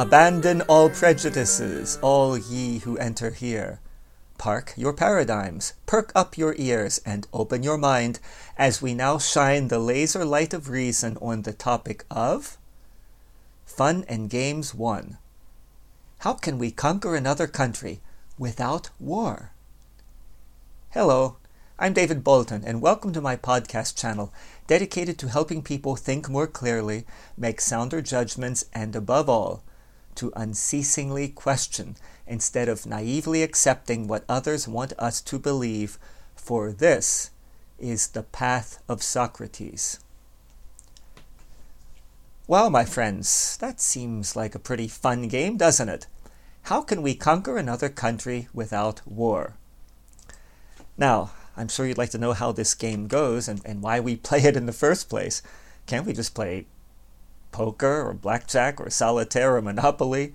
Abandon 0.00 0.62
all 0.62 0.88
prejudices, 0.88 1.98
all 2.00 2.38
ye 2.38 2.78
who 2.78 2.96
enter 2.96 3.32
here. 3.32 3.80
Park 4.38 4.72
your 4.74 4.94
paradigms, 4.94 5.74
perk 5.84 6.10
up 6.14 6.38
your 6.38 6.54
ears, 6.56 7.02
and 7.04 7.28
open 7.34 7.62
your 7.62 7.76
mind 7.76 8.18
as 8.56 8.80
we 8.80 8.94
now 8.94 9.18
shine 9.18 9.68
the 9.68 9.78
laser 9.78 10.24
light 10.24 10.54
of 10.54 10.70
reason 10.70 11.18
on 11.20 11.42
the 11.42 11.52
topic 11.52 12.06
of 12.10 12.56
Fun 13.66 14.06
and 14.08 14.30
Games 14.30 14.74
1. 14.74 15.18
How 16.20 16.32
can 16.32 16.56
we 16.56 16.70
conquer 16.70 17.14
another 17.14 17.46
country 17.46 18.00
without 18.38 18.88
war? 18.98 19.50
Hello, 20.92 21.36
I'm 21.78 21.92
David 21.92 22.24
Bolton, 22.24 22.64
and 22.64 22.80
welcome 22.80 23.12
to 23.12 23.20
my 23.20 23.36
podcast 23.36 24.00
channel 24.00 24.32
dedicated 24.66 25.18
to 25.18 25.28
helping 25.28 25.60
people 25.60 25.94
think 25.94 26.30
more 26.30 26.46
clearly, 26.46 27.04
make 27.36 27.60
sounder 27.60 28.00
judgments, 28.00 28.64
and 28.72 28.96
above 28.96 29.28
all, 29.28 29.62
to 30.16 30.32
unceasingly 30.36 31.28
question 31.28 31.96
instead 32.26 32.68
of 32.68 32.86
naively 32.86 33.42
accepting 33.42 34.06
what 34.06 34.24
others 34.28 34.68
want 34.68 34.92
us 34.98 35.20
to 35.22 35.38
believe, 35.38 35.98
for 36.34 36.72
this 36.72 37.30
is 37.78 38.08
the 38.08 38.22
path 38.22 38.82
of 38.88 39.02
Socrates. 39.02 39.98
Well, 42.46 42.68
my 42.68 42.84
friends, 42.84 43.56
that 43.58 43.80
seems 43.80 44.34
like 44.34 44.54
a 44.54 44.58
pretty 44.58 44.88
fun 44.88 45.28
game, 45.28 45.56
doesn't 45.56 45.88
it? 45.88 46.06
How 46.62 46.82
can 46.82 47.00
we 47.00 47.14
conquer 47.14 47.56
another 47.56 47.88
country 47.88 48.48
without 48.52 49.06
war? 49.06 49.54
Now, 50.98 51.30
I'm 51.56 51.68
sure 51.68 51.86
you'd 51.86 51.98
like 51.98 52.10
to 52.10 52.18
know 52.18 52.32
how 52.32 52.52
this 52.52 52.74
game 52.74 53.06
goes 53.06 53.48
and, 53.48 53.60
and 53.64 53.82
why 53.82 54.00
we 54.00 54.16
play 54.28 54.40
it 54.40 54.56
in 54.56 54.66
the 54.66 54.72
first 54.72 55.08
place. 55.08 55.42
Can't 55.86 56.06
we 56.06 56.12
just 56.12 56.34
play 56.34 56.66
poker 57.52 58.02
or 58.02 58.14
blackjack 58.14 58.80
or 58.80 58.90
solitaire 58.90 59.56
or 59.56 59.62
monopoly? 59.62 60.34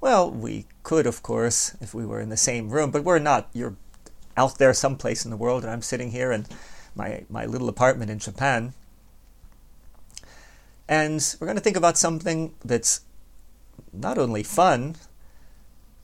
Well, 0.00 0.30
we 0.30 0.66
could, 0.82 1.06
of 1.06 1.22
course, 1.22 1.76
if 1.80 1.92
we 1.94 2.06
were 2.06 2.20
in 2.20 2.28
the 2.28 2.36
same 2.36 2.70
room, 2.70 2.90
but 2.90 3.04
we're 3.04 3.18
not. 3.18 3.48
You're 3.52 3.76
out 4.36 4.58
there 4.58 4.72
someplace 4.72 5.24
in 5.24 5.30
the 5.30 5.36
world, 5.36 5.64
and 5.64 5.72
I'm 5.72 5.82
sitting 5.82 6.12
here 6.12 6.30
in 6.30 6.46
my, 6.94 7.24
my 7.28 7.44
little 7.44 7.68
apartment 7.68 8.10
in 8.10 8.18
Japan. 8.18 8.74
And 10.88 11.36
we're 11.38 11.46
going 11.46 11.56
to 11.56 11.62
think 11.62 11.76
about 11.76 11.98
something 11.98 12.54
that's 12.64 13.02
not 13.92 14.18
only 14.18 14.42
fun, 14.42 14.96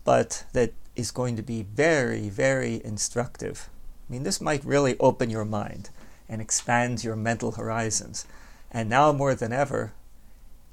but 0.04 0.44
that 0.52 0.72
is 0.96 1.10
going 1.10 1.36
to 1.36 1.42
be 1.42 1.62
very, 1.62 2.28
very 2.28 2.82
instructive. 2.84 3.68
I 4.08 4.12
mean, 4.12 4.22
this 4.22 4.40
might 4.40 4.64
really 4.64 4.98
open 4.98 5.30
your 5.30 5.44
mind 5.44 5.90
and 6.28 6.40
expand 6.40 7.02
your 7.02 7.16
mental 7.16 7.52
horizons. 7.52 8.26
And 8.70 8.88
now 8.88 9.12
more 9.12 9.34
than 9.34 9.52
ever, 9.52 9.92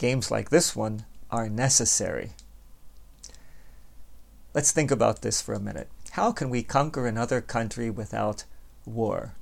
games 0.02 0.32
like 0.32 0.50
this 0.50 0.76
one 0.76 1.06
are 1.30 1.48
necessary. 1.48 2.32
Let's 4.52 4.72
think 4.72 4.90
about 4.90 5.22
this 5.22 5.42
for 5.44 5.54
a 5.54 5.60
minute. 5.60 5.90
How 6.14 6.32
can 6.32 6.50
we 6.50 6.64
conquer 6.64 7.06
another 7.06 7.40
country 7.40 7.92
without 7.92 8.44
war? 8.84 9.36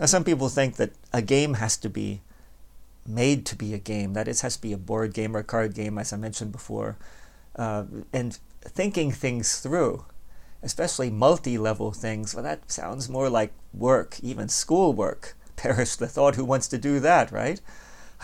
Now, 0.00 0.06
some 0.06 0.24
people 0.24 0.48
think 0.48 0.76
that 0.76 0.92
a 1.12 1.20
game 1.20 1.54
has 1.54 1.76
to 1.76 1.90
be 1.90 2.22
made 3.06 3.44
to 3.44 3.56
be 3.56 3.74
a 3.74 3.78
game, 3.78 4.14
that 4.14 4.26
it 4.26 4.40
has 4.40 4.56
to 4.56 4.62
be 4.62 4.72
a 4.72 4.78
board 4.78 5.12
game 5.12 5.36
or 5.36 5.40
a 5.40 5.44
card 5.44 5.74
game, 5.74 5.98
as 5.98 6.14
I 6.14 6.16
mentioned 6.16 6.50
before. 6.50 6.96
Uh, 7.54 7.84
and 8.10 8.38
thinking 8.62 9.12
things 9.12 9.60
through, 9.60 10.06
especially 10.62 11.10
multi 11.10 11.58
level 11.58 11.92
things, 11.92 12.34
well, 12.34 12.42
that 12.42 12.72
sounds 12.72 13.10
more 13.10 13.28
like 13.28 13.52
work, 13.74 14.18
even 14.22 14.48
schoolwork. 14.48 15.36
Perish 15.56 15.96
the 15.96 16.08
thought 16.08 16.36
who 16.36 16.44
wants 16.44 16.68
to 16.68 16.78
do 16.78 17.00
that, 17.00 17.30
right? 17.30 17.60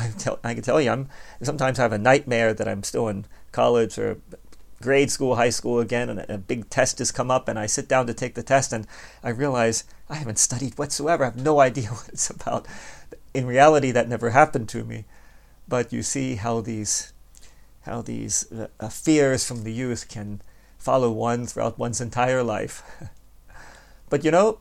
I, 0.00 0.12
tell, 0.18 0.38
I 0.42 0.54
can 0.54 0.62
tell 0.62 0.80
you, 0.80 0.90
I'm 0.90 1.08
sometimes 1.42 1.78
I 1.78 1.82
have 1.82 1.92
a 1.92 1.98
nightmare 1.98 2.54
that 2.54 2.66
I'm 2.68 2.82
still 2.82 3.08
in 3.08 3.26
college 3.52 3.98
or 3.98 4.18
grade 4.80 5.10
school, 5.10 5.36
high 5.36 5.50
school 5.50 5.78
again, 5.78 6.08
and 6.08 6.20
a, 6.20 6.34
a 6.34 6.38
big 6.38 6.70
test 6.70 6.98
has 6.98 7.12
come 7.12 7.30
up, 7.30 7.48
and 7.48 7.58
I 7.58 7.66
sit 7.66 7.88
down 7.88 8.06
to 8.06 8.14
take 8.14 8.34
the 8.34 8.42
test, 8.42 8.72
and 8.72 8.86
I 9.22 9.28
realize 9.28 9.84
I 10.08 10.16
haven't 10.16 10.38
studied 10.38 10.78
whatsoever. 10.78 11.24
I 11.24 11.28
have 11.28 11.36
no 11.36 11.60
idea 11.68 11.88
what 11.88 12.08
it's 12.08 12.30
about. 12.30 12.66
In 13.34 13.46
reality, 13.46 13.90
that 13.92 14.08
never 14.08 14.30
happened 14.30 14.68
to 14.70 14.84
me. 14.84 15.04
But 15.68 15.92
you 15.92 16.02
see 16.02 16.34
how 16.34 16.60
these 16.60 17.12
how 17.82 18.02
these 18.02 18.50
uh, 18.52 18.66
uh 18.78 18.88
fears 18.88 19.46
from 19.46 19.62
the 19.64 19.72
youth 19.72 20.06
can 20.08 20.42
follow 20.78 21.10
one 21.10 21.46
throughout 21.46 21.78
one's 21.78 22.00
entire 22.00 22.42
life. 22.42 22.82
but 24.10 24.24
you 24.24 24.30
know, 24.30 24.58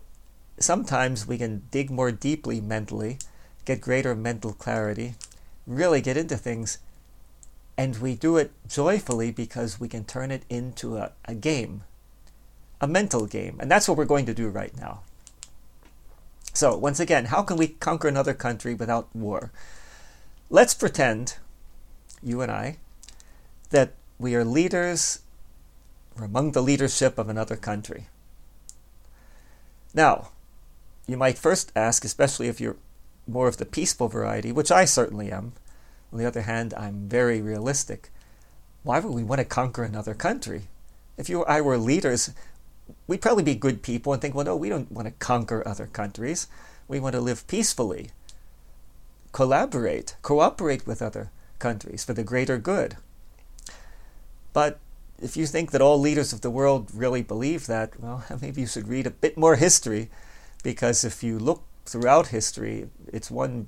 sometimes 0.60 1.26
we 1.26 1.38
can 1.38 1.64
dig 1.72 1.90
more 1.90 2.12
deeply 2.12 2.62
mentally, 2.62 3.18
get 3.66 3.82
greater 3.82 4.16
mental 4.16 4.54
clarity, 4.54 5.16
really 5.70 6.02
get 6.02 6.18
into 6.18 6.36
things. 6.36 6.80
And 7.78 7.96
we 7.98 8.16
do 8.16 8.36
it 8.36 8.52
joyfully 8.68 9.32
because 9.32 9.80
we 9.80 9.88
can 9.88 10.04
turn 10.04 10.32
it 10.32 10.44
into 10.50 10.98
a, 10.98 11.14
a 11.24 11.34
game, 11.34 11.84
a 12.82 12.88
mental 12.88 13.26
game. 13.26 13.58
And 13.62 13.72
that's 13.72 13.88
what 13.88 13.98
we're 13.98 14.04
going 14.04 14.26
to 14.26 14.34
do 14.34 14.50
right 14.50 14.76
now. 14.76 15.02
So, 16.52 16.76
once 16.76 17.00
again, 17.00 17.26
how 17.26 17.44
can 17.44 17.56
we 17.56 17.68
conquer 17.68 18.10
another 18.10 18.34
country 18.34 18.74
without 18.74 19.08
war? 19.16 19.52
Let's 20.50 20.74
pretend, 20.74 21.38
you 22.22 22.42
and 22.42 22.52
I, 22.52 22.78
that 23.70 23.94
we 24.18 24.36
are 24.36 24.44
leaders 24.44 25.20
or 26.18 26.26
among 26.26 26.52
the 26.52 26.64
leadership 26.64 27.18
of 27.18 27.30
another 27.30 27.56
country. 27.56 28.08
Now, 29.94 30.32
you 31.08 31.16
might 31.16 31.38
first 31.38 31.72
ask, 31.76 32.04
especially 32.04 32.48
if 32.48 32.60
you're 32.60 32.78
more 33.32 33.48
of 33.48 33.58
the 33.58 33.66
peaceful 33.66 34.08
variety, 34.08 34.52
which 34.52 34.72
I 34.72 34.86
certainly 34.86 35.32
am. 35.32 35.54
On 36.12 36.20
the 36.20 36.26
other 36.26 36.42
hand, 36.42 36.74
I'm 36.74 37.08
very 37.08 37.42
realistic. 37.42 38.10
Why 38.84 39.00
would 39.00 39.14
we 39.14 39.24
want 39.24 39.40
to 39.40 39.46
conquer 39.46 39.84
another 39.84 40.14
country? 40.14 40.64
If 41.18 41.30
you 41.30 41.40
or 41.40 41.50
I 41.50 41.62
were 41.62 41.78
leaders, 41.78 42.32
we'd 43.08 43.22
probably 43.22 43.44
be 43.44 43.56
good 43.56 43.84
people 43.84 44.14
and 44.14 44.22
think, 44.22 44.34
well, 44.34 44.46
no, 44.46 44.56
we 44.56 44.70
don't 44.70 44.92
want 44.92 45.08
to 45.08 45.14
conquer 45.14 45.68
other 45.68 45.88
countries. 45.88 46.48
We 46.88 47.00
want 47.00 47.14
to 47.14 47.22
live 47.22 47.46
peacefully, 47.48 48.10
collaborate, 49.32 50.16
cooperate 50.22 50.88
with 50.88 51.02
other 51.02 51.30
countries 51.60 52.04
for 52.04 52.14
the 52.14 52.24
greater 52.24 52.58
good. 52.58 52.98
But 54.54 54.80
if 55.22 55.38
you 55.38 55.46
think 55.46 55.72
that 55.72 55.82
all 55.82 56.00
leaders 56.00 56.34
of 56.34 56.42
the 56.42 56.50
world 56.50 56.90
really 56.94 57.22
believe 57.22 57.68
that, 57.68 58.00
well, 58.00 58.24
maybe 58.42 58.62
you 58.62 58.68
should 58.68 58.88
read 58.88 59.06
a 59.06 59.12
bit 59.12 59.38
more 59.38 59.56
history, 59.56 60.10
because 60.64 61.04
if 61.04 61.24
you 61.24 61.38
look 61.38 61.64
throughout 61.92 62.28
history, 62.28 62.88
it's 63.08 63.32
one 63.32 63.68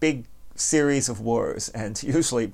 big 0.00 0.26
series 0.54 1.08
of 1.08 1.20
wars, 1.20 1.68
and 1.70 2.02
usually 2.02 2.52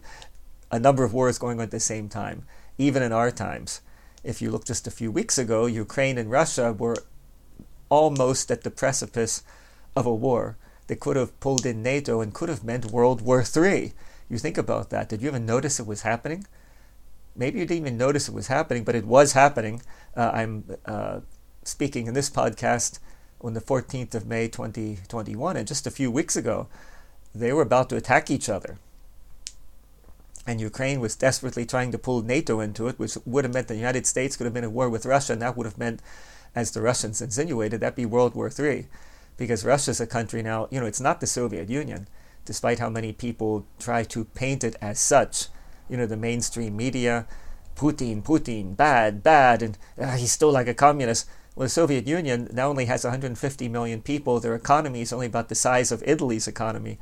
a 0.70 0.78
number 0.78 1.04
of 1.04 1.14
wars 1.14 1.38
going 1.38 1.58
on 1.58 1.64
at 1.64 1.70
the 1.70 1.80
same 1.80 2.08
time, 2.08 2.44
even 2.78 3.02
in 3.02 3.12
our 3.12 3.30
times. 3.30 3.80
If 4.22 4.42
you 4.42 4.50
look 4.50 4.64
just 4.64 4.86
a 4.86 4.90
few 4.90 5.10
weeks 5.10 5.38
ago, 5.38 5.66
Ukraine 5.66 6.18
and 6.18 6.30
Russia 6.30 6.72
were 6.72 6.96
almost 7.88 8.50
at 8.50 8.62
the 8.62 8.70
precipice 8.70 9.42
of 9.94 10.06
a 10.06 10.14
war 10.14 10.56
that 10.88 11.00
could 11.00 11.16
have 11.16 11.38
pulled 11.40 11.64
in 11.64 11.82
NATO 11.82 12.20
and 12.20 12.34
could 12.34 12.48
have 12.48 12.64
meant 12.64 12.86
World 12.86 13.20
War 13.22 13.44
III. 13.44 13.92
You 14.28 14.38
think 14.38 14.58
about 14.58 14.90
that. 14.90 15.08
Did 15.08 15.22
you 15.22 15.28
even 15.28 15.46
notice 15.46 15.78
it 15.78 15.86
was 15.86 16.02
happening? 16.02 16.46
Maybe 17.36 17.60
you 17.60 17.66
didn't 17.66 17.86
even 17.86 17.98
notice 17.98 18.28
it 18.28 18.34
was 18.34 18.48
happening, 18.48 18.82
but 18.82 18.94
it 18.94 19.04
was 19.04 19.32
happening. 19.32 19.82
Uh, 20.16 20.30
I'm 20.34 20.64
uh, 20.84 21.20
speaking 21.62 22.06
in 22.06 22.14
this 22.14 22.30
podcast 22.30 22.98
on 23.40 23.54
the 23.54 23.60
14th 23.60 24.14
of 24.14 24.26
May 24.26 24.48
2021, 24.48 25.56
and 25.56 25.68
just 25.68 25.86
a 25.86 25.90
few 25.90 26.10
weeks 26.10 26.36
ago, 26.36 26.68
they 27.34 27.52
were 27.52 27.62
about 27.62 27.88
to 27.90 27.96
attack 27.96 28.30
each 28.30 28.48
other. 28.48 28.78
And 30.46 30.60
Ukraine 30.60 31.00
was 31.00 31.16
desperately 31.16 31.66
trying 31.66 31.92
to 31.92 31.98
pull 31.98 32.22
NATO 32.22 32.60
into 32.60 32.86
it, 32.88 32.98
which 32.98 33.18
would 33.26 33.44
have 33.44 33.52
meant 33.52 33.68
the 33.68 33.76
United 33.76 34.06
States 34.06 34.36
could 34.36 34.44
have 34.44 34.54
been 34.54 34.64
at 34.64 34.72
war 34.72 34.88
with 34.88 35.04
Russia, 35.04 35.32
and 35.32 35.42
that 35.42 35.56
would 35.56 35.66
have 35.66 35.78
meant, 35.78 36.00
as 36.54 36.70
the 36.70 36.80
Russians 36.80 37.20
insinuated, 37.20 37.80
that'd 37.80 37.96
be 37.96 38.06
World 38.06 38.34
War 38.34 38.50
III. 38.56 38.86
Because 39.36 39.64
Russia's 39.64 40.00
a 40.00 40.06
country 40.06 40.42
now, 40.42 40.68
you 40.70 40.80
know, 40.80 40.86
it's 40.86 41.00
not 41.00 41.20
the 41.20 41.26
Soviet 41.26 41.68
Union, 41.68 42.08
despite 42.44 42.78
how 42.78 42.88
many 42.88 43.12
people 43.12 43.66
try 43.78 44.04
to 44.04 44.24
paint 44.24 44.64
it 44.64 44.76
as 44.80 45.00
such. 45.00 45.48
You 45.88 45.96
know, 45.96 46.06
the 46.06 46.16
mainstream 46.16 46.76
media, 46.76 47.26
Putin, 47.76 48.22
Putin, 48.22 48.76
bad, 48.76 49.22
bad, 49.22 49.62
and 49.62 49.78
uh, 50.00 50.16
he's 50.16 50.32
still 50.32 50.50
like 50.50 50.66
a 50.66 50.74
communist. 50.74 51.28
Well, 51.54 51.66
the 51.66 51.70
Soviet 51.70 52.06
Union 52.06 52.48
now 52.52 52.68
only 52.68 52.86
has 52.86 53.04
150 53.04 53.68
million 53.68 54.02
people. 54.02 54.40
Their 54.40 54.54
economy 54.54 55.02
is 55.02 55.12
only 55.12 55.26
about 55.26 55.48
the 55.48 55.54
size 55.54 55.92
of 55.92 56.02
Italy's 56.06 56.48
economy. 56.48 56.98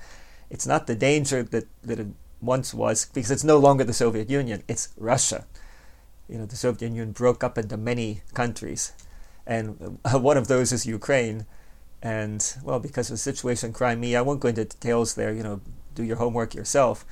It's 0.50 0.66
not 0.66 0.86
the 0.86 0.94
danger 0.94 1.42
that, 1.42 1.66
that 1.82 1.98
it 1.98 2.08
once 2.40 2.74
was 2.74 3.06
because 3.06 3.30
it's 3.30 3.44
no 3.44 3.58
longer 3.58 3.84
the 3.84 3.92
Soviet 3.92 4.28
Union, 4.28 4.62
it's 4.68 4.90
Russia. 4.96 5.46
You 6.28 6.38
know, 6.38 6.46
the 6.46 6.56
Soviet 6.56 6.88
Union 6.88 7.12
broke 7.12 7.42
up 7.42 7.56
into 7.58 7.76
many 7.76 8.22
countries, 8.34 8.92
and 9.46 9.98
one 10.12 10.36
of 10.36 10.48
those 10.48 10.72
is 10.72 10.86
Ukraine. 10.86 11.46
And, 12.02 12.54
well, 12.62 12.80
because 12.80 13.08
of 13.08 13.14
the 13.14 13.18
situation 13.18 13.68
in 13.68 13.72
Crimea, 13.72 14.18
I 14.18 14.22
won't 14.22 14.40
go 14.40 14.48
into 14.48 14.66
details 14.66 15.14
there, 15.14 15.32
you 15.32 15.42
know, 15.42 15.62
do 15.94 16.02
your 16.02 16.16
homework 16.16 16.54
yourself. 16.54 17.04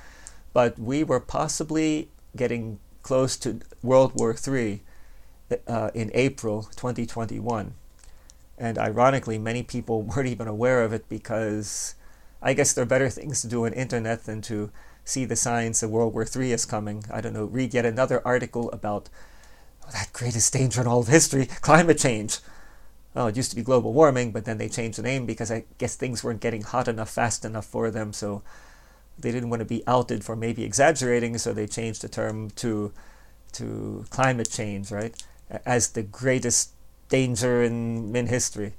But 0.53 0.79
we 0.79 1.03
were 1.03 1.21
possibly 1.21 2.11
getting 2.37 2.79
close 3.03 3.37
to 3.39 3.61
World 3.83 4.13
War 4.15 4.35
III 4.35 4.83
uh, 5.67 5.91
in 5.95 6.11
April 6.15 6.65
2021. 6.77 7.75
And 8.59 8.79
ironically, 8.79 9.39
many 9.39 9.63
people 9.63 10.03
weren't 10.03 10.29
even 10.29 10.49
aware 10.49 10.83
of 10.83 10.93
it 10.93 11.09
because 11.09 11.95
I 12.41 12.55
guess 12.55 12.73
there 12.73 12.83
are 12.83 12.87
better 12.87 13.09
things 13.09 13.41
to 13.43 13.49
do 13.49 13.67
on 13.67 13.73
internet 13.73 14.25
than 14.25 14.41
to 14.43 14.71
see 15.05 15.25
the 15.25 15.37
signs 15.37 15.81
that 15.81 15.89
World 15.89 16.15
War 16.15 16.25
III 16.25 16.53
is 16.53 16.65
coming. 16.65 17.05
I 17.11 17.21
don't 17.21 17.33
know, 17.33 17.45
read 17.45 17.75
yet 17.75 17.85
another 17.87 18.23
article 18.27 18.71
about 18.71 19.09
oh, 19.87 19.91
that 19.93 20.13
greatest 20.13 20.53
danger 20.53 20.81
in 20.81 20.87
all 20.87 21.01
of 21.01 21.09
history 21.09 21.47
climate 21.47 21.99
change. 21.99 22.39
Well, 23.15 23.27
it 23.27 23.37
used 23.37 23.51
to 23.51 23.57
be 23.57 23.63
global 23.63 23.93
warming, 23.93 24.33
but 24.33 24.47
then 24.47 24.59
they 24.59 24.69
changed 24.69 24.99
the 24.99 25.03
name 25.03 25.27
because 25.27 25.51
I 25.51 25.65
guess 25.77 25.97
things 25.97 26.25
weren't 26.25 26.41
getting 26.41 26.63
hot 26.63 26.89
enough 26.89 27.11
fast 27.11 27.45
enough 27.45 27.67
for 27.67 27.91
them. 27.91 28.13
So 28.13 28.43
they 29.19 29.33
didn't 29.33 29.51
want 29.51 29.61
to 29.61 29.67
be 29.67 29.83
outed 29.87 30.25
for 30.25 30.37
maybe 30.37 30.65
exaggerating, 30.65 31.39
so 31.39 31.53
they 31.53 31.67
changed 31.67 32.03
the 32.03 32.09
term 32.09 32.51
to 32.51 32.93
to 33.53 34.07
climate 34.09 34.51
change, 34.51 34.91
right, 34.91 35.15
as 35.67 35.91
the 35.91 36.03
greatest 36.03 36.71
danger 37.09 37.63
in 37.63 38.15
in 38.17 38.27
history. 38.27 38.75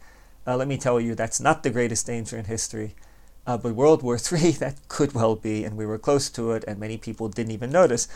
Uh, 0.45 0.57
let 0.57 0.67
me 0.67 0.77
tell 0.77 0.99
you, 0.99 1.15
that's 1.15 1.39
not 1.39 1.63
the 1.63 1.69
greatest 1.69 2.05
danger 2.05 2.37
in 2.37 2.45
history. 2.45 2.95
Uh, 3.45 3.57
but 3.57 3.75
World 3.75 4.03
War 4.03 4.17
III, 4.31 4.51
that 4.51 4.87
could 4.87 5.13
well 5.13 5.35
be, 5.35 5.63
and 5.63 5.77
we 5.77 5.85
were 5.85 5.97
close 5.97 6.29
to 6.31 6.51
it, 6.51 6.63
and 6.67 6.79
many 6.79 6.97
people 6.97 7.29
didn't 7.29 7.51
even 7.51 7.69
notice. 7.71 8.07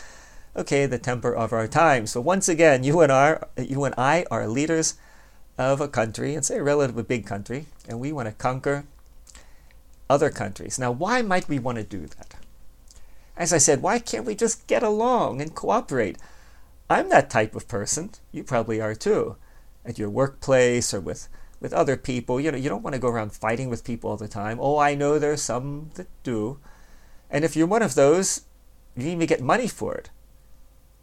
Okay, 0.56 0.86
the 0.86 0.98
temper 0.98 1.34
of 1.34 1.52
our 1.52 1.68
time. 1.68 2.06
So 2.06 2.20
once 2.20 2.48
again, 2.48 2.82
you 2.82 3.00
and 3.00 3.12
I, 3.12 3.42
you 3.56 3.84
and 3.84 3.94
I 3.96 4.24
are 4.30 4.48
leaders 4.48 4.94
of 5.56 5.80
a 5.80 5.88
country, 5.88 6.34
and 6.34 6.44
say 6.44 6.58
a 6.58 6.62
relatively 6.62 7.02
big 7.02 7.26
country, 7.26 7.66
and 7.88 8.00
we 8.00 8.12
want 8.12 8.28
to 8.28 8.32
conquer 8.32 8.84
other 10.08 10.30
countries. 10.30 10.78
Now, 10.78 10.90
why 10.90 11.22
might 11.22 11.48
we 11.48 11.58
want 11.58 11.78
to 11.78 11.84
do 11.84 12.06
that? 12.06 12.34
As 13.36 13.52
I 13.52 13.58
said, 13.58 13.82
why 13.82 13.98
can't 13.98 14.26
we 14.26 14.34
just 14.34 14.66
get 14.66 14.82
along 14.82 15.40
and 15.40 15.54
cooperate? 15.54 16.18
I'm 16.90 17.08
that 17.10 17.30
type 17.30 17.54
of 17.54 17.68
person. 17.68 18.10
You 18.32 18.42
probably 18.42 18.80
are 18.80 18.94
too. 18.94 19.36
At 19.84 19.98
your 19.98 20.10
workplace 20.10 20.92
or 20.92 21.00
with, 21.00 21.28
with 21.60 21.72
other 21.72 21.96
people, 21.96 22.40
you 22.40 22.50
know, 22.50 22.58
you 22.58 22.68
don't 22.68 22.82
want 22.82 22.94
to 22.94 23.00
go 23.00 23.08
around 23.08 23.32
fighting 23.32 23.68
with 23.70 23.84
people 23.84 24.10
all 24.10 24.16
the 24.16 24.28
time. 24.28 24.58
Oh, 24.60 24.78
I 24.78 24.94
know 24.94 25.18
there's 25.18 25.42
some 25.42 25.90
that 25.94 26.08
do. 26.22 26.58
And 27.30 27.44
if 27.44 27.54
you're 27.54 27.66
one 27.66 27.82
of 27.82 27.94
those, 27.94 28.42
you 28.96 29.08
even 29.08 29.26
get 29.26 29.40
money 29.40 29.68
for 29.68 29.94
it. 29.94 30.10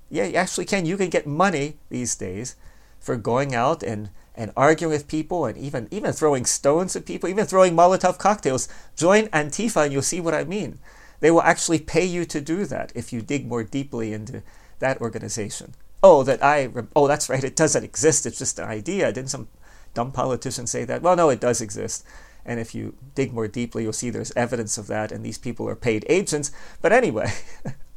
Yeah, 0.09 0.25
you 0.25 0.35
actually 0.35 0.65
can. 0.65 0.85
You 0.85 0.97
can 0.97 1.09
get 1.09 1.25
money 1.25 1.77
these 1.89 2.15
days 2.15 2.55
for 2.99 3.15
going 3.15 3.55
out 3.55 3.81
and 3.81 4.09
and 4.35 4.51
arguing 4.55 4.91
with 4.91 5.07
people 5.07 5.45
and 5.45 5.57
even 5.57 5.87
even 5.91 6.11
throwing 6.11 6.45
stones 6.45 6.95
at 6.95 7.05
people, 7.05 7.29
even 7.29 7.45
throwing 7.45 7.75
Molotov 7.75 8.17
cocktails. 8.17 8.67
Join 8.95 9.27
Antifa 9.27 9.85
and 9.85 9.93
you'll 9.93 10.01
see 10.01 10.21
what 10.21 10.33
I 10.33 10.43
mean. 10.43 10.79
They 11.19 11.31
will 11.31 11.41
actually 11.41 11.79
pay 11.79 12.05
you 12.05 12.25
to 12.25 12.41
do 12.41 12.65
that 12.65 12.91
if 12.95 13.13
you 13.13 13.21
dig 13.21 13.47
more 13.47 13.63
deeply 13.63 14.13
into 14.13 14.43
that 14.79 14.99
organization. 15.01 15.75
Oh, 16.03 16.23
that 16.23 16.43
I 16.43 16.69
oh 16.95 17.07
that's 17.07 17.29
right, 17.29 17.43
it 17.43 17.55
doesn't 17.55 17.83
exist. 17.83 18.25
It's 18.25 18.39
just 18.39 18.59
an 18.59 18.65
idea. 18.65 19.11
Didn't 19.11 19.31
some 19.31 19.47
dumb 19.93 20.11
politician 20.11 20.67
say 20.67 20.83
that? 20.85 21.01
Well, 21.01 21.15
no, 21.15 21.29
it 21.29 21.39
does 21.39 21.61
exist. 21.61 22.05
And 22.45 22.59
if 22.59 22.75
you 22.75 22.95
dig 23.15 23.33
more 23.33 23.47
deeply, 23.47 23.83
you'll 23.83 23.93
see 23.93 24.11
there's 24.11 24.31
evidence 24.35 24.77
of 24.77 24.85
that, 24.87 25.11
and 25.11 25.25
these 25.25 25.39
people 25.39 25.67
are 25.67 25.75
paid 25.75 26.05
agents. 26.07 26.51
But 26.79 26.91
anyway, 26.91 27.33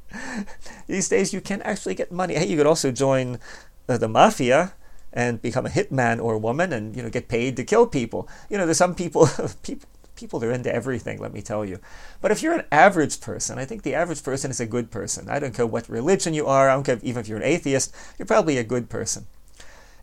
these 0.87 1.09
days 1.11 1.35
you 1.35 1.43
can 1.43 1.61
actually 1.63 1.95
get 1.95 2.11
money. 2.11 2.35
Hey, 2.35 2.47
you 2.47 2.57
could 2.57 2.67
also 2.67 2.91
join 2.91 3.41
uh, 3.89 3.99
the 3.99 4.09
mafia 4.09 4.73
and 5.13 5.41
become 5.41 5.67
a 5.67 5.71
hitman 5.71 6.23
or 6.23 6.35
a 6.35 6.39
woman 6.39 6.73
and 6.73 6.97
you 6.97 7.03
know 7.03 7.11
get 7.11 7.29
paid 7.29 7.57
to 7.57 7.65
kill 7.65 7.87
people. 7.87 8.29
You 8.51 8.59
know, 8.59 8.67
there's 8.67 8.79
some 8.79 8.95
people 8.95 9.29
people 9.63 9.89
people 10.19 10.43
are 10.45 10.51
into 10.51 10.75
everything, 10.75 11.21
let 11.21 11.33
me 11.33 11.41
tell 11.41 11.65
you. 11.65 11.79
But 12.21 12.33
if 12.33 12.43
you're 12.43 12.59
an 12.59 12.67
average 12.73 13.21
person, 13.21 13.59
I 13.59 13.65
think 13.65 13.83
the 13.83 13.95
average 13.95 14.23
person 14.23 14.51
is 14.51 14.59
a 14.59 14.67
good 14.67 14.91
person. 14.91 15.31
I 15.31 15.39
don't 15.39 15.55
care 15.55 15.67
what 15.67 15.89
religion 15.89 16.35
you 16.35 16.47
are, 16.47 16.69
I 16.69 16.75
don't 16.75 16.83
care 16.83 16.99
even 17.03 17.21
if 17.21 17.29
you're 17.29 17.39
an 17.39 17.45
atheist, 17.45 17.95
you're 18.19 18.27
probably 18.27 18.59
a 18.59 18.65
good 18.65 18.91
person. 18.91 19.27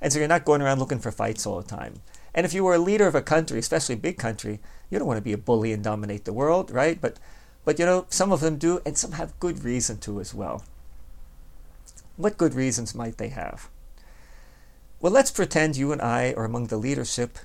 And 0.02 0.12
so 0.12 0.20
you're 0.20 0.28
not 0.28 0.46
going 0.46 0.62
around 0.62 0.80
looking 0.80 1.00
for 1.00 1.12
fights 1.12 1.46
all 1.46 1.62
the 1.62 1.68
time. 1.68 2.02
And 2.34 2.46
if 2.46 2.54
you 2.54 2.64
were 2.64 2.76
a 2.76 2.80
leader 2.80 3.08
of 3.08 3.16
a 3.16 3.22
country, 3.22 3.60
especially 3.60 3.96
a 3.96 3.98
big 3.98 4.18
country, 4.18 4.60
you 4.90 5.00
don't 5.00 5.08
want 5.08 5.18
to 5.18 5.24
be 5.24 5.34
a 5.34 5.38
bully 5.38 5.74
and 5.74 5.84
dominate 5.84 6.26
the 6.26 6.34
world, 6.34 6.72
right? 6.72 7.00
But 7.00 7.18
but 7.64 7.80
you 7.80 7.86
know, 7.86 8.06
some 8.10 8.32
of 8.32 8.42
them 8.42 8.58
do, 8.58 8.82
and 8.86 8.98
some 8.98 9.14
have 9.14 9.40
good 9.40 9.64
reason 9.64 9.98
to 10.00 10.20
as 10.20 10.34
well. 10.34 10.64
What 12.16 12.38
good 12.38 12.54
reasons 12.54 12.94
might 12.94 13.18
they 13.18 13.30
have? 13.30 13.70
Well, 15.00 15.12
let's 15.12 15.32
pretend 15.32 15.78
you 15.78 15.92
and 15.92 16.02
I 16.02 16.34
are 16.34 16.46
among 16.46 16.68
the 16.68 16.78
leadership 16.78 17.38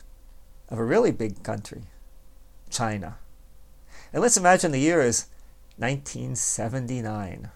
of 0.68 0.78
a 0.78 0.84
really 0.84 1.10
big 1.10 1.42
country, 1.42 1.82
China. 2.70 3.18
And 4.12 4.22
let's 4.22 4.36
imagine 4.36 4.72
the 4.72 4.78
year 4.78 5.00
is 5.00 5.26
1979. 5.78 7.50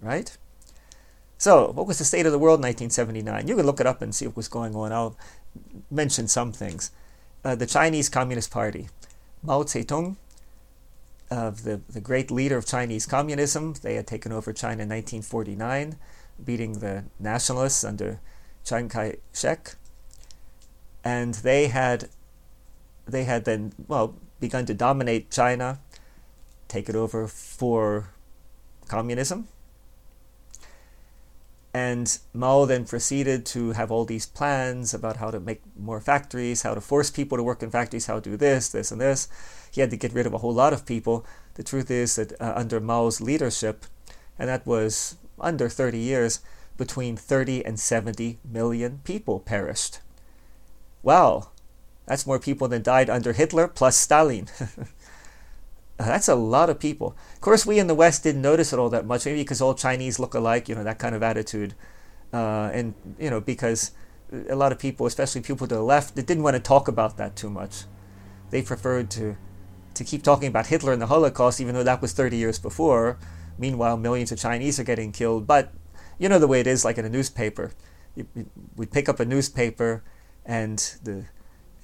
Right? 0.00 0.36
So, 1.38 1.72
what 1.72 1.86
was 1.86 1.98
the 1.98 2.04
state 2.04 2.26
of 2.26 2.32
the 2.32 2.38
world 2.38 2.60
in 2.60 2.64
1979? 2.64 3.48
You 3.48 3.56
can 3.56 3.66
look 3.66 3.80
it 3.80 3.86
up 3.86 4.00
and 4.02 4.14
see 4.14 4.26
what 4.26 4.36
was 4.36 4.48
going 4.48 4.74
on. 4.74 4.92
I'll 4.92 5.16
mention 5.90 6.28
some 6.28 6.52
things. 6.52 6.90
Uh, 7.44 7.54
the 7.54 7.66
Chinese 7.66 8.08
Communist 8.08 8.50
Party, 8.50 8.88
Mao 9.42 9.62
Zedong, 9.62 10.16
of 11.30 11.64
the, 11.64 11.80
the 11.88 12.00
great 12.00 12.30
leader 12.30 12.56
of 12.56 12.66
Chinese 12.66 13.06
communism, 13.06 13.74
they 13.82 13.94
had 13.94 14.06
taken 14.06 14.32
over 14.32 14.52
China 14.52 14.82
in 14.82 14.88
1949, 14.88 15.96
beating 16.42 16.74
the 16.78 17.04
nationalists 17.18 17.84
under 17.84 18.20
Chiang 18.64 18.88
Kai-shek, 18.88 19.76
and 21.04 21.34
they 21.34 21.68
had 21.68 22.08
they 23.06 23.24
had 23.24 23.44
then 23.44 23.72
well 23.86 24.14
begun 24.40 24.66
to 24.66 24.74
dominate 24.74 25.30
China, 25.30 25.78
take 26.68 26.88
it 26.88 26.96
over 26.96 27.26
for 27.26 28.10
communism. 28.88 29.48
And 31.72 32.18
Mao 32.32 32.66
then 32.66 32.84
proceeded 32.84 33.44
to 33.46 33.72
have 33.72 33.90
all 33.90 34.04
these 34.04 34.26
plans 34.26 34.94
about 34.94 35.16
how 35.16 35.32
to 35.32 35.40
make 35.40 35.60
more 35.76 36.00
factories, 36.00 36.62
how 36.62 36.74
to 36.74 36.80
force 36.80 37.10
people 37.10 37.36
to 37.36 37.42
work 37.42 37.64
in 37.64 37.70
factories, 37.70 38.06
how 38.06 38.20
to 38.20 38.30
do 38.30 38.36
this, 38.36 38.68
this, 38.68 38.92
and 38.92 39.00
this. 39.00 39.26
He 39.72 39.80
had 39.80 39.90
to 39.90 39.96
get 39.96 40.12
rid 40.12 40.24
of 40.24 40.32
a 40.32 40.38
whole 40.38 40.54
lot 40.54 40.72
of 40.72 40.86
people. 40.86 41.26
The 41.54 41.64
truth 41.64 41.90
is 41.90 42.14
that 42.14 42.40
uh, 42.40 42.52
under 42.54 42.80
Mao's 42.80 43.20
leadership, 43.20 43.86
and 44.38 44.48
that 44.48 44.64
was 44.64 45.16
under 45.40 45.68
30 45.68 45.98
years, 45.98 46.40
between 46.76 47.16
30 47.16 47.64
and 47.64 47.78
70 47.78 48.38
million 48.44 49.00
people 49.04 49.40
perished. 49.40 50.00
Wow, 51.02 51.50
that's 52.06 52.26
more 52.26 52.38
people 52.38 52.68
than 52.68 52.82
died 52.82 53.08
under 53.08 53.32
Hitler 53.32 53.68
plus 53.68 53.96
Stalin. 53.96 54.48
that's 55.98 56.28
a 56.28 56.34
lot 56.34 56.70
of 56.70 56.80
people. 56.80 57.16
Of 57.34 57.40
course, 57.40 57.64
we 57.64 57.78
in 57.78 57.86
the 57.86 57.94
West 57.94 58.22
didn't 58.22 58.42
notice 58.42 58.72
it 58.72 58.78
all 58.78 58.90
that 58.90 59.06
much, 59.06 59.26
maybe 59.26 59.40
because 59.40 59.60
all 59.60 59.74
Chinese 59.74 60.18
look 60.18 60.34
alike, 60.34 60.68
you 60.68 60.74
know, 60.74 60.84
that 60.84 60.98
kind 60.98 61.14
of 61.14 61.22
attitude. 61.22 61.74
Uh, 62.32 62.70
and, 62.72 62.94
you 63.18 63.30
know, 63.30 63.40
because 63.40 63.92
a 64.50 64.56
lot 64.56 64.72
of 64.72 64.78
people, 64.78 65.06
especially 65.06 65.40
people 65.40 65.66
to 65.66 65.74
the 65.74 65.82
left, 65.82 66.16
they 66.16 66.22
didn't 66.22 66.42
want 66.42 66.54
to 66.54 66.60
talk 66.60 66.88
about 66.88 67.16
that 67.16 67.36
too 67.36 67.48
much. 67.48 67.84
They 68.50 68.62
preferred 68.62 69.10
to, 69.12 69.36
to 69.94 70.04
keep 70.04 70.22
talking 70.22 70.48
about 70.48 70.66
Hitler 70.66 70.92
and 70.92 71.00
the 71.00 71.06
Holocaust, 71.06 71.60
even 71.60 71.74
though 71.74 71.84
that 71.84 72.02
was 72.02 72.12
30 72.12 72.36
years 72.36 72.58
before. 72.58 73.18
Meanwhile, 73.56 73.96
millions 73.96 74.32
of 74.32 74.38
Chinese 74.38 74.80
are 74.80 74.84
getting 74.84 75.12
killed. 75.12 75.46
But 75.46 75.72
you 76.18 76.28
know 76.28 76.38
the 76.38 76.46
way 76.46 76.60
it 76.60 76.66
is, 76.66 76.84
like 76.84 76.98
in 76.98 77.04
a 77.04 77.10
newspaper. 77.10 77.72
We'd 78.76 78.92
pick 78.92 79.08
up 79.08 79.20
a 79.20 79.24
newspaper, 79.24 80.02
and 80.44 80.78
the 81.02 81.24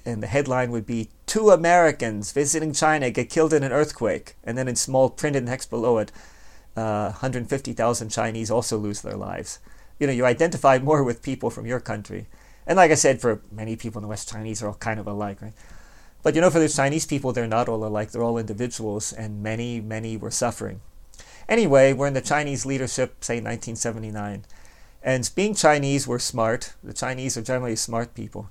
and 0.04 0.22
the 0.22 0.26
headline 0.26 0.70
would 0.70 0.86
be 0.86 1.10
two 1.26 1.50
Americans 1.50 2.32
visiting 2.32 2.72
China 2.72 3.10
get 3.10 3.28
killed 3.28 3.52
in 3.52 3.62
an 3.62 3.72
earthquake, 3.72 4.36
and 4.44 4.56
then 4.56 4.68
in 4.68 4.76
small 4.76 5.10
printed 5.10 5.46
text 5.46 5.68
below 5.68 5.98
it, 5.98 6.10
uh, 6.76 7.10
150,000 7.10 8.08
Chinese 8.08 8.50
also 8.50 8.78
lose 8.78 9.02
their 9.02 9.16
lives. 9.16 9.58
You 9.98 10.06
know, 10.06 10.12
you 10.12 10.24
identify 10.24 10.78
more 10.78 11.04
with 11.04 11.22
people 11.22 11.50
from 11.50 11.66
your 11.66 11.80
country, 11.80 12.26
and 12.66 12.76
like 12.76 12.90
I 12.90 12.94
said, 12.94 13.20
for 13.20 13.42
many 13.50 13.76
people 13.76 13.98
in 13.98 14.02
the 14.02 14.08
West, 14.08 14.30
Chinese 14.30 14.62
are 14.62 14.68
all 14.68 14.74
kind 14.74 15.00
of 15.00 15.06
alike, 15.06 15.42
right? 15.42 15.52
But 16.22 16.34
you 16.34 16.40
know, 16.40 16.50
for 16.50 16.60
the 16.60 16.68
Chinese 16.68 17.06
people, 17.06 17.32
they're 17.32 17.46
not 17.46 17.68
all 17.68 17.84
alike. 17.84 18.10
They're 18.10 18.22
all 18.22 18.38
individuals, 18.38 19.12
and 19.12 19.42
many, 19.42 19.80
many 19.80 20.16
were 20.16 20.30
suffering. 20.30 20.80
Anyway, 21.48 21.92
we're 21.92 22.06
in 22.06 22.14
the 22.14 22.20
Chinese 22.20 22.64
leadership, 22.64 23.24
say 23.24 23.34
1979. 23.36 24.44
And 25.02 25.30
being 25.34 25.54
Chinese, 25.54 26.06
we're 26.06 26.18
smart. 26.18 26.74
The 26.82 26.92
Chinese 26.92 27.36
are 27.36 27.42
generally 27.42 27.76
smart 27.76 28.14
people. 28.14 28.50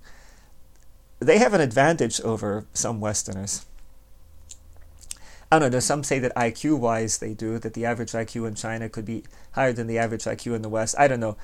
They 1.19 1.37
have 1.37 1.53
an 1.53 1.61
advantage 1.61 2.19
over 2.21 2.65
some 2.73 2.99
Westerners. 2.99 3.65
I 5.51 5.57
don't 5.57 5.71
know, 5.71 5.79
some 5.79 6.03
say 6.03 6.19
that 6.19 6.35
IQ 6.35 6.77
wise 6.77 7.17
they 7.17 7.33
do, 7.33 7.57
that 7.57 7.73
the 7.73 7.85
average 7.85 8.11
IQ 8.11 8.47
in 8.47 8.55
China 8.55 8.87
could 8.87 9.05
be 9.05 9.23
higher 9.53 9.73
than 9.73 9.87
the 9.87 9.97
average 9.97 10.25
IQ 10.25 10.55
in 10.55 10.61
the 10.61 10.69
West. 10.69 10.95
I 10.97 11.07
don't 11.07 11.19
know. 11.19 11.37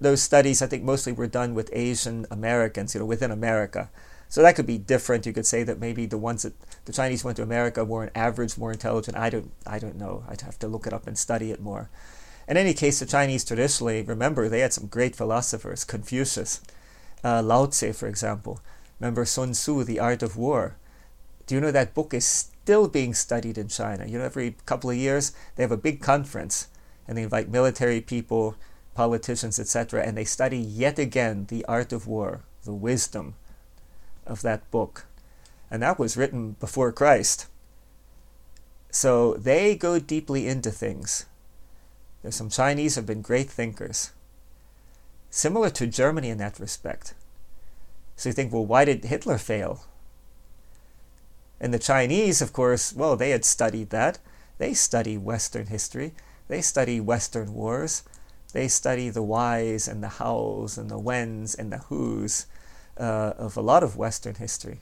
Those 0.00 0.20
studies, 0.20 0.60
I 0.60 0.66
think, 0.66 0.82
mostly 0.82 1.12
were 1.12 1.26
done 1.26 1.54
with 1.54 1.70
Asian 1.72 2.26
Americans, 2.30 2.94
you 2.94 3.00
know, 3.00 3.06
within 3.06 3.30
America. 3.30 3.90
So 4.34 4.42
that 4.42 4.56
could 4.56 4.66
be 4.66 4.78
different. 4.78 5.26
You 5.26 5.32
could 5.32 5.46
say 5.46 5.62
that 5.62 5.78
maybe 5.78 6.06
the 6.06 6.18
ones 6.18 6.42
that 6.42 6.54
the 6.86 6.92
Chinese 6.92 7.22
went 7.22 7.36
to 7.36 7.44
America 7.44 7.84
were 7.84 8.02
an 8.02 8.10
average, 8.16 8.58
more 8.58 8.72
intelligent. 8.72 9.16
I 9.16 9.30
don't, 9.30 9.52
I 9.64 9.78
don't 9.78 9.94
know. 9.94 10.24
I'd 10.28 10.40
have 10.40 10.58
to 10.58 10.66
look 10.66 10.88
it 10.88 10.92
up 10.92 11.06
and 11.06 11.16
study 11.16 11.52
it 11.52 11.60
more. 11.60 11.88
In 12.48 12.56
any 12.56 12.74
case, 12.74 12.98
the 12.98 13.06
Chinese 13.06 13.44
traditionally, 13.44 14.02
remember, 14.02 14.48
they 14.48 14.58
had 14.58 14.72
some 14.72 14.88
great 14.88 15.14
philosophers. 15.14 15.84
Confucius, 15.84 16.60
uh, 17.22 17.44
Lao 17.44 17.66
Tse, 17.66 17.92
for 17.92 18.08
example. 18.08 18.58
Remember 18.98 19.24
Sun 19.24 19.52
Tzu, 19.52 19.84
The 19.84 20.00
Art 20.00 20.20
of 20.24 20.36
War. 20.36 20.74
Do 21.46 21.54
you 21.54 21.60
know 21.60 21.70
that 21.70 21.94
book 21.94 22.12
is 22.12 22.26
still 22.26 22.88
being 22.88 23.14
studied 23.14 23.56
in 23.56 23.68
China? 23.68 24.04
You 24.04 24.18
know, 24.18 24.24
every 24.24 24.56
couple 24.66 24.90
of 24.90 24.96
years 24.96 25.30
they 25.54 25.62
have 25.62 25.70
a 25.70 25.76
big 25.76 26.00
conference 26.00 26.66
and 27.06 27.16
they 27.16 27.22
invite 27.22 27.48
military 27.48 28.00
people, 28.00 28.56
politicians, 28.96 29.60
etc., 29.60 30.02
and 30.02 30.18
they 30.18 30.24
study 30.24 30.58
yet 30.58 30.98
again 30.98 31.46
the 31.50 31.64
art 31.66 31.92
of 31.92 32.08
war, 32.08 32.40
the 32.64 32.74
wisdom 32.74 33.36
of 34.26 34.42
that 34.42 34.70
book. 34.70 35.06
And 35.70 35.82
that 35.82 35.98
was 35.98 36.16
written 36.16 36.56
before 36.60 36.92
Christ. 36.92 37.46
So 38.90 39.34
they 39.34 39.74
go 39.74 39.98
deeply 39.98 40.46
into 40.46 40.70
things. 40.70 41.26
There's 42.22 42.36
some 42.36 42.48
Chinese 42.48 42.94
have 42.94 43.06
been 43.06 43.22
great 43.22 43.50
thinkers. 43.50 44.12
Similar 45.30 45.70
to 45.70 45.86
Germany 45.86 46.30
in 46.30 46.38
that 46.38 46.60
respect. 46.60 47.14
So 48.16 48.28
you 48.28 48.32
think, 48.32 48.52
well, 48.52 48.64
why 48.64 48.84
did 48.84 49.04
Hitler 49.04 49.38
fail? 49.38 49.84
And 51.60 51.74
the 51.74 51.78
Chinese, 51.78 52.40
of 52.40 52.52
course, 52.52 52.92
well, 52.92 53.16
they 53.16 53.30
had 53.30 53.44
studied 53.44 53.90
that. 53.90 54.18
They 54.58 54.74
study 54.74 55.18
Western 55.18 55.66
history. 55.66 56.12
They 56.48 56.60
study 56.60 57.00
Western 57.00 57.54
wars. 57.54 58.04
They 58.52 58.68
study 58.68 59.10
the 59.10 59.22
whys 59.22 59.88
and 59.88 60.02
the 60.02 60.08
hows 60.20 60.78
and 60.78 60.88
the 60.88 60.98
whens 60.98 61.54
and 61.54 61.72
the 61.72 61.78
whos 61.78 62.46
uh, 62.98 63.32
of 63.38 63.56
a 63.56 63.60
lot 63.60 63.82
of 63.82 63.96
Western 63.96 64.36
history. 64.36 64.78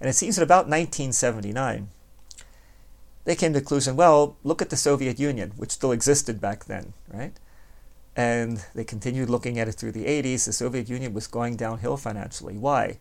And 0.00 0.08
it 0.08 0.14
seems 0.14 0.36
that 0.36 0.42
about 0.42 0.68
1979, 0.68 1.88
they 3.24 3.36
came 3.36 3.52
to 3.52 3.58
the 3.58 3.60
conclusion 3.60 3.96
well, 3.96 4.36
look 4.44 4.62
at 4.62 4.70
the 4.70 4.76
Soviet 4.76 5.18
Union, 5.18 5.52
which 5.56 5.72
still 5.72 5.92
existed 5.92 6.40
back 6.40 6.64
then, 6.64 6.94
right? 7.12 7.32
And 8.16 8.64
they 8.74 8.84
continued 8.84 9.30
looking 9.30 9.58
at 9.58 9.68
it 9.68 9.72
through 9.72 9.92
the 9.92 10.06
80s. 10.06 10.46
The 10.46 10.52
Soviet 10.52 10.88
Union 10.88 11.14
was 11.14 11.26
going 11.26 11.56
downhill 11.56 11.96
financially. 11.96 12.56
Why? 12.56 12.98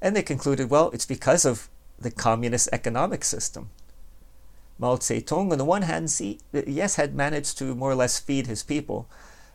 And 0.00 0.16
they 0.16 0.22
concluded 0.22 0.70
well, 0.70 0.90
it's 0.90 1.06
because 1.06 1.44
of 1.44 1.68
the 1.98 2.10
communist 2.10 2.68
economic 2.72 3.24
system. 3.24 3.70
Mao 4.78 4.96
Zedong, 4.96 5.52
on 5.52 5.58
the 5.58 5.64
one 5.64 5.82
hand, 5.82 6.10
see, 6.10 6.38
yes, 6.52 6.96
had 6.96 7.14
managed 7.14 7.58
to 7.58 7.74
more 7.74 7.90
or 7.90 7.94
less 7.94 8.18
feed 8.18 8.46
his 8.46 8.62
people, 8.62 9.06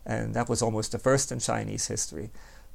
and 0.06 0.36
that 0.36 0.48
was 0.48 0.62
almost 0.62 0.92
the 0.92 1.00
first 1.00 1.32
in 1.32 1.40
Chinese 1.40 1.88
history. 1.88 2.30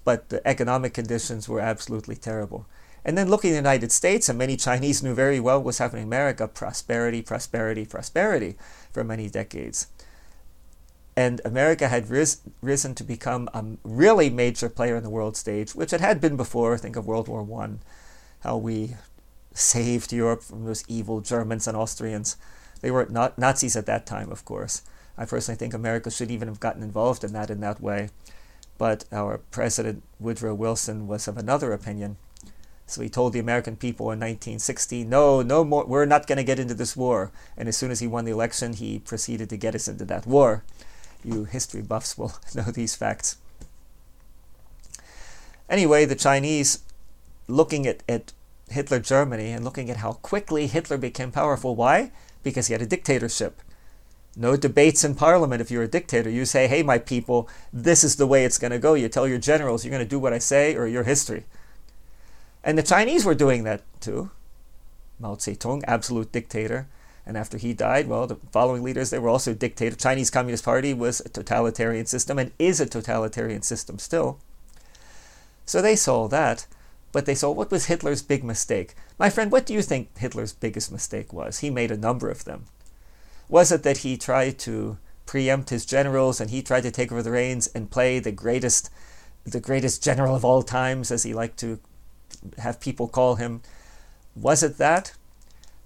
But 0.05 0.29
the 0.29 0.47
economic 0.47 0.95
conditions 0.95 1.49
were 1.49 1.61
absolutely 1.61 2.17
terrible. 2.17 2.67
And 3.05 3.17
then 3.17 3.29
looking 3.29 3.51
at 3.51 3.53
the 3.53 3.59
United 3.59 3.93
States, 3.93 4.29
and 4.29 4.39
many 4.39 4.57
Chinese 4.57 5.03
knew 5.03 5.15
very 5.15 5.41
well 5.41 5.59
what 5.59 5.67
was 5.67 5.79
happening 5.79 6.03
in 6.03 6.09
America 6.09 6.47
prosperity, 6.47 7.23
prosperity, 7.23 7.85
prosperity 7.87 8.57
for 8.93 9.05
many 9.05 9.29
decades. 9.29 9.87
And 11.17 11.41
America 11.45 11.89
had 11.89 12.09
ris- 12.09 12.41
risen 12.63 12.95
to 12.95 13.05
become 13.05 13.49
a 13.53 13.65
really 13.85 14.31
major 14.31 14.69
player 14.69 14.97
in 14.97 15.03
the 15.03 15.11
world 15.11 15.37
stage, 15.37 15.75
which 15.75 15.93
it 15.93 16.01
had 16.01 16.21
been 16.21 16.37
before. 16.37 16.77
Think 16.79 16.97
of 16.97 17.07
World 17.07 17.29
War 17.29 17.47
I, 17.63 17.71
how 18.41 18.57
we 18.57 18.97
saved 19.53 20.13
Europe 20.13 20.43
from 20.43 20.65
those 20.65 20.85
evil 20.87 21.21
Germans 21.21 21.67
and 21.67 21.77
Austrians. 21.77 22.37
They 22.81 22.91
were 22.91 23.07
not 23.11 23.39
Nazis 23.39 23.77
at 23.77 23.87
that 23.87 24.07
time, 24.07 24.31
of 24.31 24.45
course. 24.45 24.83
I 25.19 25.25
personally 25.25 25.59
think 25.59 25.75
America 25.75 26.11
should 26.11 26.31
even 26.31 26.49
have 26.49 26.61
gotten 26.61 26.83
involved 26.83 27.25
in 27.25 27.33
that 27.33 27.51
in 27.51 27.61
that 27.61 27.81
way. 27.81 28.11
But 28.81 29.05
our 29.13 29.37
president, 29.51 30.05
Woodrow 30.19 30.55
Wilson, 30.55 31.07
was 31.07 31.29
of 31.29 31.37
another 31.37 31.75
opinion. 31.75 32.17
So 32.87 33.03
he 33.03 33.11
told 33.11 33.35
the 33.35 33.39
American 33.39 33.77
people 33.77 34.07
in 34.07 34.19
1960, 34.19 35.05
no, 35.05 35.43
no 35.43 35.65
more, 35.65 35.85
we're 35.85 36.07
not 36.07 36.27
going 36.27 36.39
to 36.39 36.43
get 36.43 36.59
into 36.59 36.73
this 36.73 36.97
war. 36.97 37.31
And 37.59 37.69
as 37.69 37.77
soon 37.77 37.91
as 37.91 38.01
he 38.01 38.07
won 38.07 38.25
the 38.25 38.33
election, 38.33 38.73
he 38.73 38.99
proceeded 38.99 39.51
to 39.51 39.59
get 39.59 39.75
us 39.75 39.87
into 39.87 40.07
that 40.07 40.27
war. 40.27 40.65
You 41.23 41.45
history 41.45 41.83
buffs 41.83 42.17
will 42.17 42.33
know 42.55 42.71
these 42.73 42.95
facts. 42.95 43.37
Anyway, 45.69 46.07
the 46.07 46.17
Chinese, 46.17 46.79
looking 47.49 47.87
at, 47.87 48.03
at 48.09 48.33
Hitler 48.71 49.01
Germany 49.01 49.53
and 49.53 49.63
looking 49.63 49.91
at 49.91 49.99
how 49.99 50.15
quickly 50.15 50.69
Hitler 50.69 50.97
became 50.97 51.33
powerful. 51.33 51.77
Why? 51.77 52.13
Because 52.43 52.69
he 52.69 52.73
had 52.73 52.81
a 52.81 52.87
dictatorship. 52.87 53.61
No 54.41 54.57
debates 54.57 55.05
in 55.05 55.17
parliament 55.17 55.61
if 55.61 55.71
you're 55.71 55.83
a 55.83 55.89
dictator. 55.89 56.31
You 56.31 56.47
say, 56.47 56.67
hey, 56.67 56.83
my 56.83 56.97
people, 56.97 57.47
this 57.75 58.03
is 58.03 58.17
the 58.17 58.27
way 58.27 58.47
it's 58.47 58.57
going 58.57 58.71
to 58.71 58.79
go. 58.79 58.95
You 58.95 59.11
tell 59.11 59.29
your 59.29 59.37
generals, 59.37 59.85
you're 59.85 59.91
going 59.91 60.03
to 60.03 60.09
do 60.09 60.19
what 60.19 60.33
I 60.33 60.39
say 60.39 60.75
or 60.75 60.87
your 60.87 61.03
history. 61.03 61.45
And 62.65 62.79
the 62.79 62.83
Chinese 62.83 63.27
were 63.27 63.35
doing 63.35 63.65
that 63.65 63.83
too. 64.01 64.31
Mao 65.19 65.35
Zedong, 65.35 65.85
absolute 65.87 66.33
dictator. 66.33 66.89
And 67.27 67.37
after 67.37 67.59
he 67.59 67.75
died, 67.75 68.09
well, 68.09 68.27
the 68.27 68.37
following 68.51 68.83
leaders, 68.83 69.11
they 69.11 69.19
were 69.19 69.29
also 69.29 69.53
dictator. 69.53 69.95
Chinese 69.95 70.31
Communist 70.31 70.65
Party 70.65 70.95
was 70.95 71.21
a 71.21 71.29
totalitarian 71.29 72.07
system 72.07 72.39
and 72.39 72.53
is 72.59 72.81
a 72.81 72.87
totalitarian 72.87 73.61
system 73.61 73.99
still. 73.99 74.39
So 75.67 75.83
they 75.83 75.97
saw 75.97 76.29
that. 76.29 76.67
But 77.13 77.27
they 77.27 77.35
saw 77.35 77.51
what 77.51 77.71
was 77.71 77.87
Hitler's 77.87 78.23
big 78.23 78.43
mistake. 78.43 78.95
My 79.19 79.29
friend, 79.29 79.53
what 79.53 79.67
do 79.67 79.75
you 79.75 79.83
think 79.83 80.17
Hitler's 80.17 80.55
biggest 80.55 80.91
mistake 80.91 81.31
was? 81.31 81.59
He 81.59 81.69
made 81.69 81.91
a 81.91 81.97
number 81.99 82.31
of 82.31 82.45
them. 82.45 82.65
Was 83.51 83.71
it 83.71 83.83
that 83.83 83.99
he 83.99 84.17
tried 84.17 84.59
to 84.61 84.97
preempt 85.27 85.71
his 85.71 85.85
generals 85.85 86.41
and 86.41 86.51
he 86.51 86.63
tried 86.63 86.85
to 86.85 86.91
take 86.91 87.13
over 87.13 87.23
the 87.23 87.33
reins 87.33 87.67
and 87.75 87.91
play 87.91 88.19
the 88.19 88.33
greatest 88.33 88.91
the 89.45 89.61
greatest 89.61 90.03
general 90.05 90.37
of 90.37 90.45
all 90.45 90.63
times, 90.63 91.11
as 91.11 91.25
he 91.25 91.35
liked 91.35 91.59
to 91.59 91.81
have 92.59 92.79
people 92.81 93.09
call 93.09 93.35
him? 93.35 93.63
Was 94.37 94.63
it 94.63 94.79
that? 94.79 95.15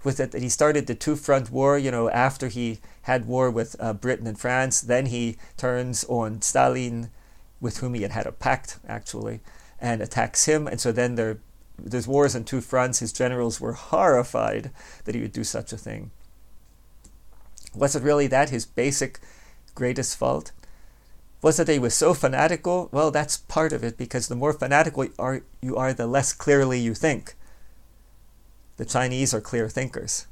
Was 0.03 0.19
it 0.19 0.31
that 0.31 0.41
he 0.41 0.49
started 0.49 0.85
the 0.85 0.93
two 0.93 1.15
front 1.15 1.49
war, 1.51 1.77
you 1.77 1.89
know, 1.89 2.09
after 2.09 2.47
he 2.47 2.79
had 3.03 3.27
war 3.27 3.49
with 3.49 3.75
uh, 3.79 3.93
Britain 3.93 4.27
and 4.27 4.39
France? 4.39 4.81
Then 4.81 5.07
he 5.07 5.37
turns 5.57 6.03
on 6.05 6.41
Stalin, 6.41 7.09
with 7.59 7.77
whom 7.77 7.95
he 7.95 8.03
had 8.03 8.11
had 8.11 8.27
a 8.27 8.31
pact, 8.31 8.77
actually 8.87 9.39
and 9.79 10.01
attacks 10.01 10.45
him. 10.45 10.67
And 10.67 10.79
so 10.79 10.91
then 10.91 11.15
there, 11.15 11.39
there's 11.77 12.07
wars 12.07 12.35
on 12.35 12.43
two 12.43 12.61
fronts. 12.61 12.99
His 12.99 13.13
generals 13.13 13.59
were 13.59 13.73
horrified 13.73 14.71
that 15.03 15.15
he 15.15 15.21
would 15.21 15.33
do 15.33 15.43
such 15.43 15.73
a 15.73 15.77
thing. 15.77 16.11
Was 17.75 17.95
it 17.95 18.03
really 18.03 18.27
that, 18.27 18.49
his 18.49 18.65
basic 18.65 19.19
greatest 19.73 20.17
fault? 20.17 20.51
Was 21.41 21.59
it 21.59 21.67
that 21.67 21.73
he 21.73 21.79
was 21.79 21.93
so 21.93 22.13
fanatical? 22.13 22.89
Well, 22.91 23.11
that's 23.11 23.37
part 23.37 23.73
of 23.73 23.83
it 23.83 23.97
because 23.97 24.27
the 24.27 24.35
more 24.35 24.53
fanatical 24.53 25.05
you 25.05 25.13
are, 25.19 25.41
you 25.61 25.75
are, 25.75 25.93
the 25.93 26.07
less 26.07 26.33
clearly 26.33 26.79
you 26.79 26.93
think. 26.93 27.35
The 28.77 28.85
Chinese 28.85 29.33
are 29.33 29.41
clear 29.41 29.69
thinkers. 29.69 30.27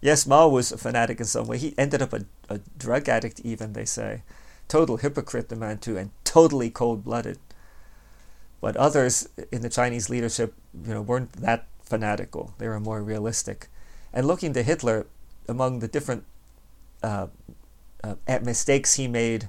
Yes, 0.00 0.26
Mao 0.26 0.48
was 0.48 0.72
a 0.72 0.78
fanatic 0.78 1.20
in 1.20 1.26
some 1.26 1.46
way. 1.46 1.58
He 1.58 1.74
ended 1.78 2.02
up 2.02 2.12
a, 2.12 2.24
a 2.48 2.60
drug 2.76 3.08
addict, 3.08 3.40
even, 3.40 3.72
they 3.72 3.84
say. 3.84 4.22
Total 4.68 4.96
hypocrite, 4.96 5.48
the 5.48 5.56
man, 5.56 5.78
too, 5.78 5.96
and 5.96 6.10
totally 6.24 6.70
cold 6.70 7.04
blooded. 7.04 7.38
But 8.60 8.76
others 8.76 9.28
in 9.52 9.62
the 9.62 9.68
Chinese 9.68 10.08
leadership, 10.08 10.54
you 10.86 10.94
know, 10.94 11.02
weren't 11.02 11.32
that 11.34 11.66
fanatical. 11.82 12.54
They 12.58 12.68
were 12.68 12.80
more 12.80 13.02
realistic. 13.02 13.68
And 14.12 14.26
looking 14.26 14.52
to 14.54 14.62
Hitler, 14.62 15.06
among 15.48 15.80
the 15.80 15.88
different 15.88 16.24
uh, 17.02 17.26
uh, 18.04 18.14
mistakes 18.42 18.94
he 18.94 19.08
made 19.08 19.48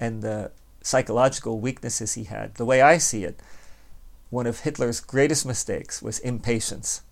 and 0.00 0.22
the 0.22 0.50
psychological 0.82 1.60
weaknesses 1.60 2.14
he 2.14 2.24
had, 2.24 2.54
the 2.54 2.64
way 2.64 2.80
I 2.80 2.98
see 2.98 3.24
it, 3.24 3.40
one 4.30 4.46
of 4.46 4.60
Hitler's 4.60 5.00
greatest 5.00 5.46
mistakes 5.46 6.02
was 6.02 6.18
impatience. 6.18 7.02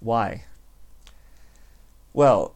Why? 0.00 0.44
Well, 2.12 2.54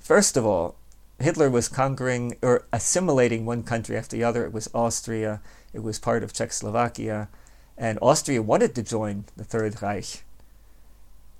first 0.00 0.36
of 0.36 0.46
all, 0.46 0.76
Hitler 1.18 1.50
was 1.50 1.68
conquering 1.68 2.36
or 2.42 2.66
assimilating 2.72 3.44
one 3.44 3.62
country 3.62 3.96
after 3.96 4.16
the 4.16 4.24
other. 4.24 4.44
It 4.44 4.52
was 4.52 4.68
Austria, 4.74 5.40
it 5.72 5.82
was 5.82 5.98
part 5.98 6.22
of 6.22 6.32
Czechoslovakia, 6.32 7.28
and 7.76 7.98
Austria 8.00 8.42
wanted 8.42 8.74
to 8.74 8.82
join 8.82 9.24
the 9.36 9.44
Third 9.44 9.82
Reich. 9.82 10.24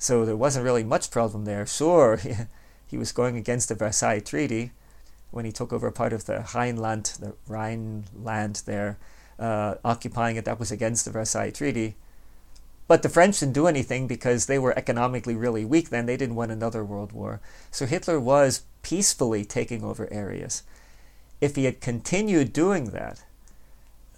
So 0.05 0.27
there 0.27 0.37
wasn't 0.37 0.67
really 0.67 0.85
much 0.85 1.11
problem 1.11 1.47
there. 1.47 1.65
Sure, 1.65 2.21
he, 2.87 2.99
was 2.99 3.11
going 3.11 3.39
against 3.39 3.71
the 3.71 3.75
Versailles 3.75 4.21
Treaty 4.21 4.73
when 5.31 5.47
he 5.47 5.51
took 5.51 5.73
over 5.73 5.91
part 5.91 6.13
of 6.13 6.27
the 6.27 6.47
Rhineland, 6.55 7.17
the 7.19 7.33
Rhineland 7.49 8.61
there, 8.67 8.99
uh, 9.39 9.77
occupying 9.83 10.37
it. 10.37 10.45
That 10.45 10.59
was 10.59 10.71
against 10.71 11.07
the 11.07 11.11
Versailles 11.11 11.53
Treaty. 11.53 11.97
But 12.87 13.03
the 13.03 13.09
French 13.09 13.41
didn't 13.41 13.55
do 13.55 13.67
anything 13.67 14.07
because 14.07 14.45
they 14.45 14.59
were 14.59 14.79
economically 14.79 15.35
really 15.35 15.65
weak 15.65 15.89
then. 15.89 16.05
They 16.05 16.19
didn't 16.19 16.37
want 16.37 16.53
another 16.53 16.85
world 16.85 17.13
war. 17.13 17.41
So 17.71 17.87
Hitler 17.87 18.21
was 18.21 18.65
peacefully 18.83 19.47
taking 19.47 19.83
over 19.83 20.07
areas. 20.13 20.65
If 21.41 21.57
he 21.57 21.65
had 21.65 21.81
continued 21.81 22.53
doing 22.53 22.91
that, 22.91 23.25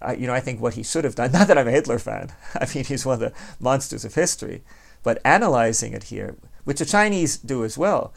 I, 0.03 0.15
you 0.15 0.27
know, 0.27 0.35
I 0.35 0.41
think 0.41 0.61
what 0.61 0.75
he 0.75 0.83
should 0.83 1.05
have 1.05 1.15
done, 1.15 1.31
not 1.33 1.47
that 1.47 1.57
I'm 1.57 1.69
a 1.69 1.71
Hitler 1.71 2.01
fan, 2.01 2.33
I 2.57 2.67
mean, 2.75 2.83
he's 2.83 3.07
one 3.07 3.15
of 3.15 3.21
the 3.21 3.33
monsters 3.61 4.05
of 4.05 4.17
history, 4.17 4.65
but 5.07 5.21
analyzing 5.25 5.93
it 5.93 6.03
here, 6.11 6.35
which 6.65 6.81
the 6.81 6.85
Chinese 6.85 7.37
do 7.37 7.63
as 7.63 7.79
well, 7.79 8.13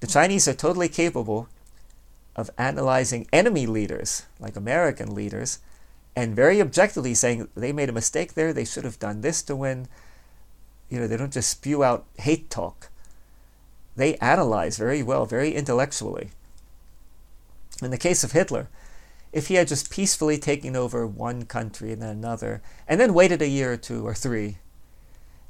the 0.00 0.06
Chinese 0.06 0.48
are 0.48 0.54
totally 0.54 0.88
capable 0.88 1.48
of 2.34 2.48
analyzing 2.56 3.28
enemy 3.30 3.66
leaders, 3.66 4.22
like 4.38 4.56
American 4.56 5.14
leaders, 5.14 5.58
and 6.16 6.34
very 6.34 6.58
objectively 6.58 7.12
saying 7.12 7.46
they 7.54 7.72
made 7.72 7.90
a 7.90 7.92
mistake 7.92 8.32
there, 8.32 8.54
they 8.54 8.64
should 8.64 8.84
have 8.84 8.98
done 8.98 9.20
this 9.20 9.42
to 9.42 9.54
win. 9.54 9.86
You 10.88 11.00
know, 11.00 11.06
they 11.06 11.18
don't 11.18 11.30
just 11.30 11.50
spew 11.50 11.84
out 11.84 12.06
hate 12.16 12.48
talk. 12.48 12.88
They 13.94 14.14
analyze 14.16 14.78
very 14.78 15.02
well, 15.02 15.26
very 15.26 15.54
intellectually. 15.54 16.30
In 17.82 17.90
the 17.90 17.98
case 17.98 18.24
of 18.24 18.32
Hitler, 18.32 18.70
if 19.30 19.48
he 19.48 19.56
had 19.56 19.68
just 19.68 19.90
peacefully 19.90 20.38
taken 20.38 20.74
over 20.74 21.06
one 21.06 21.44
country 21.44 21.92
and 21.92 22.00
then 22.00 22.08
another, 22.08 22.62
and 22.88 22.98
then 22.98 23.12
waited 23.12 23.42
a 23.42 23.46
year 23.46 23.74
or 23.74 23.76
two 23.76 24.06
or 24.06 24.14
three, 24.14 24.56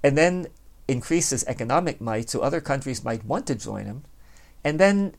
and 0.03 0.19
then 0.19 0.49
increased 0.91 1.31
his 1.31 1.45
economic 1.45 2.01
might 2.01 2.31
so 2.31 2.41
other 2.41 2.61
countries 2.61 3.05
might 3.05 3.25
want 3.25 3.47
to 3.47 3.55
join 3.55 3.87
him, 3.87 4.05
and 4.65 4.79
then, 4.79 5.15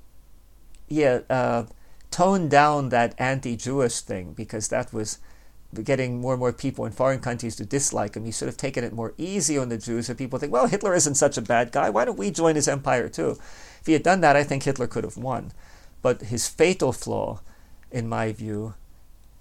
yeah, 0.87 1.19
uh, 1.29 1.65
tone 2.11 2.49
down 2.49 2.89
that 2.89 3.15
anti 3.17 3.55
Jewish 3.55 4.01
thing 4.01 4.33
because 4.33 4.67
that 4.67 4.93
was 4.93 5.19
getting 5.83 6.19
more 6.19 6.33
and 6.33 6.39
more 6.39 6.51
people 6.51 6.85
in 6.85 6.91
foreign 6.91 7.19
countries 7.19 7.55
to 7.55 7.65
dislike 7.65 8.15
him. 8.15 8.25
He 8.25 8.31
should 8.31 8.49
have 8.49 8.57
taken 8.57 8.83
it 8.83 8.93
more 8.93 9.13
easy 9.17 9.57
on 9.57 9.69
the 9.69 9.77
Jews, 9.77 10.07
so 10.07 10.13
people 10.13 10.37
think, 10.37 10.51
well, 10.51 10.67
Hitler 10.67 10.93
isn't 10.93 11.15
such 11.15 11.37
a 11.37 11.41
bad 11.41 11.71
guy. 11.71 11.89
Why 11.89 12.05
don't 12.05 12.19
we 12.19 12.29
join 12.29 12.55
his 12.55 12.67
empire 12.67 13.07
too? 13.07 13.37
If 13.79 13.85
he 13.85 13.93
had 13.93 14.03
done 14.03 14.21
that, 14.21 14.35
I 14.35 14.43
think 14.43 14.63
Hitler 14.63 14.87
could 14.87 15.05
have 15.05 15.17
won. 15.17 15.53
But 16.01 16.23
his 16.23 16.47
fatal 16.47 16.91
flaw, 16.91 17.39
in 17.91 18.09
my 18.09 18.33
view, 18.33 18.73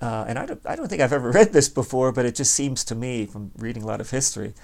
uh, 0.00 0.24
and 0.28 0.38
I 0.38 0.46
don't, 0.46 0.60
I 0.64 0.76
don't 0.76 0.88
think 0.88 1.02
I've 1.02 1.12
ever 1.12 1.30
read 1.32 1.52
this 1.52 1.68
before, 1.68 2.12
but 2.12 2.24
it 2.24 2.36
just 2.36 2.54
seems 2.54 2.84
to 2.84 2.94
me 2.94 3.26
from 3.26 3.50
reading 3.56 3.82
a 3.82 3.86
lot 3.86 4.00
of 4.00 4.10
history, 4.10 4.54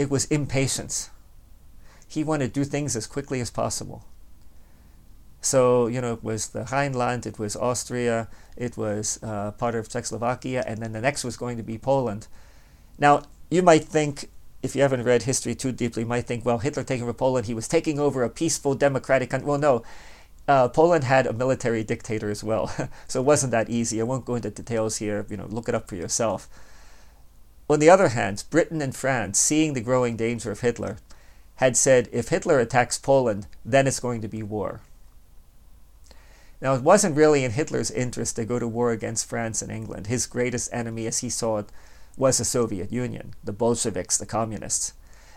it 0.00 0.10
was 0.10 0.24
impatience. 0.26 1.10
He 2.08 2.24
wanted 2.24 2.54
to 2.54 2.60
do 2.60 2.64
things 2.64 2.96
as 2.96 3.06
quickly 3.06 3.38
as 3.38 3.50
possible. 3.50 4.06
So, 5.42 5.88
you 5.88 6.00
know, 6.00 6.14
it 6.14 6.24
was 6.24 6.48
the 6.48 6.64
Rhineland, 6.72 7.26
it 7.26 7.38
was 7.38 7.54
Austria, 7.54 8.28
it 8.56 8.78
was 8.78 9.22
uh, 9.22 9.50
part 9.52 9.74
of 9.74 9.90
Czechoslovakia, 9.90 10.64
and 10.66 10.80
then 10.80 10.92
the 10.92 11.02
next 11.02 11.22
was 11.22 11.36
going 11.36 11.58
to 11.58 11.62
be 11.62 11.76
Poland. 11.76 12.28
Now, 12.98 13.24
you 13.50 13.62
might 13.62 13.84
think, 13.84 14.30
if 14.62 14.74
you 14.74 14.80
haven't 14.80 15.04
read 15.04 15.24
history 15.24 15.54
too 15.54 15.70
deeply, 15.70 16.04
you 16.04 16.08
might 16.08 16.26
think, 16.26 16.46
well, 16.46 16.58
Hitler 16.58 16.82
taking 16.82 17.02
over 17.02 17.12
Poland, 17.12 17.46
he 17.46 17.54
was 17.54 17.68
taking 17.68 17.98
over 17.98 18.22
a 18.22 18.30
peaceful 18.30 18.74
democratic 18.74 19.28
country. 19.28 19.48
Well, 19.48 19.58
no. 19.58 19.82
Uh, 20.48 20.68
Poland 20.68 21.04
had 21.04 21.26
a 21.26 21.34
military 21.34 21.84
dictator 21.84 22.30
as 22.30 22.42
well, 22.42 22.72
so 23.06 23.20
it 23.20 23.24
wasn't 23.24 23.52
that 23.52 23.68
easy. 23.68 24.00
I 24.00 24.04
won't 24.04 24.24
go 24.24 24.34
into 24.34 24.50
details 24.50 24.96
here. 24.96 25.26
You 25.28 25.36
know, 25.36 25.46
look 25.46 25.68
it 25.68 25.74
up 25.74 25.88
for 25.88 25.96
yourself. 25.96 26.48
On 27.70 27.78
the 27.78 27.88
other 27.88 28.08
hand, 28.08 28.42
Britain 28.50 28.82
and 28.82 28.96
France, 28.96 29.38
seeing 29.38 29.74
the 29.74 29.80
growing 29.80 30.16
danger 30.16 30.50
of 30.50 30.58
Hitler, 30.58 30.96
had 31.56 31.76
said, 31.76 32.08
if 32.10 32.28
Hitler 32.28 32.58
attacks 32.58 32.98
Poland, 32.98 33.46
then 33.64 33.86
it's 33.86 34.00
going 34.00 34.20
to 34.22 34.28
be 34.28 34.42
war. 34.42 34.80
Now, 36.60 36.74
it 36.74 36.82
wasn't 36.82 37.16
really 37.16 37.44
in 37.44 37.52
Hitler's 37.52 37.92
interest 37.92 38.34
to 38.36 38.44
go 38.44 38.58
to 38.58 38.66
war 38.66 38.90
against 38.90 39.28
France 39.28 39.62
and 39.62 39.70
England. 39.70 40.08
His 40.08 40.26
greatest 40.26 40.68
enemy, 40.72 41.06
as 41.06 41.18
he 41.20 41.30
saw 41.30 41.58
it, 41.58 41.66
was 42.16 42.38
the 42.38 42.44
Soviet 42.44 42.90
Union, 42.90 43.34
the 43.44 43.52
Bolsheviks, 43.52 44.18
the 44.18 44.26
communists. 44.26 44.94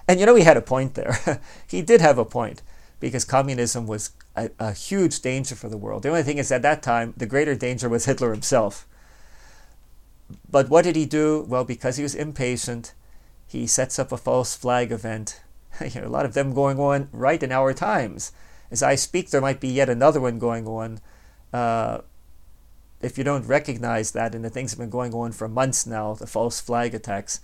And 0.08 0.20
you 0.20 0.26
know, 0.26 0.34
he 0.34 0.44
had 0.44 0.58
a 0.58 0.62
point 0.62 0.96
there. 0.96 1.40
he 1.68 1.84
did 1.84 2.02
have 2.02 2.18
a 2.18 2.26
point, 2.26 2.64
because 3.00 3.26
communism 3.26 3.86
was 3.86 4.10
a, 4.36 4.50
a, 4.58 4.74
huge 4.74 5.22
danger 5.22 5.54
for 5.54 5.70
the 5.70 5.78
world. 5.78 6.02
The 6.02 6.10
only 6.10 6.24
thing 6.24 6.40
is, 6.40 6.52
at 6.52 6.64
that 6.64 6.82
time, 6.82 7.14
the 7.16 7.28
greater 7.28 7.54
danger 7.54 7.88
was 7.88 8.06
Hitler 8.06 8.32
himself. 8.32 8.88
But 10.50 10.70
what 10.70 10.84
did 10.84 10.96
he 10.96 11.06
do? 11.06 11.46
Well, 11.48 11.64
because 11.64 11.98
he 11.98 12.04
was 12.04 12.16
impatient, 12.16 12.94
he 13.48 13.68
sets 13.68 14.00
up 14.00 14.12
a 14.12 14.18
false 14.18 14.56
flag 14.56 14.92
event. 14.92 15.42
you 15.82 16.02
know, 16.02 16.08
a 16.08 16.10
lot 16.10 16.26
of 16.26 16.34
them 16.34 16.54
going 16.54 16.80
on 16.80 17.10
right 17.12 17.42
in 17.42 17.52
our 17.52 17.74
times. 17.74 18.32
As 18.72 18.82
I 18.82 18.96
speak, 18.96 19.30
there 19.30 19.42
might 19.42 19.60
be 19.60 19.68
yet 19.68 19.90
another 19.90 20.20
one 20.20 20.40
going 20.40 20.68
on 20.68 21.00
uh, 21.54 22.00
if 23.02 23.18
you 23.18 23.24
don't 23.24 23.46
recognize 23.46 24.12
that, 24.12 24.34
and 24.34 24.44
the 24.44 24.50
things 24.50 24.72
have 24.72 24.80
been 24.80 24.90
going 24.90 25.14
on 25.14 25.34
for 25.34 25.48
months 25.48 25.86
now, 25.86 26.14
the 26.14 26.26
false 26.26 26.60
flag 26.60 26.96
attacks, 26.96 27.42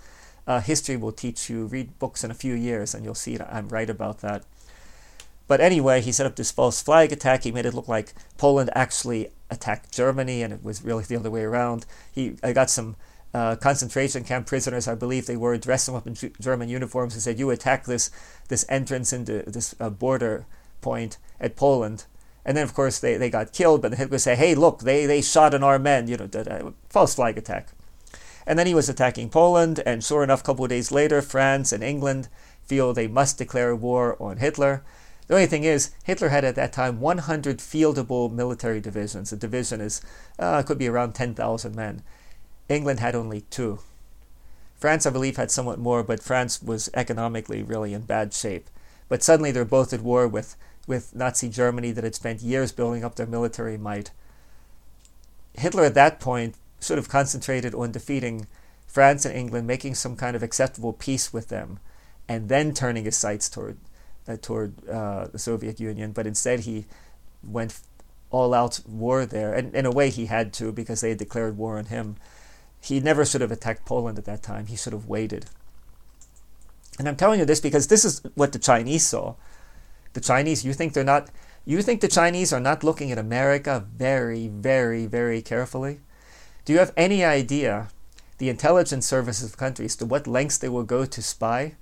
uh, 0.47 0.61
history 0.61 0.97
will 0.97 1.11
teach 1.11 1.49
you. 1.49 1.65
Read 1.65 1.99
books 1.99 2.23
in 2.23 2.31
a 2.31 2.35
few 2.35 2.55
years, 2.55 2.95
and 2.95 3.03
you'll 3.03 3.13
see 3.13 3.37
that 3.37 3.53
I'm 3.53 3.69
right 3.69 3.89
about 3.89 4.19
that. 4.19 4.43
But 5.47 5.61
anyway, 5.61 6.01
he 6.01 6.11
set 6.11 6.25
up 6.25 6.35
this 6.35 6.51
false 6.51 6.81
flag 6.81 7.11
attack. 7.11 7.43
He 7.43 7.51
made 7.51 7.65
it 7.65 7.73
look 7.73 7.87
like 7.87 8.13
Poland 8.37 8.69
actually 8.73 9.29
attacked 9.49 9.93
Germany, 9.93 10.43
and 10.43 10.53
it 10.53 10.63
was 10.63 10.83
really 10.83 11.03
the 11.03 11.15
other 11.15 11.31
way 11.31 11.43
around. 11.43 11.85
He 12.11 12.35
I 12.43 12.53
got 12.53 12.69
some 12.69 12.95
uh, 13.33 13.55
concentration 13.55 14.23
camp 14.23 14.47
prisoners, 14.47 14.87
I 14.87 14.95
believe 14.95 15.25
they 15.25 15.37
were, 15.37 15.57
dressed 15.57 15.85
them 15.85 15.95
up 15.95 16.07
in 16.07 16.15
German 16.39 16.69
uniforms 16.69 17.13
and 17.13 17.21
said, 17.21 17.39
"You 17.39 17.49
attack 17.49 17.85
this 17.85 18.09
this 18.47 18.65
entrance 18.69 19.13
into 19.13 19.43
this 19.43 19.75
uh, 19.79 19.89
border 19.89 20.45
point 20.81 21.17
at 21.39 21.55
Poland." 21.55 22.05
And 22.45 22.57
then, 22.57 22.63
of 22.63 22.73
course, 22.73 22.99
they, 22.99 23.17
they 23.17 23.29
got 23.29 23.53
killed, 23.53 23.81
but 23.81 23.93
Hitler 23.93 24.17
say, 24.17 24.35
hey, 24.35 24.55
look, 24.55 24.79
they, 24.79 25.05
they 25.05 25.21
shot 25.21 25.53
an 25.53 25.61
our 25.61 25.77
men, 25.77 26.07
you 26.07 26.17
know, 26.17 26.25
the, 26.25 26.73
false 26.89 27.13
flag 27.13 27.37
attack. 27.37 27.67
And 28.47 28.57
then 28.57 28.65
he 28.65 28.73
was 28.73 28.89
attacking 28.89 29.29
Poland, 29.29 29.83
and 29.85 30.03
sure 30.03 30.23
enough, 30.23 30.41
a 30.41 30.43
couple 30.43 30.65
of 30.65 30.69
days 30.69 30.91
later, 30.91 31.21
France 31.21 31.71
and 31.71 31.83
England 31.83 32.27
feel 32.65 32.93
they 32.93 33.07
must 33.07 33.37
declare 33.37 33.75
war 33.75 34.17
on 34.19 34.37
Hitler. 34.37 34.83
The 35.29 35.35
only 35.35 35.45
thing 35.45 35.63
is, 35.63 35.91
Hitler 36.05 36.29
had 36.29 36.43
at 36.43 36.55
that 36.55 36.73
time 36.73 36.99
100 36.99 37.59
fieldable 37.59 38.31
military 38.31 38.81
divisions. 38.81 39.31
A 39.31 39.37
division 39.37 39.79
is 39.79 40.01
uh, 40.39 40.63
could 40.63 40.79
be 40.79 40.87
around 40.87 41.13
10,000 41.13 41.75
men. 41.75 42.01
England 42.67 42.99
had 42.99 43.13
only 43.13 43.41
two. 43.41 43.77
France, 44.75 45.05
I 45.05 45.11
believe, 45.11 45.37
had 45.37 45.51
somewhat 45.51 45.77
more, 45.77 46.01
but 46.01 46.23
France 46.23 46.63
was 46.63 46.89
economically 46.95 47.61
really 47.61 47.93
in 47.93 48.01
bad 48.01 48.33
shape. 48.33 48.71
But 49.07 49.21
suddenly 49.21 49.51
they're 49.51 49.65
both 49.65 49.93
at 49.93 50.01
war 50.01 50.27
with 50.27 50.55
with 50.87 51.13
Nazi 51.13 51.47
Germany 51.47 51.91
that 51.91 52.03
had 52.03 52.15
spent 52.15 52.41
years 52.41 52.71
building 52.71 53.03
up 53.03 53.13
their 53.13 53.27
military 53.27 53.77
might. 53.77 54.09
Hitler 55.53 55.83
at 55.83 55.93
that 55.93 56.19
point 56.19 56.55
sort 56.79 56.97
of 56.97 57.07
concentrated 57.07 57.75
on 57.75 57.91
defeating 57.91 58.47
France 58.87 59.25
and 59.25 59.35
England, 59.35 59.67
making 59.67 59.93
some 59.93 60.15
kind 60.15 60.35
of 60.35 60.41
acceptable 60.41 60.93
peace 60.93 61.31
with 61.31 61.49
them, 61.49 61.77
and 62.27 62.49
then 62.49 62.73
turning 62.73 63.03
his 63.05 63.15
sights 63.15 63.47
toward 63.47 63.77
uh, 64.29 64.37
toward 64.41 64.87
uh, 64.87 65.27
the 65.27 65.39
Soviet 65.39 65.79
Union. 65.79 66.11
But 66.11 66.27
instead, 66.27 66.61
he 66.61 66.85
went 67.43 67.79
all 68.29 68.53
out 68.53 68.79
war 68.87 69.25
there, 69.25 69.53
and 69.53 69.73
in 69.73 69.85
a 69.85 69.91
way, 69.91 70.09
he 70.09 70.27
had 70.27 70.53
to 70.53 70.71
because 70.71 71.01
they 71.01 71.09
had 71.09 71.17
declared 71.17 71.57
war 71.57 71.77
on 71.77 71.85
him. 71.85 72.15
He 72.79 72.99
never 72.99 73.25
should 73.25 73.41
have 73.41 73.51
attacked 73.51 73.85
Poland 73.85 74.17
at 74.17 74.25
that 74.25 74.43
time. 74.43 74.67
He 74.67 74.75
should 74.75 74.93
have 74.93 75.07
waited. 75.07 75.47
And 76.97 77.07
I'm 77.07 77.15
telling 77.15 77.39
you 77.39 77.45
this 77.45 77.59
because 77.59 77.87
this 77.87 78.05
is 78.05 78.21
what 78.35 78.51
the 78.51 78.59
Chinese 78.59 79.07
saw. 79.07 79.35
The 80.13 80.21
Chinese, 80.21 80.65
you 80.65 80.73
think 80.73 80.93
they're 80.93 81.03
not, 81.03 81.29
you 81.65 81.81
think 81.81 82.01
the 82.01 82.07
Chinese 82.07 82.53
are 82.53 82.59
not 82.59 82.83
looking 82.83 83.11
at 83.11 83.17
America 83.17 83.85
very, 83.95 84.47
very, 84.47 85.05
very 85.05 85.41
carefully? 85.41 85.99
Do 86.65 86.73
you 86.73 86.79
have 86.79 86.93
any 86.95 87.23
idea 87.23 87.87
the 88.37 88.49
intelligence 88.49 89.05
services 89.05 89.49
of 89.49 89.57
countries 89.57 89.95
to 89.97 90.05
what 90.05 90.27
lengths 90.27 90.57
they 90.57 90.69
will 90.69 90.83
go 90.83 91.05
to 91.05 91.21
spy? 91.21 91.75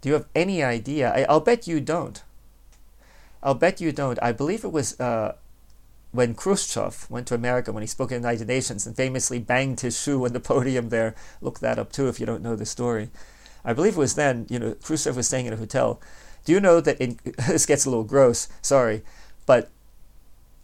Do 0.00 0.08
you 0.08 0.14
have 0.14 0.26
any 0.34 0.62
idea? 0.62 1.12
I, 1.12 1.32
will 1.32 1.40
bet 1.40 1.66
you 1.66 1.80
don't. 1.80 2.22
I'll 3.42 3.54
bet 3.54 3.80
you 3.80 3.92
don't. 3.92 4.18
I 4.22 4.32
believe 4.32 4.64
it 4.64 4.72
was 4.72 4.98
uh, 5.00 5.36
when 6.12 6.34
Khrushchev 6.34 7.06
went 7.10 7.26
to 7.28 7.34
America 7.34 7.72
when 7.72 7.82
he 7.82 7.86
spoke 7.86 8.10
in 8.10 8.22
the 8.22 8.28
United 8.28 8.48
Nations 8.48 8.86
and 8.86 8.96
famously 8.96 9.38
banged 9.38 9.80
his 9.80 10.00
shoe 10.00 10.24
on 10.24 10.32
the 10.32 10.40
podium 10.50 10.88
there. 10.88 11.14
Look 11.40 11.60
that 11.60 11.78
up 11.78 11.92
too 11.92 12.08
if 12.08 12.20
you 12.20 12.26
don't 12.26 12.42
know 12.42 12.56
the 12.56 12.66
story. 12.66 13.10
I 13.64 13.74
believe 13.74 13.94
it 13.94 13.98
was 13.98 14.14
then, 14.14 14.46
you 14.48 14.58
know, 14.58 14.74
Khrushchev 14.74 15.16
was 15.16 15.26
staying 15.26 15.46
in 15.46 15.52
a 15.52 15.56
hotel 15.56 16.00
do 16.44 16.52
you 16.52 16.60
know 16.60 16.80
that 16.80 17.00
in, 17.00 17.18
this 17.48 17.66
gets 17.66 17.84
a 17.84 17.90
little 17.90 18.04
gross? 18.04 18.48
Sorry, 18.62 19.02
but 19.46 19.70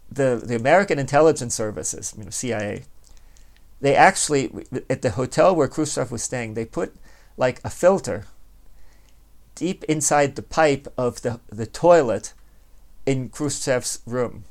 the 0.09 0.41
the 0.43 0.55
American 0.55 0.99
intelligence 0.99 1.55
services, 1.55 2.13
you 2.17 2.23
know, 2.23 2.29
CIA, 2.29 2.83
they 3.81 3.95
actually 3.95 4.51
at 4.89 5.01
the 5.01 5.11
hotel 5.11 5.55
where 5.55 5.67
Khrushchev 5.67 6.11
was 6.11 6.23
staying, 6.23 6.53
they 6.53 6.65
put 6.65 6.95
like 7.35 7.61
a 7.63 7.69
filter 7.69 8.25
deep 9.57 9.83
inside 9.85 10.35
the 10.35 10.43
pipe 10.43 10.87
of 10.97 11.23
the 11.23 11.39
the 11.49 11.65
toilet 11.65 12.33
in 13.07 13.29
Khrushchev's 13.29 13.99
room. 14.05 14.43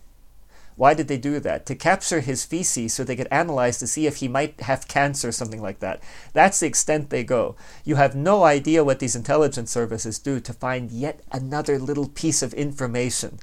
Why 0.74 0.92
did 0.92 1.08
they 1.08 1.16
do 1.16 1.40
that? 1.40 1.64
To 1.66 1.74
capture 1.74 2.20
his 2.20 2.44
feces 2.44 2.92
so 2.92 3.02
they 3.02 3.16
could 3.16 3.28
analyze 3.30 3.78
to 3.78 3.86
see 3.86 4.06
if 4.06 4.16
he 4.16 4.28
might 4.28 4.60
have 4.60 4.88
cancer 4.88 5.28
or 5.28 5.32
something 5.32 5.62
like 5.62 5.78
that. 5.78 6.02
That's 6.34 6.60
the 6.60 6.66
extent 6.66 7.08
they 7.08 7.24
go. 7.24 7.56
You 7.84 7.94
have 7.94 8.14
no 8.14 8.44
idea 8.44 8.84
what 8.84 8.98
these 8.98 9.16
intelligence 9.16 9.70
services 9.70 10.18
do 10.18 10.38
to 10.40 10.52
find 10.52 10.90
yet 10.90 11.20
another 11.32 11.78
little 11.78 12.08
piece 12.08 12.42
of 12.42 12.52
information 12.52 13.38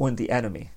on 0.00 0.16
the 0.16 0.30
enemy. 0.30 0.70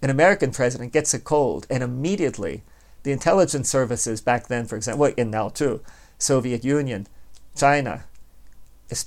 An 0.00 0.10
American 0.10 0.50
president 0.50 0.92
gets 0.92 1.14
a 1.14 1.20
cold, 1.20 1.68
and 1.70 1.84
immediately 1.84 2.64
the 3.04 3.12
intelligence 3.12 3.68
services 3.68 4.20
back 4.20 4.48
then, 4.48 4.66
for 4.66 4.74
example, 4.74 5.12
and 5.16 5.30
now 5.30 5.48
too, 5.48 5.80
Soviet 6.18 6.64
Union, 6.64 7.06
China, 7.54 8.04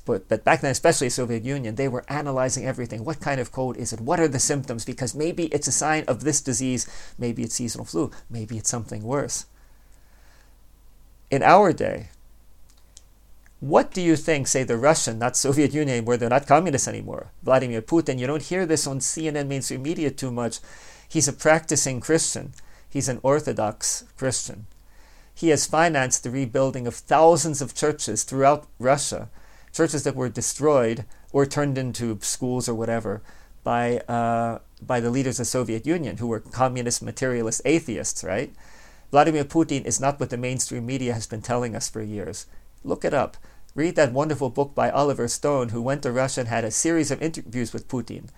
but, 0.06 0.28
back 0.44 0.62
then, 0.62 0.72
especially 0.72 1.10
Soviet 1.10 1.44
Union, 1.44 1.76
they 1.76 1.88
were 1.88 2.06
analyzing 2.08 2.66
everything. 2.66 3.04
What 3.04 3.20
kind 3.20 3.40
of 3.40 3.52
cold 3.52 3.78
is 3.78 3.94
it? 3.94 4.02
What 4.02 4.20
are 4.20 4.28
the 4.28 4.40
symptoms? 4.40 4.86
Because 4.86 5.14
maybe 5.14 5.46
it's 5.46 5.68
a 5.68 5.72
sign 5.72 6.04
of 6.08 6.24
this 6.24 6.42
disease. 6.42 6.88
Maybe 7.18 7.44
it's 7.44 7.56
seasonal 7.56 7.86
flu. 7.86 8.12
Maybe 8.30 8.58
it's 8.58 8.70
something 8.70 9.04
worse. 9.04 9.46
In 11.30 11.44
our 11.44 11.74
day, 11.74 12.10
what 13.60 13.92
do 13.92 14.02
you 14.02 14.16
think, 14.16 14.48
say, 14.48 14.64
the 14.64 14.78
Russian, 14.78 15.18
not 15.18 15.36
Soviet 15.36 15.74
Union, 15.74 16.06
where 16.06 16.18
they're 16.18 16.30
not 16.30 16.46
communists 16.46 16.88
anymore, 16.88 17.32
Vladimir 17.42 17.82
Putin, 17.82 18.20
you 18.20 18.28
don't 18.28 18.44
hear 18.44 18.66
this 18.66 18.86
on 18.86 19.00
CNN 19.00 19.48
mainstream 19.48 19.82
media 19.82 20.12
too 20.12 20.32
much. 20.32 20.60
He's 21.08 21.28
a 21.28 21.34
practicing 21.34 22.00
Christian. 22.00 22.54
He's 22.90 23.10
an 23.10 23.20
Orthodox 23.24 24.04
Christian. 24.18 24.68
He 25.34 25.50
has 25.50 25.66
financed 25.66 26.24
the 26.24 26.30
rebuilding 26.30 26.88
of 26.88 26.96
thousands 26.96 27.62
of 27.62 27.76
churches 27.76 28.24
throughout 28.24 28.68
Russia 28.80 29.30
churches 29.76 30.04
that 30.04 30.16
were 30.16 30.30
destroyed 30.30 31.06
or 31.34 31.46
turned 31.46 31.78
into 31.78 32.18
schools 32.22 32.70
or 32.70 32.74
whatever 32.74 33.22
by 33.64 33.98
uh, 34.08 34.60
by 34.82 35.00
the 35.00 35.10
leaders 35.10 35.36
of 35.40 35.46
the 35.46 35.52
Soviet 35.58 35.86
Union, 35.86 36.18
who 36.18 36.28
were 36.28 36.40
communist, 36.40 37.02
materialist 37.04 37.62
atheists, 37.66 38.24
right? 38.24 38.54
Vladimir 39.12 39.44
Putin 39.44 39.86
is 39.86 40.00
not 40.00 40.20
what 40.20 40.30
the 40.30 40.38
mainstream 40.38 40.86
media 40.86 41.14
has 41.14 41.28
been 41.28 41.42
telling 41.42 41.76
us 41.76 41.90
for 41.90 42.02
years. 42.02 42.46
Look 42.84 43.04
it 43.04 43.14
up. 43.14 43.38
Read 43.74 43.96
that 43.96 44.14
wonderful 44.14 44.50
book 44.50 44.74
by 44.74 44.90
Oliver 44.90 45.28
Stone, 45.28 45.70
who 45.70 45.82
went 45.82 46.04
to 46.04 46.12
Russia 46.12 46.42
and 46.42 46.50
had 46.50 46.64
a 46.64 46.72
series 46.72 47.12
of 47.12 47.22
interviews 47.22 47.74
with 47.74 47.90
Putin. 47.90 48.30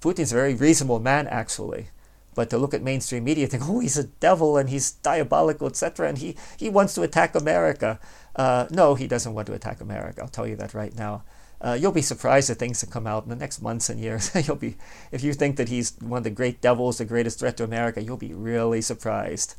Putin's 0.00 0.32
a 0.32 0.36
very 0.36 0.54
reasonable 0.54 1.00
man, 1.00 1.26
actually, 1.26 1.88
But 2.34 2.50
to 2.50 2.58
look 2.58 2.74
at 2.74 2.82
mainstream 2.82 3.24
media, 3.24 3.46
think, 3.46 3.68
oh, 3.68 3.80
he's 3.80 3.98
a 3.98 4.04
devil 4.04 4.56
and 4.56 4.70
he's 4.70 4.92
diabolical, 4.92 5.66
etc., 5.66 6.08
and 6.08 6.18
he, 6.18 6.36
he 6.56 6.68
wants 6.68 6.94
to 6.94 7.02
attack 7.02 7.34
America. 7.34 7.98
Uh, 8.36 8.66
no, 8.70 8.94
he 8.94 9.06
doesn't 9.06 9.34
want 9.34 9.46
to 9.48 9.52
attack 9.52 9.80
America. 9.80 10.22
I'll 10.22 10.28
tell 10.28 10.46
you 10.46 10.56
that 10.56 10.74
right 10.74 10.94
now. 10.96 11.24
Uh, 11.60 11.76
you'll 11.78 11.92
be 11.92 12.02
surprised 12.02 12.48
at 12.48 12.58
things 12.58 12.80
that 12.80 12.90
come 12.90 13.06
out 13.06 13.24
in 13.24 13.28
the 13.28 13.36
next 13.36 13.60
months 13.60 13.90
and 13.90 14.00
years. 14.00 14.30
you'll 14.46 14.56
be, 14.56 14.76
if 15.12 15.22
you 15.22 15.34
think 15.34 15.56
that 15.56 15.68
he's 15.68 15.96
one 16.00 16.18
of 16.18 16.24
the 16.24 16.30
great 16.30 16.60
devils, 16.60 16.98
the 16.98 17.04
greatest 17.04 17.40
threat 17.40 17.56
to 17.58 17.64
America, 17.64 18.02
you'll 18.02 18.16
be 18.16 18.32
really 18.32 18.80
surprised. 18.80 19.56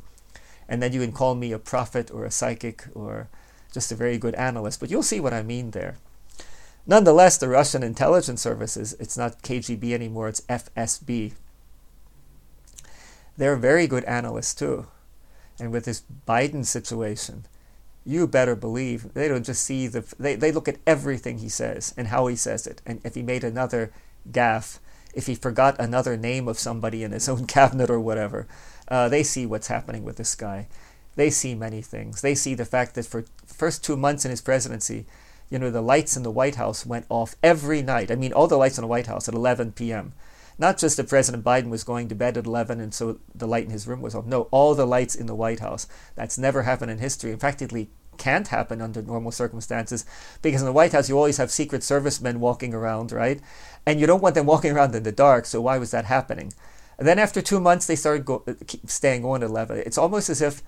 And 0.68 0.82
then 0.82 0.94
you 0.94 1.02
can 1.02 1.12
call 1.12 1.36
me 1.36 1.52
a 1.52 1.60
prophet 1.60 2.10
or 2.10 2.26
a 2.26 2.32
psychic 2.32 2.86
or 2.96 3.30
just 3.72 3.92
a 3.92 3.96
very 3.96 4.18
good 4.18 4.36
analyst, 4.36 4.80
but 4.80 4.90
you'll 4.90 5.04
see 5.04 5.20
what 5.20 5.34
I 5.34 5.44
mean 5.44 5.72
there. 5.72 5.98
Nonetheless, 6.88 7.38
the 7.38 7.48
Russian 7.48 7.84
intelligence 7.84 8.42
services, 8.42 8.94
it's 9.00 9.18
not 9.18 9.44
KGB 9.44 9.94
anymore, 9.94 10.28
it's 10.28 10.42
FSB. 10.42 11.34
They're 13.38 13.56
very 13.56 13.88
good 13.88 14.04
analysts 14.06 14.54
too. 14.54 14.88
And 15.60 15.72
with 15.72 15.86
this 15.86 16.04
Biden 16.28 16.66
situation, 16.66 17.46
you 18.06 18.28
better 18.28 18.56
believe 18.56 19.14
they 19.14 19.28
don't 19.28 19.46
just 19.46 19.64
see 19.64 19.88
the 19.88 20.04
they, 20.20 20.36
they 20.36 20.52
look 20.52 20.68
at 20.68 20.80
everything 20.88 21.38
he 21.38 21.50
says 21.50 21.94
and 21.98 22.08
how 22.08 22.28
he 22.28 22.36
says 22.36 22.66
it. 22.66 22.82
And 22.86 23.00
if 23.04 23.16
he 23.16 23.22
made 23.22 23.44
another 23.44 23.92
gaffe 24.30 24.80
if 25.14 25.28
he 25.28 25.36
forgot 25.36 25.80
another 25.80 26.16
name 26.16 26.48
of 26.48 26.58
somebody 26.58 27.04
in 27.04 27.12
his 27.12 27.28
own 27.34 27.46
cabinet 27.46 27.90
or 27.90 28.00
whatever 28.00 28.48
uh, 28.88 29.08
they 29.10 29.24
see 29.24 29.46
what's 29.46 29.68
happening 29.68 30.04
with 30.04 30.18
this 30.18 30.36
guy. 30.36 30.68
They 31.16 31.30
see 31.30 31.56
many 31.56 31.82
things. 31.82 32.22
They 32.22 32.36
see 32.36 32.56
the 32.56 32.66
fact 32.66 32.96
that 32.96 33.06
for 33.06 33.26
first 33.46 33.84
two 33.84 33.98
months 33.98 34.26
in 34.26 34.32
his 34.32 34.42
presidency 34.42 35.06
you 35.50 35.60
know 35.60 35.70
the 35.70 35.82
lights 35.82 36.16
in 36.16 36.24
the 36.24 36.32
white 36.32 36.56
house 36.56 36.86
went 36.86 37.06
off 37.10 37.36
every 37.44 37.82
night. 37.82 38.10
I 38.10 38.16
mean 38.16 38.34
all 38.34 38.48
the 38.48 38.58
lights 38.58 38.78
in 38.78 38.82
the 38.82 38.88
white 38.88 39.08
house 39.08 39.28
at 39.28 39.34
11 39.36 39.74
p.m 39.74 40.14
not 40.62 40.78
just 40.78 40.96
that 40.98 41.10
President 41.10 41.44
Biden 41.44 41.70
was 41.70 41.84
going 41.84 42.08
to 42.08 42.16
bed 42.16 42.38
at 42.38 42.46
11 42.46 42.80
and 42.80 42.94
so 42.94 43.20
the 43.34 43.48
light 43.48 43.66
in 43.66 43.72
his 43.72 43.88
room 43.88 44.00
was 44.00 44.14
off. 44.14 44.28
No, 44.28 44.44
all 44.52 44.76
the 44.76 44.86
lights 44.86 45.16
in 45.16 45.26
the 45.26 45.34
White 45.34 45.60
House. 45.60 45.88
That's 46.14 46.38
never 46.38 46.62
happened 46.62 46.92
in 46.92 47.00
history. 47.00 47.32
In 47.32 47.40
fact, 47.40 47.64
it 47.64 47.74
can't 48.20 48.50
happen 48.50 48.80
under 48.80 49.02
normal 49.02 49.32
circumstances 49.32 50.06
because 50.44 50.62
in 50.62 50.68
the 50.68 50.72
White 50.72 50.92
House 50.92 51.10
you 51.10 51.18
always 51.18 51.38
have 51.38 51.50
Secret 51.50 51.82
Service 51.84 52.22
men 52.22 52.40
walking 52.40 52.76
around, 52.76 53.12
right? 53.12 53.42
And 53.88 54.00
you 54.00 54.06
don't 54.06 54.22
want 54.22 54.36
them 54.36 54.46
walking 54.46 54.72
around 54.72 54.94
in 54.94 55.02
the 55.02 55.12
dark, 55.12 55.48
so 55.48 55.62
why 55.62 55.80
was 55.80 55.90
that 55.92 56.06
happening? 56.06 56.54
And 57.00 57.08
then 57.08 57.18
after 57.18 57.42
two 57.42 57.60
months, 57.60 57.88
they 57.88 57.96
started 57.96 58.24
go, 58.24 58.44
uh, 58.48 58.54
staying 58.86 59.26
on 59.26 59.42
at 59.42 59.50
11. 59.50 59.80
It's 59.80 59.98
almost 59.98 60.30
as 60.30 60.44
if 60.44 60.62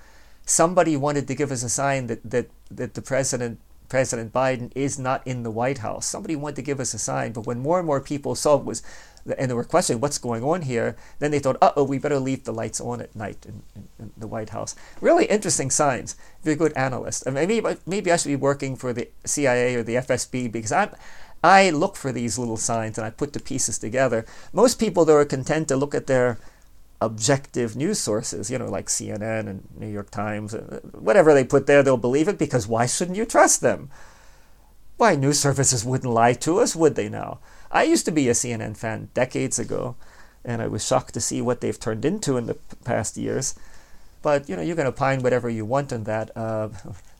somebody 0.44 0.98
wanted 0.98 1.28
to 1.28 1.36
give 1.36 1.52
us 1.52 1.62
a 1.62 1.70
sign 1.70 2.08
that, 2.08 2.28
that, 2.28 2.50
that 2.72 2.96
the 2.96 3.04
president 3.04 3.60
President 3.90 4.34
Biden 4.34 4.72
is 4.76 4.98
not 4.98 5.26
in 5.26 5.44
the 5.44 5.52
White 5.52 5.80
House. 5.80 6.06
Somebody 6.06 6.36
wanted 6.36 6.58
to 6.58 6.62
give 6.62 6.80
us 6.80 6.94
a 6.94 7.00
sign, 7.00 7.32
but 7.32 7.46
when 7.46 7.60
more 7.60 7.80
and 7.80 7.86
more 7.86 8.02
people 8.02 8.36
saw 8.36 8.58
it 8.58 8.66
was 8.66 8.82
and 9.38 9.50
they 9.50 9.56
were 9.56 9.64
questioning 9.64 10.02
what's 10.02 10.18
going 10.18 10.44
on 10.44 10.64
here. 10.64 10.96
Then 11.20 11.32
they 11.32 11.40
thought, 11.40 11.58
uh 11.62 11.72
oh, 11.76 11.84
we 11.84 11.98
better 11.98 12.20
leave 12.20 12.44
the 12.44 12.52
lights 12.52 12.82
on 12.82 13.02
at 13.02 13.16
night 13.16 13.46
in, 13.46 13.64
in, 13.76 13.88
in, 14.00 14.12
the 14.18 14.28
White 14.28 14.50
House. 14.50 14.76
Really 15.02 15.26
interesting 15.26 15.70
signs. 15.70 16.16
If 16.40 16.46
you're 16.46 16.56
a 16.56 16.58
good 16.58 16.74
analyst, 16.74 17.24
I 17.26 17.32
mean, 17.32 17.48
maybe 17.48 17.78
maybe 17.86 18.12
I 18.12 18.18
should 18.18 18.30
be 18.30 18.36
working 18.36 18.76
for 18.76 18.94
the 18.94 19.10
CIA 19.26 19.76
or 19.76 19.84
the 19.84 19.96
FSB 19.96 20.52
because 20.52 20.72
I'm. 20.72 20.92
I 21.46 21.72
look 21.72 21.98
for 21.98 22.14
these 22.14 22.40
little 22.40 22.56
signs 22.56 22.98
and 22.98 23.06
I 23.06 23.10
put 23.10 23.34
the 23.34 23.40
pieces 23.42 23.78
together. 23.78 24.26
Most 24.54 24.80
people, 24.80 25.04
though, 25.04 25.18
are 25.18 25.26
content 25.26 25.68
to 25.68 25.76
look 25.76 25.94
at 25.94 26.08
their 26.08 26.38
objective 27.06 27.76
news 27.76 28.00
sources, 28.00 28.50
you 28.50 28.58
know, 28.58 28.70
like 28.70 28.88
CNN 28.88 29.48
and 29.48 29.68
New 29.78 29.88
York 29.88 30.10
Times, 30.10 30.54
uh, 30.54 30.80
whatever 30.94 31.34
they 31.34 31.44
put 31.44 31.68
there, 31.68 31.84
they'll 31.84 31.98
believe 31.98 32.28
it 32.28 32.38
because 32.38 32.68
why 32.68 32.86
shouldn't 32.86 33.18
you 33.18 33.26
trust 33.26 33.62
them? 33.62 33.90
Why, 34.98 35.16
news 35.16 35.40
services 35.40 35.84
wouldn't 35.84 36.14
lie 36.14 36.34
to 36.34 36.60
us, 36.60 36.76
would 36.76 36.96
they 36.96 37.10
now? 37.10 37.40
I 37.72 37.84
used 37.84 38.06
to 38.06 38.12
be 38.12 38.30
a 38.30 38.34
CNN 38.34 38.78
fan 38.78 39.10
decades 39.14 39.58
ago, 39.58 39.96
and 40.46 40.62
I 40.62 40.68
was 40.68 40.86
shocked 40.86 41.14
to 41.16 41.22
see 41.22 41.42
what 41.42 41.62
they've 41.62 41.80
turned 41.80 42.06
into 42.06 42.38
in 42.38 42.46
the 42.46 42.56
past 42.86 43.18
years. 43.18 43.56
But 44.22 44.48
you 44.48 44.56
know, 44.56 44.62
you 44.62 44.76
can 44.76 44.88
opine 44.88 45.24
whatever 45.24 45.50
you 45.50 45.66
want 45.66 45.92
on 45.92 46.04
that. 46.06 46.36
Uh, 46.38 46.70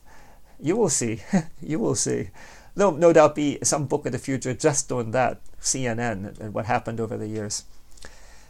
you 0.60 0.76
will 0.76 0.88
see. 0.88 1.22
you 1.60 1.78
will 1.78 1.96
see. 1.96 2.30
There'll 2.76 2.92
no 2.92 3.12
doubt 3.12 3.34
be 3.34 3.58
some 3.62 3.86
book 3.86 4.06
in 4.06 4.12
the 4.12 4.18
future 4.18 4.54
just 4.54 4.90
on 4.90 5.10
that 5.12 5.40
CNN 5.60 6.38
and 6.40 6.54
what 6.54 6.66
happened 6.66 7.00
over 7.00 7.16
the 7.16 7.28
years. 7.28 7.64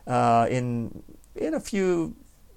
Uh, 0.07 0.47
in 0.51 1.03
in 1.35 1.55
a 1.55 1.61
few 1.61 2.15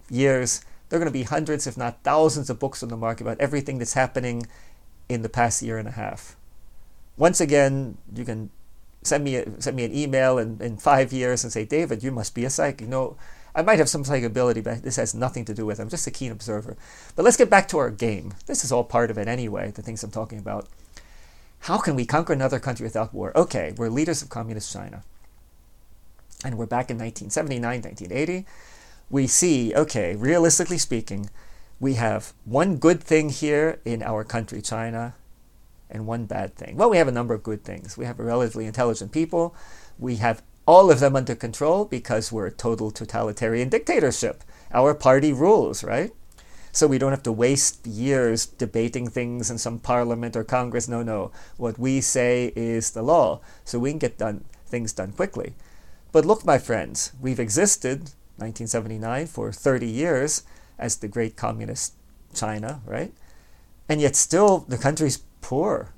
years, 0.10 0.62
there 0.90 0.98
are 0.98 1.00
going 1.00 1.12
to 1.12 1.20
be 1.20 1.24
hundreds, 1.24 1.68
if 1.68 1.78
not 1.78 2.04
thousands, 2.04 2.50
of 2.50 2.60
books 2.60 2.82
on 2.82 2.90
the 2.90 2.98
market 2.98 3.24
about 3.24 3.40
everything 3.40 3.78
that's 3.78 3.94
happening 3.94 4.48
in 5.10 5.22
the 5.22 5.30
past 5.30 5.62
year 5.62 5.78
and 5.78 5.88
a 5.88 5.92
half. 5.92 6.36
Once 7.18 7.42
again, 7.42 7.98
you 8.14 8.24
can 8.24 8.50
send 9.04 9.24
me 9.24 9.36
a, 9.36 9.62
send 9.62 9.76
me 9.76 9.84
an 9.84 9.96
email 9.96 10.38
in, 10.38 10.62
in 10.62 10.78
five 10.78 11.12
years 11.12 11.44
and 11.44 11.52
say, 11.52 11.66
David, 11.66 12.04
you 12.04 12.12
must 12.12 12.36
be 12.36 12.46
a 12.46 12.50
psychic. 12.50 12.88
Know, 12.88 13.18
I 13.56 13.64
might 13.64 13.80
have 13.80 13.90
some 13.90 14.04
psychic 14.04 14.26
ability, 14.26 14.62
but 14.62 14.84
this 14.84 14.98
has 14.98 15.16
nothing 15.16 15.46
to 15.46 15.54
do 15.54 15.66
with 15.66 15.80
it. 15.80 15.82
I'm 15.82 15.90
just 15.90 16.08
a 16.08 16.12
keen 16.12 16.32
observer. 16.32 16.78
But 17.16 17.24
let's 17.24 17.38
get 17.38 17.50
back 17.50 17.68
to 17.70 17.78
our 17.80 17.90
game. 17.90 18.34
This 18.46 18.64
is 18.64 18.72
all 18.72 18.84
part 18.84 19.10
of 19.10 19.18
it 19.18 19.28
anyway, 19.28 19.72
the 19.72 19.82
things 19.82 20.04
I'm 20.04 20.12
talking 20.12 20.38
about. 20.38 20.68
How 21.62 21.80
can 21.80 21.96
we 21.96 22.06
conquer 22.06 22.34
another 22.34 22.60
country 22.60 22.84
without 22.84 23.14
war? 23.14 23.36
Okay, 23.36 23.74
we're 23.76 23.90
leaders 23.90 24.22
of 24.22 24.30
communist 24.30 24.72
China. 24.72 25.04
And 26.44 26.58
we're 26.58 26.68
back 26.68 26.92
in 26.92 26.98
1979, 26.98 27.82
1980. 27.82 28.46
We 29.10 29.26
see, 29.26 29.74
okay, 29.74 30.16
realistically 30.16 30.78
speaking, 30.78 31.30
we 31.80 31.96
have 31.96 32.34
one 32.46 32.78
good 32.78 33.02
thing 33.02 33.30
here 33.30 33.80
in 33.86 34.04
our 34.04 34.24
country, 34.24 34.62
China, 34.62 35.16
and 35.90 36.06
one 36.06 36.26
bad 36.26 36.56
thing. 36.56 36.76
Well, 36.76 36.90
we 36.90 36.98
have 36.98 37.08
a 37.08 37.12
number 37.12 37.34
of 37.34 37.44
good 37.44 37.64
things. 37.64 37.98
We 37.98 38.06
have 38.06 38.20
a 38.20 38.24
relatively 38.24 38.66
intelligent 38.66 39.12
people. 39.12 39.56
We 39.98 40.18
have 40.18 40.44
all 40.68 40.92
of 40.92 41.00
them 41.00 41.16
under 41.16 41.34
control 41.34 41.86
because 41.86 42.32
we're 42.32 42.48
a 42.48 42.52
total 42.52 42.92
totalitarian 42.92 43.70
dictatorship. 43.70 44.44
Our 44.72 44.94
party 44.94 45.34
rules, 45.34 45.84
right? 45.84 46.12
So 46.72 46.86
we 46.86 47.00
don't 47.00 47.12
have 47.12 47.24
to 47.24 47.32
waste 47.32 47.88
years 47.88 48.46
debating 48.46 49.08
things 49.10 49.50
in 49.50 49.58
some 49.58 49.80
parliament 49.80 50.36
or 50.36 50.44
Congress. 50.44 50.88
No, 50.88 51.02
no. 51.02 51.32
What 51.56 51.80
we 51.80 52.02
say 52.02 52.52
is 52.56 52.92
the 52.92 53.02
law. 53.02 53.40
So 53.64 53.80
we 53.80 53.90
can 53.90 53.98
get 53.98 54.20
done 54.20 54.44
things 54.68 54.94
done 54.94 55.14
quickly. 55.14 55.54
But 56.12 56.26
look, 56.26 56.46
my 56.46 56.58
friends, 56.58 57.12
we've 57.22 57.40
existed 57.40 58.12
1979 58.38 59.28
for 59.28 59.52
30 59.52 59.88
years 59.88 60.44
as 60.78 60.98
the 60.98 61.08
great 61.08 61.36
communist 61.36 61.94
China, 62.34 62.82
right? 62.86 63.14
And 63.90 64.02
yet 64.02 64.16
still 64.16 64.60
the 64.68 64.78
country's 64.78 65.20
poor. 65.42 65.94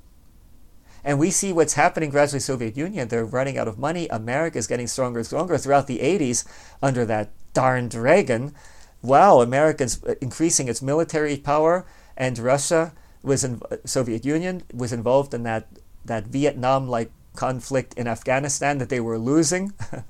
And 1.03 1.17
we 1.19 1.31
see 1.31 1.53
what's 1.53 1.73
happening 1.73 2.09
gradually 2.09 2.39
Soviet 2.39 2.75
Union. 2.75 3.07
They're 3.07 3.25
running 3.25 3.57
out 3.57 3.67
of 3.67 3.79
money. 3.79 4.07
America's 4.09 4.67
getting 4.67 4.87
stronger 4.87 5.19
and 5.19 5.25
stronger 5.25 5.57
throughout 5.57 5.87
the 5.87 5.99
80s 5.99 6.45
under 6.81 7.05
that 7.05 7.31
darned 7.53 7.93
Reagan. 7.93 8.53
Wow, 9.01 9.41
America's 9.41 10.03
uh, 10.03 10.15
increasing 10.21 10.67
its 10.67 10.81
military 10.81 11.37
power, 11.37 11.85
and 12.17 12.37
Russia 12.37 12.93
was 13.23 13.43
in 13.43 13.61
uh, 13.71 13.77
Soviet 13.85 14.25
Union 14.25 14.63
was 14.73 14.91
involved 14.91 15.33
in 15.33 15.43
that 15.43 15.67
that 16.05 16.27
Vietnam-like 16.27 17.11
conflict 17.39 17.93
in 17.93 18.05
Afghanistan 18.05 18.79
that 18.79 18.89
they 18.89 18.99
were 18.99 19.17
losing. 19.17 19.71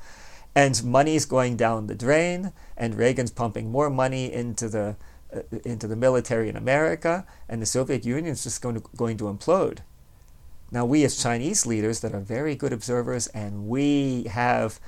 and 0.55 0.83
money's 0.83 1.25
going 1.25 1.55
down 1.55 1.85
the 1.85 1.93
drain, 1.93 2.51
and 2.75 2.95
Reagan's 2.95 3.29
pumping 3.31 3.69
more 3.71 3.91
money 3.91 4.33
into 4.33 4.67
the 4.67 4.97
uh, 5.31 5.41
into 5.63 5.87
the 5.87 5.95
military 5.95 6.49
in 6.49 6.57
America, 6.57 7.23
and 7.47 7.61
the 7.61 7.67
Soviet 7.67 8.03
Union 8.03 8.33
is 8.33 8.43
just 8.43 8.63
going 8.63 8.73
to, 8.73 8.83
going 8.97 9.15
to 9.17 9.25
implode. 9.25 9.79
Now, 10.71 10.85
we 10.85 11.03
as 11.03 11.21
Chinese 11.21 11.67
leaders 11.67 11.99
that 11.99 12.15
are 12.15 12.19
very 12.19 12.55
good 12.55 12.73
observers, 12.73 13.27
and 13.27 13.67
we 13.67 14.23
have 14.23 14.79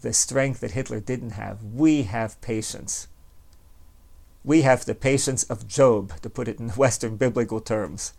the 0.00 0.14
strength 0.14 0.60
that 0.60 0.70
Hitler 0.70 1.00
didn't 1.00 1.32
have, 1.32 1.62
we 1.62 2.04
have 2.04 2.40
patience. 2.40 3.08
We 4.42 4.62
have 4.62 4.86
the 4.86 4.94
patience 4.94 5.44
of 5.44 5.68
Job, 5.68 6.18
to 6.22 6.30
put 6.30 6.48
it 6.48 6.58
in 6.58 6.68
Western 6.84 7.16
biblical 7.16 7.60
terms. 7.60 8.14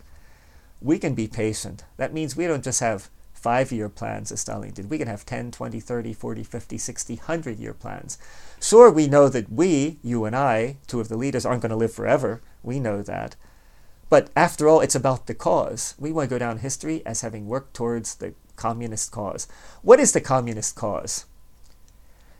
We 0.80 1.00
can 1.00 1.14
be 1.14 1.26
patient. 1.26 1.82
That 1.96 2.14
means 2.14 2.36
we 2.36 2.46
don't 2.46 2.64
just 2.64 2.78
have 2.78 3.10
five 3.46 3.70
year 3.70 3.88
plans 3.88 4.32
as 4.32 4.40
Stalin 4.40 4.72
did. 4.72 4.90
We 4.90 4.98
can 4.98 5.06
have 5.06 5.24
10, 5.24 5.52
20, 5.52 5.78
30, 5.78 6.12
40, 6.12 6.42
50, 6.42 6.78
60, 6.78 7.14
100 7.14 7.60
year 7.60 7.72
plans. 7.72 8.18
Sure, 8.60 8.90
we 8.90 9.06
know 9.06 9.28
that 9.28 9.52
we, 9.52 9.98
you 10.02 10.24
and 10.24 10.34
I, 10.34 10.78
two 10.88 10.98
of 10.98 11.08
the 11.08 11.16
leaders, 11.16 11.46
aren't 11.46 11.62
going 11.62 11.70
to 11.70 11.76
live 11.76 11.92
forever. 11.92 12.40
We 12.64 12.80
know 12.80 13.02
that. 13.02 13.36
But 14.10 14.30
after 14.34 14.68
all, 14.68 14.80
it's 14.80 14.96
about 14.96 15.28
the 15.28 15.34
cause. 15.34 15.94
We 15.96 16.10
want 16.10 16.28
to 16.28 16.34
go 16.34 16.40
down 16.40 16.58
history 16.58 17.06
as 17.06 17.20
having 17.20 17.46
worked 17.46 17.72
towards 17.72 18.16
the 18.16 18.34
communist 18.56 19.12
cause. 19.12 19.46
What 19.80 20.00
is 20.00 20.10
the 20.10 20.20
communist 20.20 20.74
cause? 20.74 21.26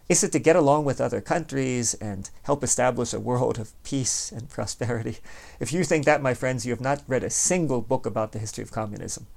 Is 0.09 0.25
it 0.25 0.33
to 0.33 0.41
get 0.41 0.57
along 0.57 0.87
with 0.87 1.01
other 1.01 1.21
countries 1.21 1.95
and 1.95 2.29
help 2.43 2.65
establish 2.65 3.13
a 3.13 3.21
world 3.21 3.61
of 3.61 3.81
peace 3.85 4.33
and 4.33 4.49
prosperity? 4.49 5.19
If 5.61 5.73
you 5.73 5.85
think 5.85 6.05
that, 6.07 6.21
my 6.21 6.35
friends, 6.35 6.67
you 6.67 6.73
have 6.73 6.81
not 6.81 7.05
read 7.07 7.23
a 7.23 7.31
single 7.31 7.81
book 7.81 8.07
about 8.07 8.33
the 8.33 8.41
history 8.41 8.65
of 8.65 8.73
communism 8.73 9.29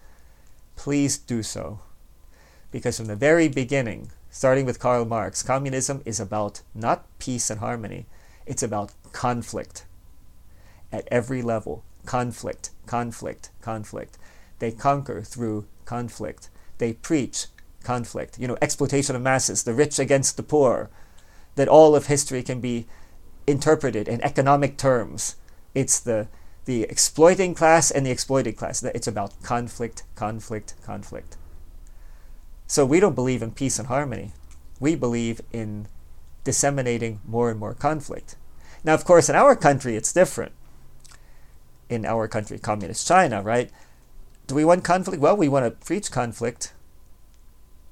please 0.80 1.18
do 1.18 1.44
so. 1.44 1.82
Because 2.72 2.96
from 2.96 3.08
the 3.08 3.16
very 3.18 3.50
beginning, 3.50 4.12
starting 4.30 4.66
with 4.66 4.80
Karl 4.80 5.04
Marx, 5.04 5.44
communism 5.44 6.02
is 6.06 6.22
about 6.22 6.62
not 6.74 7.04
peace 7.20 7.50
and 7.50 7.60
harmony, 7.60 8.06
it's 8.46 8.64
about 8.64 8.94
conflict. 9.12 9.86
At 10.90 11.06
every 11.12 11.42
level, 11.42 11.84
conflict, 12.06 12.70
conflict, 12.86 13.50
conflict. 13.62 14.18
They 14.60 14.72
conquer 14.72 15.22
through 15.22 15.66
conflict. 15.84 16.50
They 16.78 16.94
preach 16.94 17.48
conflict. 17.84 18.40
You 18.40 18.48
know, 18.48 18.58
exploitation 18.62 19.18
of 19.18 19.22
masses, 19.22 19.64
the 19.64 19.74
rich 19.74 20.00
against 20.00 20.38
the 20.38 20.44
poor. 20.44 20.90
that 21.56 21.68
all 21.68 21.94
of 21.94 22.06
history 22.06 22.42
can 22.42 22.62
be 22.62 22.86
interpreted 23.46 24.08
in 24.08 24.22
economic 24.22 24.78
terms. 24.78 25.36
It's 25.76 26.00
the 26.00 26.30
the 26.70 26.84
exploiting 26.84 27.56
class 27.56 27.90
and 27.90 28.06
the 28.06 28.12
exploited 28.12 28.56
class. 28.56 28.84
It's 28.84 29.08
about 29.08 29.42
conflict, 29.42 30.04
conflict, 30.14 30.76
conflict. 30.84 31.36
So 32.68 32.86
we 32.86 33.00
don't 33.00 33.16
believe 33.16 33.42
in 33.42 33.50
peace 33.50 33.80
and 33.80 33.88
harmony. 33.88 34.34
We 34.80 34.94
believe 34.94 35.42
in 35.52 35.88
disseminating 36.44 37.22
more 37.26 37.50
and 37.50 37.60
more 37.60 37.74
conflict. 37.74 38.36
Now, 38.84 38.94
of 38.94 39.04
course, 39.04 39.30
in 39.30 39.36
our 39.36 39.56
country, 39.56 39.96
it's 39.96 40.14
different. 40.14 40.52
In 41.90 42.06
our 42.06 42.28
country, 42.28 42.60
communist 42.60 43.08
China, 43.08 43.42
right? 43.42 43.72
Do 44.46 44.54
we 44.54 44.64
want 44.64 44.84
conflict? 44.84 45.20
Well, 45.20 45.36
we 45.36 45.50
want 45.50 45.66
to 45.66 45.72
preach 45.84 46.12
conflict 46.12 46.74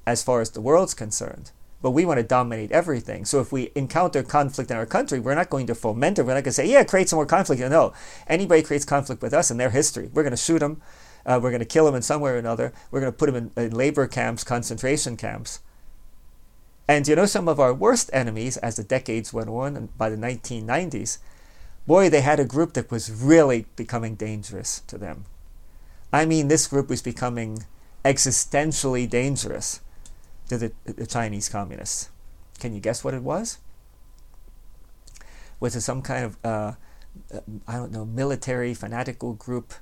as 0.06 0.22
far 0.22 0.40
as 0.40 0.52
the 0.52 0.60
world's 0.60 0.94
concerned 0.94 1.50
but 1.80 1.92
we 1.92 2.04
want 2.04 2.18
to 2.18 2.24
dominate 2.24 2.72
everything. 2.72 3.24
So 3.24 3.40
if 3.40 3.52
we 3.52 3.70
encounter 3.74 4.22
conflict 4.22 4.70
in 4.70 4.76
our 4.76 4.86
country, 4.86 5.20
we're 5.20 5.34
not 5.34 5.50
going 5.50 5.66
to 5.68 5.74
foment 5.74 6.18
it. 6.18 6.22
We're 6.22 6.34
not 6.34 6.44
going 6.44 6.44
to 6.44 6.52
say, 6.52 6.68
yeah, 6.68 6.82
create 6.84 7.08
some 7.08 7.18
more 7.18 7.26
conflict. 7.26 7.60
No, 7.62 7.92
anybody 8.26 8.62
creates 8.62 8.84
conflict 8.84 9.22
with 9.22 9.32
us 9.32 9.50
in 9.50 9.58
their 9.58 9.70
history, 9.70 10.10
we're 10.12 10.22
going 10.22 10.30
to 10.32 10.36
shoot 10.36 10.58
them. 10.58 10.80
Uh, 11.26 11.38
we're 11.42 11.50
going 11.50 11.60
to 11.60 11.66
kill 11.66 11.84
them 11.84 11.94
in 11.94 12.00
some 12.00 12.22
way 12.22 12.30
or 12.30 12.36
another. 12.36 12.72
We're 12.90 13.00
going 13.00 13.12
to 13.12 13.18
put 13.18 13.30
them 13.30 13.50
in, 13.54 13.62
in 13.62 13.72
labor 13.72 14.06
camps, 14.06 14.44
concentration 14.44 15.16
camps. 15.16 15.60
And 16.86 17.06
you 17.06 17.16
know, 17.16 17.26
some 17.26 17.48
of 17.48 17.60
our 17.60 17.74
worst 17.74 18.08
enemies, 18.14 18.56
as 18.56 18.76
the 18.76 18.82
decades 18.82 19.32
went 19.32 19.50
on, 19.50 19.76
and 19.76 19.98
by 19.98 20.08
the 20.08 20.16
1990s, 20.16 21.18
boy, 21.86 22.08
they 22.08 22.22
had 22.22 22.40
a 22.40 22.46
group 22.46 22.72
that 22.72 22.90
was 22.90 23.10
really 23.10 23.66
becoming 23.76 24.14
dangerous 24.14 24.80
to 24.86 24.96
them. 24.96 25.26
I 26.12 26.24
mean, 26.24 26.48
this 26.48 26.66
group 26.66 26.88
was 26.88 27.02
becoming 27.02 27.66
existentially 28.06 29.08
dangerous 29.08 29.80
to 30.48 30.58
the, 30.58 30.72
the 30.84 31.06
Chinese 31.06 31.48
communists. 31.48 32.10
Can 32.58 32.74
you 32.74 32.80
guess 32.80 33.04
what 33.04 33.14
it 33.14 33.22
was? 33.22 33.58
Was 35.60 35.76
it 35.76 35.82
some 35.82 36.02
kind 36.02 36.24
of, 36.24 36.36
uh, 36.44 36.72
I 37.66 37.74
don't 37.74 37.92
know, 37.92 38.04
military 38.04 38.74
fanatical 38.74 39.34
group, 39.34 39.74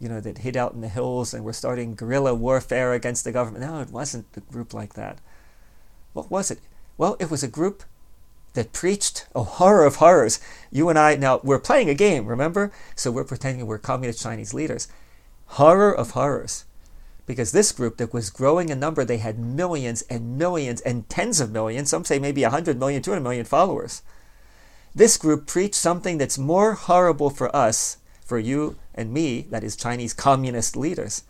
you 0.00 0.08
know, 0.08 0.20
that 0.20 0.38
hid 0.38 0.56
out 0.56 0.72
in 0.72 0.80
the 0.80 0.88
hills 0.88 1.32
and 1.32 1.44
were 1.44 1.52
starting 1.52 1.94
guerrilla 1.94 2.34
warfare 2.34 2.92
against 2.92 3.24
the 3.24 3.32
government? 3.32 3.64
No, 3.64 3.80
it 3.80 3.90
wasn't 3.90 4.26
a 4.36 4.40
group 4.40 4.74
like 4.74 4.94
that. 4.94 5.18
What 6.12 6.30
was 6.30 6.50
it? 6.50 6.60
Well, 6.98 7.16
it 7.18 7.30
was 7.30 7.42
a 7.42 7.48
group 7.48 7.84
that 8.54 8.72
preached, 8.72 9.26
oh, 9.34 9.44
horror 9.44 9.84
of 9.84 9.96
horrors. 9.96 10.40
You 10.70 10.88
and 10.88 10.98
I, 10.98 11.16
now, 11.16 11.40
we're 11.42 11.58
playing 11.58 11.88
a 11.88 11.94
game, 11.94 12.26
remember? 12.26 12.70
So 12.94 13.10
we're 13.10 13.24
pretending 13.24 13.66
we're 13.66 13.78
communist 13.78 14.22
Chinese 14.22 14.52
leaders. 14.52 14.88
Horror 15.46 15.92
of 15.92 16.10
horrors 16.10 16.66
because 17.26 17.52
this 17.52 17.72
group 17.72 17.96
that 17.98 18.12
was 18.12 18.30
growing 18.30 18.68
in 18.68 18.80
number, 18.80 19.04
they 19.04 19.18
had 19.18 19.38
millions 19.38 20.02
and 20.02 20.36
millions 20.36 20.80
and 20.80 21.08
tens 21.08 21.40
of 21.40 21.52
millions, 21.52 21.90
some 21.90 22.04
say 22.04 22.18
maybe 22.18 22.42
100 22.42 22.78
million, 22.78 23.02
200 23.02 23.22
million 23.22 23.44
followers. 23.44 24.02
This 24.94 25.16
group 25.16 25.46
preached 25.46 25.74
something 25.74 26.18
that's 26.18 26.38
more 26.38 26.74
horrible 26.74 27.30
for 27.30 27.54
us, 27.54 27.98
for 28.24 28.38
you 28.38 28.76
and 28.94 29.12
me, 29.12 29.42
that 29.50 29.64
is 29.64 29.76
Chinese 29.76 30.12
communist 30.12 30.76
leaders, 30.76 31.22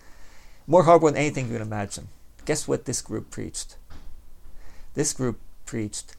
more 0.67 0.85
horrible 0.85 1.09
than 1.09 1.17
anything 1.17 1.47
you 1.47 1.55
can 1.55 1.63
imagine. 1.63 2.09
Guess 2.45 2.67
what 2.67 2.87
this 2.87 3.03
group 3.03 3.31
preached? 3.31 3.77
This 4.95 5.13
group 5.13 5.39
preached 5.67 6.17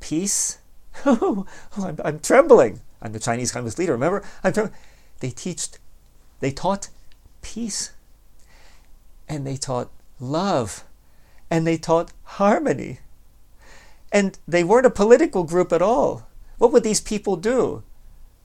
peace. 0.00 0.58
oh, 1.06 1.46
I'm, 1.76 1.98
I'm 2.04 2.18
trembling. 2.20 2.80
I'm 3.00 3.12
the 3.12 3.20
Chinese 3.20 3.52
communist 3.52 3.78
leader. 3.78 3.92
Remember, 3.92 4.24
I'm 4.42 4.52
trembling. 4.52 4.78
They 5.20 5.30
teached, 5.30 5.78
they 6.40 6.50
taught 6.50 6.88
peace 7.42 7.92
and 9.28 9.46
they 9.46 9.56
taught 9.56 9.90
love 10.20 10.84
and 11.50 11.66
they 11.66 11.76
taught 11.76 12.12
harmony. 12.24 13.00
And 14.12 14.38
they 14.46 14.64
weren't 14.64 14.86
a 14.86 14.90
political 14.90 15.44
group 15.44 15.72
at 15.72 15.82
all. 15.82 16.28
What 16.58 16.72
would 16.72 16.82
these 16.82 17.00
people 17.00 17.36
do? 17.36 17.82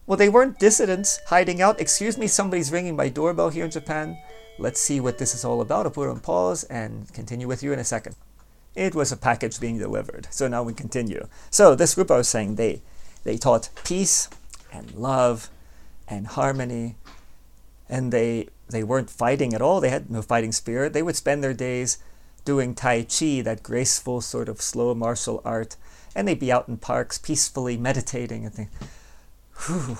Well, 0.05 0.17
they 0.17 0.29
weren't 0.29 0.59
dissidents 0.59 1.19
hiding 1.27 1.61
out. 1.61 1.79
Excuse 1.79 2.17
me, 2.17 2.27
somebody's 2.27 2.71
ringing 2.71 2.95
my 2.95 3.09
doorbell 3.09 3.49
here 3.49 3.65
in 3.65 3.71
Japan. 3.71 4.17
Let's 4.59 4.81
see 4.81 4.99
what 4.99 5.17
this 5.17 5.33
is 5.33 5.45
all 5.45 5.61
about. 5.61 5.85
I'll 5.85 5.91
put 5.91 6.09
on 6.09 6.19
pause 6.19 6.63
and 6.65 7.11
continue 7.13 7.47
with 7.47 7.63
you 7.63 7.71
in 7.71 7.79
a 7.79 7.83
second. 7.83 8.15
It 8.75 8.95
was 8.95 9.11
a 9.11 9.17
package 9.17 9.59
being 9.59 9.77
delivered. 9.77 10.27
So 10.31 10.47
now 10.47 10.63
we 10.63 10.73
continue. 10.73 11.27
So 11.49 11.75
this 11.75 11.95
group 11.95 12.11
I 12.11 12.17
was 12.17 12.27
saying, 12.27 12.55
they 12.55 12.81
they 13.23 13.37
taught 13.37 13.69
peace 13.83 14.29
and 14.73 14.91
love 14.93 15.49
and 16.07 16.27
harmony 16.27 16.95
and 17.91 18.11
they 18.11 18.47
they 18.71 18.83
weren't 18.83 19.09
fighting 19.09 19.53
at 19.53 19.61
all. 19.61 19.79
They 19.79 19.89
had 19.89 20.09
no 20.09 20.21
fighting 20.21 20.51
spirit. 20.51 20.93
They 20.93 21.03
would 21.03 21.15
spend 21.15 21.43
their 21.43 21.53
days 21.53 21.97
doing 22.45 22.73
Tai 22.73 23.03
Chi, 23.03 23.41
that 23.41 23.63
graceful 23.63 24.21
sort 24.21 24.49
of 24.49 24.61
slow 24.61 24.93
martial 24.95 25.41
art, 25.45 25.75
and 26.15 26.27
they'd 26.27 26.39
be 26.39 26.51
out 26.51 26.67
in 26.67 26.77
parks 26.77 27.17
peacefully 27.17 27.77
meditating 27.77 28.45
and 28.45 28.53
think, 28.53 28.69
Whew, 29.67 29.97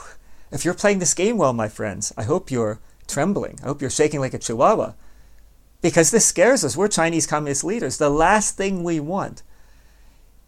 if 0.51 0.65
you're 0.65 0.73
playing 0.73 0.99
this 0.99 1.13
game 1.13 1.37
well, 1.37 1.53
my 1.53 1.69
friends, 1.69 2.11
I 2.17 2.23
hope 2.23 2.51
you're 2.51 2.79
trembling. 3.07 3.59
I 3.61 3.67
hope 3.67 3.81
you're 3.81 3.89
shaking 3.89 4.19
like 4.19 4.33
a 4.33 4.39
chihuahua. 4.39 4.93
Because 5.81 6.11
this 6.11 6.25
scares 6.25 6.63
us. 6.63 6.77
We're 6.77 6.87
Chinese 6.87 7.25
communist 7.25 7.63
leaders. 7.63 7.97
The 7.97 8.09
last 8.09 8.57
thing 8.57 8.83
we 8.83 8.99
want 8.99 9.43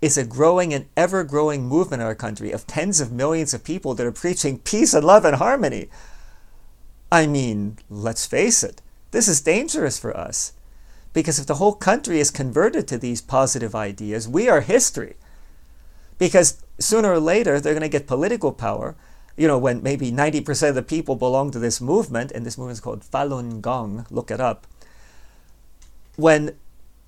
is 0.02 0.18
a 0.18 0.26
growing 0.26 0.74
and 0.74 0.86
ever 0.98 1.24
growing 1.24 1.66
movement 1.66 2.02
in 2.02 2.08
our 2.08 2.16
country 2.16 2.52
of 2.52 2.68
tens 2.68 3.00
of 3.00 3.12
millions 3.12 3.54
of 3.54 3.64
people 3.64 3.94
that 3.96 4.06
are 4.06 4.12
preaching 4.12 4.60
peace 4.60 4.94
and 4.94 5.06
love 5.06 5.26
and 5.26 5.38
harmony. 5.38 5.90
I 7.14 7.28
mean, 7.28 7.78
let's 7.92 8.26
face 8.26 8.64
it, 8.64 8.82
this 9.12 9.28
is 9.28 9.40
dangerous 9.40 10.00
for 10.00 10.18
us. 10.18 10.54
Because 11.14 11.38
if 11.38 11.46
the 11.46 11.62
whole 11.62 11.76
country 11.76 12.20
is 12.20 12.32
converted 12.32 12.88
to 12.88 12.98
these 12.98 13.22
positive 13.22 13.76
ideas, 13.76 14.28
we 14.28 14.50
are 14.50 14.62
history. 14.62 15.14
Because 16.18 16.64
sooner 16.80 17.12
or 17.12 17.20
later, 17.20 17.60
they're 17.60 17.76
going 17.76 17.84
to 17.84 17.88
get 17.88 18.08
political 18.08 18.52
power. 18.52 18.96
You 19.38 19.48
know, 19.48 19.60
when 19.60 19.84
maybe 19.84 20.12
90% 20.12 20.70
of 20.70 20.74
the 20.74 20.82
people 20.82 21.16
belong 21.16 21.52
to 21.52 21.60
this 21.60 21.80
movement, 21.80 22.32
and 22.32 22.48
this 22.48 22.58
movement 22.58 22.78
is 22.78 22.82
called 22.82 23.04
Falun 23.04 23.62
Gong, 23.62 24.08
look 24.10 24.32
it 24.32 24.42
up. 24.42 24.66
When 26.16 26.56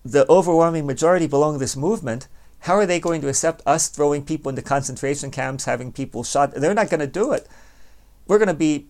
the 0.04 0.30
overwhelming 0.30 0.86
majority 0.86 1.26
belong 1.26 1.56
to 1.56 1.60
this 1.60 1.76
movement, 1.76 2.28
how 2.60 2.76
are 2.76 2.86
they 2.86 3.00
going 3.00 3.22
to 3.22 3.28
accept 3.28 3.64
us 3.66 3.90
throwing 3.90 4.24
people 4.24 4.52
into 4.52 4.62
concentration 4.62 5.32
camps, 5.32 5.66
having 5.66 5.92
people 5.92 6.24
shot? 6.24 6.54
They're 6.54 6.76
not 6.76 6.92
going 6.92 7.00
to 7.00 7.08
do 7.08 7.32
it. 7.32 7.48
We're 8.28 8.38
going 8.38 8.50
to 8.50 8.54
be 8.54 8.86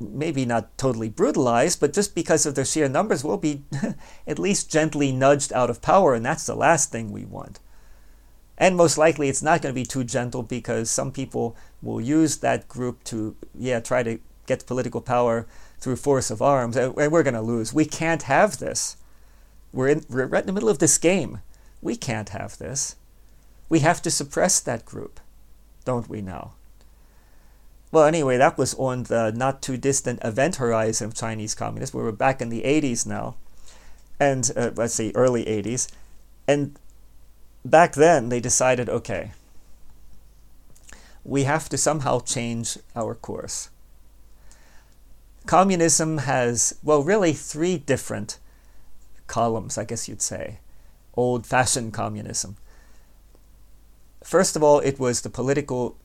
maybe 0.00 0.44
not 0.44 0.76
totally 0.78 1.08
brutalized, 1.08 1.78
but 1.80 1.92
just 1.92 2.14
because 2.14 2.46
of 2.46 2.54
their 2.54 2.64
sheer 2.64 2.88
numbers, 2.88 3.22
will 3.22 3.36
be 3.36 3.62
at 4.26 4.38
least 4.38 4.70
gently 4.70 5.12
nudged 5.12 5.52
out 5.52 5.70
of 5.70 5.82
power, 5.82 6.14
and 6.14 6.24
that's 6.24 6.46
the 6.46 6.54
last 6.54 6.90
thing 6.90 7.12
we 7.12 7.24
want. 7.24 7.60
And 8.56 8.76
most 8.76 8.98
likely, 8.98 9.28
it's 9.28 9.42
not 9.42 9.62
going 9.62 9.74
to 9.74 9.80
be 9.80 9.86
too 9.86 10.04
gentle 10.04 10.42
because 10.42 10.90
some 10.90 11.12
people 11.12 11.56
will 11.82 12.00
use 12.00 12.38
that 12.38 12.68
group 12.68 13.04
to, 13.04 13.36
yeah, 13.54 13.80
try 13.80 14.02
to 14.02 14.18
get 14.46 14.66
political 14.66 15.00
power 15.00 15.46
through 15.78 15.96
force 15.96 16.30
of 16.30 16.42
arms, 16.42 16.76
and 16.76 16.94
we're 16.94 17.22
going 17.22 17.34
to 17.34 17.40
lose. 17.40 17.72
We 17.72 17.84
can't 17.84 18.24
have 18.24 18.58
this. 18.58 18.96
We're, 19.72 19.88
in, 19.88 20.04
we're 20.08 20.26
right 20.26 20.42
in 20.42 20.46
the 20.46 20.52
middle 20.52 20.68
of 20.68 20.78
this 20.78 20.98
game. 20.98 21.40
We 21.80 21.96
can't 21.96 22.30
have 22.30 22.58
this. 22.58 22.96
We 23.68 23.78
have 23.80 24.02
to 24.02 24.10
suppress 24.10 24.60
that 24.60 24.84
group, 24.84 25.20
don't 25.84 26.08
we 26.08 26.20
now? 26.20 26.52
Well, 27.92 28.04
anyway, 28.04 28.36
that 28.36 28.56
was 28.56 28.74
on 28.74 29.04
the 29.04 29.32
not 29.32 29.62
too 29.62 29.76
distant 29.76 30.20
event 30.22 30.56
horizon 30.56 31.08
of 31.08 31.14
Chinese 31.14 31.54
communists. 31.54 31.94
We 31.94 32.02
were 32.02 32.12
back 32.12 32.40
in 32.40 32.48
the 32.48 32.62
80s 32.62 33.04
now, 33.04 33.34
and 34.20 34.48
uh, 34.56 34.70
let's 34.76 34.94
see, 34.94 35.12
early 35.14 35.44
80s. 35.44 35.90
And 36.46 36.78
back 37.64 37.94
then, 37.94 38.28
they 38.28 38.38
decided 38.38 38.88
okay, 38.88 39.32
we 41.24 41.44
have 41.44 41.68
to 41.68 41.76
somehow 41.76 42.20
change 42.20 42.78
our 42.94 43.14
course. 43.14 43.70
Communism 45.46 46.18
has, 46.18 46.78
well, 46.84 47.02
really 47.02 47.32
three 47.32 47.76
different 47.76 48.38
columns, 49.26 49.76
I 49.76 49.84
guess 49.84 50.08
you'd 50.08 50.22
say. 50.22 50.58
Old 51.14 51.44
fashioned 51.44 51.92
communism. 51.92 52.56
First 54.22 54.54
of 54.54 54.62
all, 54.62 54.78
it 54.80 55.00
was 55.00 55.22
the 55.22 55.30
political 55.30 55.96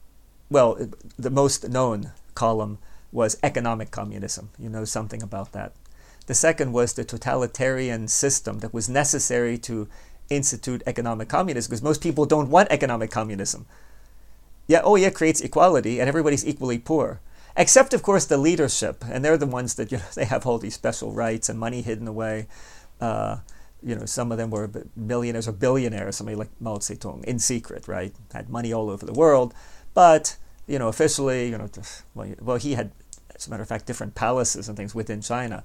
well, 0.49 0.77
the 1.17 1.29
most 1.29 1.67
known 1.69 2.11
column 2.33 2.77
was 3.11 3.37
economic 3.41 3.91
communism. 3.91 4.49
You 4.59 4.69
know 4.69 4.85
something 4.85 5.23
about 5.23 5.53
that. 5.53 5.73
The 6.27 6.33
second 6.33 6.73
was 6.73 6.93
the 6.93 7.03
totalitarian 7.03 8.07
system 8.07 8.59
that 8.59 8.73
was 8.73 8.89
necessary 8.89 9.57
to 9.59 9.87
institute 10.29 10.81
economic 10.87 11.29
communism 11.29 11.69
because 11.69 11.83
most 11.83 12.01
people 12.01 12.25
don't 12.25 12.49
want 12.49 12.71
economic 12.71 13.11
communism. 13.11 13.65
Yeah, 14.67 14.81
oh 14.83 14.95
yeah, 14.95 15.11
creates 15.11 15.41
equality 15.41 15.99
and 15.99 16.09
everybody's 16.09 16.45
equally 16.45 16.79
poor. 16.79 17.21
Except 17.55 17.93
of 17.93 18.03
course 18.03 18.25
the 18.25 18.37
leadership, 18.37 19.05
and 19.09 19.23
they're 19.23 19.37
the 19.37 19.45
ones 19.45 19.75
that 19.75 19.91
you 19.91 19.99
know 19.99 20.03
they 20.15 20.25
have 20.25 20.45
all 20.45 20.57
these 20.57 20.75
special 20.75 21.11
rights 21.11 21.49
and 21.49 21.59
money 21.59 21.81
hidden 21.81 22.07
away. 22.07 22.47
Uh, 22.99 23.37
you 23.83 23.95
know, 23.95 24.05
some 24.05 24.31
of 24.31 24.39
them 24.39 24.49
were 24.49 24.69
millionaires 24.95 25.47
or 25.47 25.51
billionaires, 25.51 26.15
somebody 26.15 26.35
like 26.35 26.49
Mao 26.59 26.77
Zedong, 26.77 27.23
in 27.25 27.37
secret, 27.37 27.87
right? 27.87 28.15
Had 28.33 28.49
money 28.49 28.73
all 28.73 28.89
over 28.89 29.05
the 29.05 29.13
world. 29.13 29.53
But 29.95 30.37
you 30.67 30.77
know, 30.77 30.87
officially, 30.87 31.49
you 31.49 31.57
know, 31.57 31.69
well, 32.13 32.33
well, 32.41 32.57
he 32.57 32.73
had, 32.73 32.91
as 33.35 33.47
a 33.47 33.49
matter 33.49 33.63
of 33.63 33.69
fact, 33.69 33.85
different 33.85 34.15
palaces 34.15 34.67
and 34.67 34.77
things 34.77 34.93
within 34.93 35.21
China, 35.21 35.63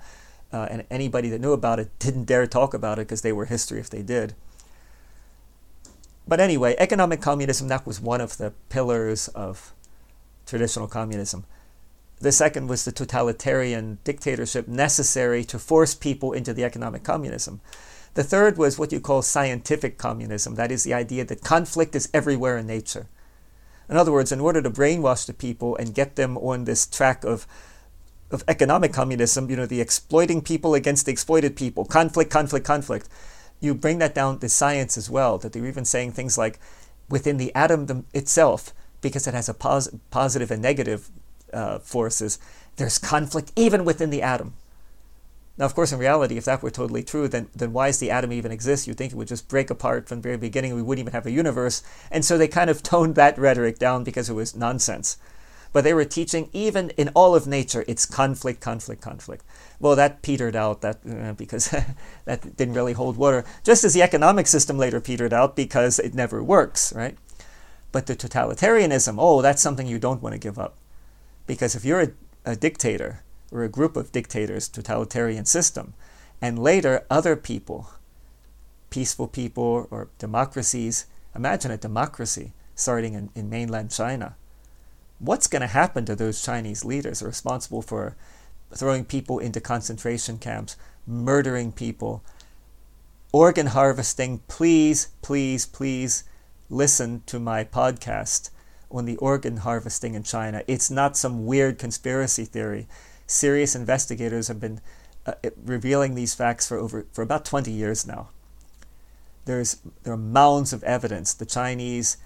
uh, 0.52 0.66
and 0.70 0.84
anybody 0.90 1.28
that 1.30 1.40
knew 1.40 1.52
about 1.52 1.78
it 1.78 1.90
didn't 1.98 2.24
dare 2.24 2.46
talk 2.46 2.74
about 2.74 2.98
it 2.98 3.06
because 3.06 3.22
they 3.22 3.32
were 3.32 3.46
history 3.46 3.80
if 3.80 3.90
they 3.90 4.02
did. 4.02 4.34
But 6.26 6.40
anyway, 6.40 6.76
economic 6.78 7.20
communism, 7.20 7.68
that 7.68 7.86
was 7.86 8.00
one 8.00 8.20
of 8.20 8.36
the 8.36 8.52
pillars 8.68 9.28
of 9.28 9.72
traditional 10.46 10.86
communism. 10.86 11.44
The 12.20 12.32
second 12.32 12.68
was 12.68 12.84
the 12.84 12.92
totalitarian 12.92 13.98
dictatorship 14.04 14.68
necessary 14.68 15.42
to 15.44 15.58
force 15.58 15.94
people 15.94 16.32
into 16.32 16.52
the 16.52 16.64
economic 16.64 17.02
communism. 17.02 17.60
The 18.14 18.24
third 18.24 18.58
was 18.58 18.78
what 18.78 18.92
you 18.92 19.00
call 19.00 19.22
scientific 19.22 19.96
communism. 19.96 20.56
That 20.56 20.70
is 20.70 20.84
the 20.84 20.92
idea 20.92 21.24
that 21.24 21.42
conflict 21.42 21.96
is 21.96 22.10
everywhere 22.12 22.58
in 22.58 22.66
nature. 22.66 23.06
In 23.90 23.96
other 23.96 24.12
words, 24.12 24.30
in 24.30 24.40
order 24.40 24.62
to 24.62 24.70
brainwash 24.70 25.26
the 25.26 25.34
people 25.34 25.76
and 25.76 25.94
get 25.94 26.14
them 26.14 26.38
on 26.38 26.64
this 26.64 26.86
track 26.86 27.24
of 27.24 27.46
of 28.30 28.44
economic 28.46 28.92
communism, 28.92 29.50
you 29.50 29.56
know, 29.56 29.66
the 29.66 29.80
exploiting 29.80 30.40
people 30.40 30.74
against 30.74 31.04
the 31.04 31.10
exploited 31.10 31.56
people, 31.56 31.84
conflict, 31.84 32.30
conflict, 32.30 32.64
conflict. 32.64 33.08
You 33.58 33.74
bring 33.74 33.98
that 33.98 34.14
down 34.14 34.38
to 34.38 34.48
science 34.48 34.96
as 34.96 35.10
well, 35.10 35.36
that 35.38 35.52
they're 35.52 35.66
even 35.66 35.84
saying 35.84 36.12
things 36.12 36.38
like 36.38 36.60
within 37.08 37.38
the 37.38 37.52
atom 37.56 38.06
itself, 38.14 38.72
because 39.00 39.26
it 39.26 39.34
has 39.34 39.48
a 39.48 39.54
pos- 39.54 39.90
positive 40.12 40.52
and 40.52 40.62
negative 40.62 41.10
uh, 41.52 41.80
forces, 41.80 42.38
there's 42.76 42.98
conflict 42.98 43.50
even 43.56 43.84
within 43.84 44.10
the 44.10 44.22
atom. 44.22 44.54
Now, 45.60 45.66
of 45.66 45.74
course, 45.74 45.92
in 45.92 45.98
reality, 45.98 46.38
if 46.38 46.46
that 46.46 46.62
were 46.62 46.70
totally 46.70 47.02
true, 47.02 47.28
then, 47.28 47.50
then 47.54 47.74
why 47.74 47.88
does 47.88 47.98
the 47.98 48.10
atom 48.10 48.32
even 48.32 48.50
exist? 48.50 48.86
You'd 48.86 48.96
think 48.96 49.12
it 49.12 49.16
would 49.16 49.28
just 49.28 49.46
break 49.46 49.68
apart 49.68 50.08
from 50.08 50.20
the 50.20 50.22
very 50.22 50.38
beginning. 50.38 50.74
We 50.74 50.80
wouldn't 50.80 51.02
even 51.04 51.12
have 51.12 51.26
a 51.26 51.30
universe. 51.30 51.82
And 52.10 52.24
so 52.24 52.38
they 52.38 52.48
kind 52.48 52.70
of 52.70 52.82
toned 52.82 53.14
that 53.16 53.36
rhetoric 53.36 53.78
down 53.78 54.02
because 54.02 54.30
it 54.30 54.32
was 54.32 54.56
nonsense. 54.56 55.18
But 55.74 55.84
they 55.84 55.92
were 55.92 56.06
teaching, 56.06 56.48
even 56.54 56.88
in 56.96 57.10
all 57.10 57.34
of 57.34 57.46
nature, 57.46 57.84
it's 57.86 58.06
conflict, 58.06 58.62
conflict, 58.62 59.02
conflict. 59.02 59.44
Well, 59.78 59.94
that 59.96 60.22
petered 60.22 60.56
out 60.56 60.80
that 60.80 61.00
uh, 61.06 61.34
because 61.34 61.68
that 62.24 62.56
didn't 62.56 62.74
really 62.74 62.94
hold 62.94 63.18
water. 63.18 63.44
Just 63.62 63.84
as 63.84 63.92
the 63.92 64.00
economic 64.00 64.46
system 64.46 64.78
later 64.78 64.98
petered 64.98 65.34
out 65.34 65.56
because 65.56 65.98
it 65.98 66.14
never 66.14 66.42
works, 66.42 66.90
right? 66.94 67.18
But 67.92 68.06
the 68.06 68.16
totalitarianism, 68.16 69.16
oh, 69.18 69.42
that's 69.42 69.60
something 69.60 69.86
you 69.86 69.98
don't 69.98 70.22
want 70.22 70.32
to 70.32 70.38
give 70.38 70.58
up. 70.58 70.78
Because 71.46 71.74
if 71.74 71.84
you're 71.84 72.00
a, 72.00 72.10
a 72.46 72.56
dictator, 72.56 73.24
or 73.50 73.62
a 73.62 73.68
group 73.68 73.96
of 73.96 74.12
dictators, 74.12 74.68
totalitarian 74.68 75.44
system, 75.44 75.94
and 76.40 76.58
later 76.58 77.04
other 77.10 77.36
people, 77.36 77.90
peaceful 78.90 79.28
people 79.28 79.88
or 79.90 80.08
democracies. 80.18 81.06
Imagine 81.34 81.70
a 81.70 81.76
democracy 81.76 82.52
starting 82.74 83.14
in, 83.14 83.30
in 83.34 83.50
mainland 83.50 83.90
China. 83.90 84.36
What's 85.18 85.46
going 85.46 85.60
to 85.60 85.68
happen 85.68 86.04
to 86.06 86.16
those 86.16 86.42
Chinese 86.42 86.84
leaders 86.84 87.22
responsible 87.22 87.82
for 87.82 88.16
throwing 88.72 89.04
people 89.04 89.38
into 89.38 89.60
concentration 89.60 90.38
camps, 90.38 90.76
murdering 91.06 91.72
people, 91.72 92.22
organ 93.32 93.66
harvesting? 93.66 94.40
Please, 94.48 95.08
please, 95.20 95.66
please 95.66 96.24
listen 96.70 97.22
to 97.26 97.38
my 97.38 97.64
podcast 97.64 98.50
on 98.90 99.04
the 99.04 99.16
organ 99.16 99.58
harvesting 99.58 100.14
in 100.14 100.22
China. 100.22 100.62
It's 100.66 100.90
not 100.90 101.16
some 101.16 101.46
weird 101.46 101.78
conspiracy 101.78 102.44
theory 102.44 102.88
serious 103.30 103.74
investigators 103.74 104.48
have 104.48 104.60
been 104.60 104.80
uh, 105.26 105.34
revealing 105.64 106.14
these 106.14 106.34
facts 106.34 106.66
for 106.66 106.78
over 106.78 107.06
for 107.12 107.22
about 107.22 107.44
20 107.44 107.70
years 107.70 108.06
now. 108.06 108.28
There's 109.44 109.78
there 110.02 110.12
are 110.12 110.18
mounds 110.18 110.72
of 110.72 110.82
evidence. 110.84 111.32
The 111.34 111.46
Chinese, 111.46 112.16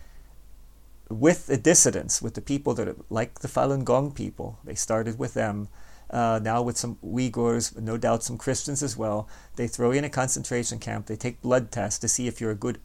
with 1.08 1.46
the 1.46 1.56
dissidents, 1.56 2.22
with 2.22 2.34
the 2.34 2.40
people 2.40 2.74
that 2.74 2.88
are, 2.88 2.96
like 3.10 3.40
the 3.40 3.48
Falun 3.48 3.84
Gong 3.84 4.12
people, 4.12 4.58
they 4.64 4.74
started 4.74 5.18
with 5.18 5.34
them. 5.34 5.68
Uh, 6.10 6.38
now 6.40 6.62
with 6.62 6.76
some 6.76 6.96
Uyghurs, 7.04 7.76
no 7.80 7.96
doubt 7.96 8.22
some 8.22 8.38
Christians 8.38 8.82
as 8.82 8.96
well. 8.96 9.28
They 9.56 9.66
throw 9.66 9.90
you 9.90 9.98
in 9.98 10.04
a 10.04 10.10
concentration 10.10 10.78
camp. 10.78 11.06
They 11.06 11.16
take 11.16 11.42
blood 11.42 11.72
tests 11.72 11.98
to 12.00 12.08
see 12.08 12.28
if 12.28 12.40
you're 12.40 12.52
a 12.52 12.54
good 12.54 12.78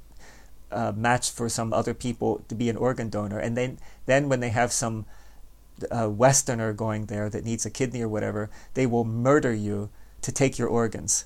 uh, 0.72 0.94
match 0.96 1.30
for 1.30 1.50
some 1.50 1.74
other 1.74 1.94
people 1.94 2.44
to 2.48 2.56
be 2.56 2.70
an 2.70 2.78
organ 2.78 3.10
donor. 3.10 3.38
And 3.38 3.56
then, 3.58 3.78
then 4.06 4.30
when 4.30 4.40
they 4.40 4.50
have 4.50 4.72
some 4.72 5.06
a 5.92 6.10
Westerner 6.10 6.74
going 6.74 7.06
there 7.06 7.30
that 7.30 7.46
needs 7.46 7.66
a 7.66 7.70
kidney 7.70 8.02
or 8.02 8.10
whatever, 8.10 8.50
they 8.74 8.86
will 8.86 9.06
murder 9.06 9.54
you 9.54 9.90
to 10.22 10.32
take 10.32 10.58
your 10.58 10.68
organs. 10.68 11.26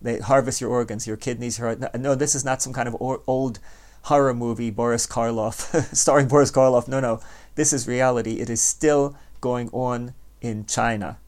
They 0.00 0.18
harvest 0.18 0.60
your 0.60 0.70
organs, 0.70 1.06
your 1.06 1.16
kidneys. 1.16 1.58
Your 1.58 1.76
no, 1.96 2.14
this 2.14 2.34
is 2.34 2.44
not 2.44 2.60
some 2.60 2.72
kind 2.72 2.88
of 2.88 2.96
or, 3.00 3.22
old 3.26 3.60
horror 4.02 4.34
movie, 4.34 4.70
Boris 4.70 5.06
Karloff, 5.06 5.94
starring 5.94 6.28
Boris 6.28 6.50
Karloff. 6.50 6.88
No, 6.88 7.00
no, 7.00 7.20
this 7.54 7.72
is 7.72 7.86
reality. 7.86 8.40
It 8.40 8.50
is 8.50 8.60
still 8.60 9.16
going 9.40 9.68
on 9.70 10.14
in 10.40 10.66
China. 10.66 11.18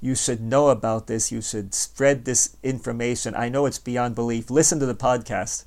You 0.00 0.14
should 0.14 0.40
know 0.40 0.68
about 0.68 1.06
this. 1.08 1.32
You 1.32 1.42
should 1.42 1.74
spread 1.74 2.24
this 2.24 2.56
information. 2.62 3.34
I 3.34 3.48
know 3.48 3.66
it's 3.66 3.78
beyond 3.78 4.14
belief. 4.14 4.50
Listen 4.50 4.78
to 4.78 4.86
the 4.86 4.94
podcast. 4.94 5.64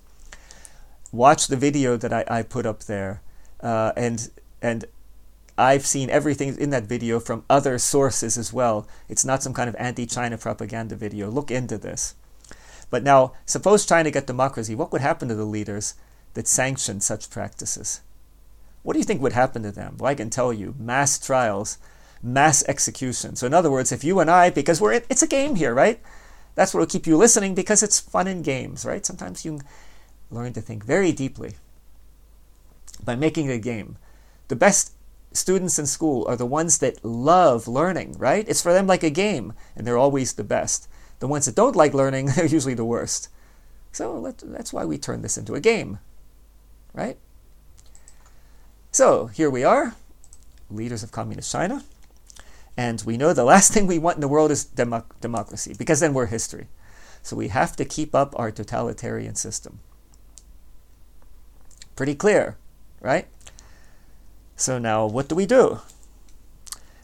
Watch 1.12 1.48
the 1.48 1.58
video 1.58 1.98
that 1.98 2.14
I, 2.14 2.24
I 2.30 2.44
put 2.44 2.66
up 2.66 2.84
there, 2.84 3.22
uh, 3.62 3.92
and 3.98 4.30
and 4.62 4.86
I've 5.60 5.86
seen 5.86 6.10
everything 6.10 6.58
in 6.58 6.70
that 6.70 6.86
video 6.86 7.20
from 7.20 7.44
other 7.50 7.78
sources 7.78 8.38
as 8.38 8.54
well. 8.54 8.88
It's 9.10 9.26
not 9.26 9.44
some 9.44 9.54
kind 9.54 9.68
of 9.68 9.76
anti 9.78 10.06
China 10.06 10.38
propaganda 10.38 10.96
video. 10.96 11.30
Look 11.30 11.52
into 11.52 11.78
this. 11.78 12.16
But 12.90 13.04
now, 13.04 13.34
suppose 13.46 13.86
China 13.86 14.10
got 14.10 14.26
democracy, 14.26 14.74
what 14.74 14.94
would 14.94 15.02
happen 15.02 15.28
to 15.28 15.36
the 15.36 15.44
leaders 15.44 15.96
that 16.34 16.48
sanctioned 16.48 17.04
such 17.04 17.30
practices? 17.30 18.00
What 18.84 18.94
do 18.94 19.00
you 19.00 19.06
think 19.06 19.22
would 19.22 19.34
happen 19.34 19.62
to 19.64 19.72
them? 19.72 19.98
Well, 20.00 20.10
I 20.10 20.16
can 20.16 20.30
tell 20.30 20.54
you 20.54 20.76
mass 20.80 21.20
trials, 21.20 21.78
mass 22.24 22.64
execution. 22.70 23.36
So, 23.36 23.46
in 23.46 23.54
other 23.54 23.70
words, 23.70 23.92
if 23.92 24.06
you 24.06 24.22
and 24.22 24.32
I, 24.32 24.50
because 24.50 24.80
we're 24.80 24.94
it's 24.94 25.24
a 25.24 25.28
game 25.28 25.56
here, 25.56 25.74
right? 25.74 26.00
That's 26.56 26.74
what 26.74 26.80
will 26.80 26.88
keep 26.88 27.06
you 27.06 27.18
listening 27.18 27.54
because 27.54 27.84
it's 27.84 28.00
fun 28.00 28.28
in 28.28 28.44
games, 28.44 28.86
right? 28.86 29.06
Sometimes 29.06 29.44
you 29.44 29.60
learn 30.32 30.54
to 30.54 30.62
think 30.62 30.86
very 30.86 31.12
deeply 31.12 31.56
by 33.04 33.16
making 33.16 33.52
a 33.52 33.58
game. 33.58 33.98
The 34.48 34.56
best 34.56 34.94
students 35.32 35.80
in 35.80 35.86
school 35.86 36.26
are 36.28 36.36
the 36.36 36.46
ones 36.46 36.80
that 36.80 37.04
love 37.04 37.68
learning, 37.68 38.16
right? 38.18 38.48
It's 38.48 38.62
for 38.62 38.74
them 38.74 38.88
like 38.88 39.04
a 39.04 39.10
game, 39.10 39.54
and 39.76 39.86
they're 39.86 39.98
always 39.98 40.34
the 40.34 40.44
best. 40.44 40.88
The 41.20 41.28
ones 41.28 41.46
that 41.46 41.56
don't 41.56 41.76
like 41.76 41.94
learning, 41.94 42.28
they're 42.36 42.46
usually 42.46 42.74
the 42.74 42.86
worst. 42.86 43.30
So 43.92 44.34
that's 44.44 44.74
why 44.74 44.86
we 44.86 44.98
turn 44.98 45.22
this 45.22 45.38
into 45.38 45.56
a 45.56 45.60
game, 45.60 46.00
right? 46.94 47.18
So 48.92 49.28
here 49.28 49.50
we 49.50 49.64
are, 49.64 49.96
leaders 50.70 51.04
of 51.04 51.12
communist 51.12 51.52
China, 51.52 51.84
and 52.78 53.02
we 53.06 53.18
know 53.18 53.34
the 53.34 53.44
last 53.54 53.74
thing 53.74 53.88
we 53.88 54.00
want 54.00 54.18
in 54.18 54.22
the 54.22 54.28
world 54.28 54.52
is 54.52 54.66
democracy, 54.66 55.76
because 55.78 56.00
then 56.00 56.14
we're 56.14 56.28
history. 56.28 56.68
So 57.22 57.36
we 57.36 57.50
have 57.50 57.76
to 57.76 57.86
keep 57.86 58.16
up 58.16 58.38
our 58.40 58.52
totalitarian 58.52 59.36
system. 59.36 59.80
Pretty 61.96 62.16
clear, 62.16 62.58
right? 63.02 63.28
So 64.60 64.78
now, 64.78 65.06
what 65.06 65.30
do 65.30 65.36
we 65.36 65.46
do? 65.46 65.80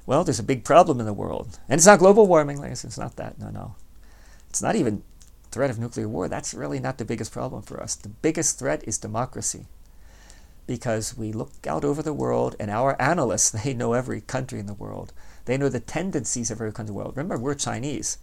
Well, 0.05 0.25
there's 0.25 0.39
a 0.39 0.43
big 0.43 0.65
problem 0.65 0.99
in 0.99 1.05
the 1.05 1.13
world. 1.13 1.57
And 1.69 1.79
it's 1.79 1.85
not 1.85 1.99
global 1.99 2.27
warming, 2.27 2.61
It's 2.61 2.97
not 2.97 3.15
that. 3.15 3.39
No, 3.39 3.49
no. 3.49 3.75
It's 4.49 4.61
not 4.61 4.75
even 4.75 5.03
threat 5.51 5.69
of 5.69 5.79
nuclear 5.79 6.09
war. 6.09 6.27
That's 6.27 6.53
really 6.53 6.81
not 6.81 6.97
the 6.97 7.05
biggest 7.05 7.31
problem 7.31 7.61
for 7.61 7.81
us. 7.81 7.95
The 7.95 8.09
biggest 8.09 8.59
threat 8.59 8.83
is 8.83 8.97
democracy. 8.97 9.67
Because 10.67 11.17
we 11.17 11.31
look 11.31 11.65
out 11.65 11.85
over 11.85 12.03
the 12.03 12.11
world 12.11 12.57
and 12.59 12.69
our 12.69 13.01
analysts, 13.01 13.51
they 13.63 13.73
know 13.73 13.93
every 13.93 14.19
country 14.19 14.59
in 14.59 14.65
the 14.65 14.73
world. 14.73 15.13
They 15.45 15.57
know 15.57 15.69
the 15.69 15.79
tendencies 15.79 16.51
of 16.51 16.59
every 16.59 16.73
country 16.73 16.91
in 16.91 16.93
the 16.93 16.99
world. 16.99 17.15
Remember, 17.15 17.37
we're 17.37 17.55
Chinese. 17.55 18.17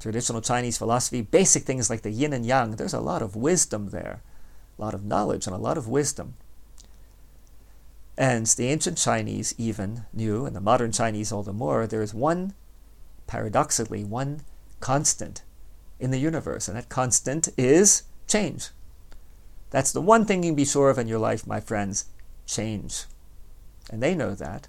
Traditional 0.00 0.40
Chinese 0.40 0.78
philosophy, 0.78 1.20
basic 1.20 1.64
things 1.64 1.90
like 1.90 2.00
the 2.00 2.10
yin 2.10 2.32
and 2.32 2.46
yang, 2.46 2.76
there's 2.76 2.94
a 2.94 3.00
lot 3.00 3.20
of 3.20 3.36
wisdom 3.36 3.90
there. 3.90 4.22
A 4.78 4.80
lot 4.80 4.94
of 4.94 5.04
knowledge 5.04 5.46
and 5.46 5.54
a 5.54 5.58
lot 5.58 5.76
of 5.76 5.86
wisdom. 5.86 6.32
And 8.18 8.46
the 8.46 8.66
ancient 8.66 8.98
Chinese 8.98 9.54
even 9.58 10.04
knew, 10.12 10.44
and 10.44 10.56
the 10.56 10.60
modern 10.60 10.90
Chinese 10.90 11.30
all 11.30 11.44
the 11.44 11.52
more, 11.52 11.86
there 11.86 12.02
is 12.02 12.12
one, 12.12 12.52
paradoxically, 13.28 14.02
one 14.02 14.40
constant 14.80 15.44
in 16.00 16.10
the 16.10 16.18
universe, 16.18 16.66
and 16.66 16.76
that 16.76 16.88
constant 16.88 17.48
is 17.56 18.02
change. 18.26 18.70
That's 19.70 19.92
the 19.92 20.00
one 20.00 20.24
thing 20.24 20.42
you 20.42 20.50
can 20.50 20.56
be 20.56 20.64
sure 20.64 20.90
of 20.90 20.98
in 20.98 21.06
your 21.06 21.20
life, 21.20 21.46
my 21.46 21.60
friends 21.60 22.06
change. 22.44 23.04
And 23.88 24.02
they 24.02 24.16
know 24.16 24.34
that. 24.34 24.66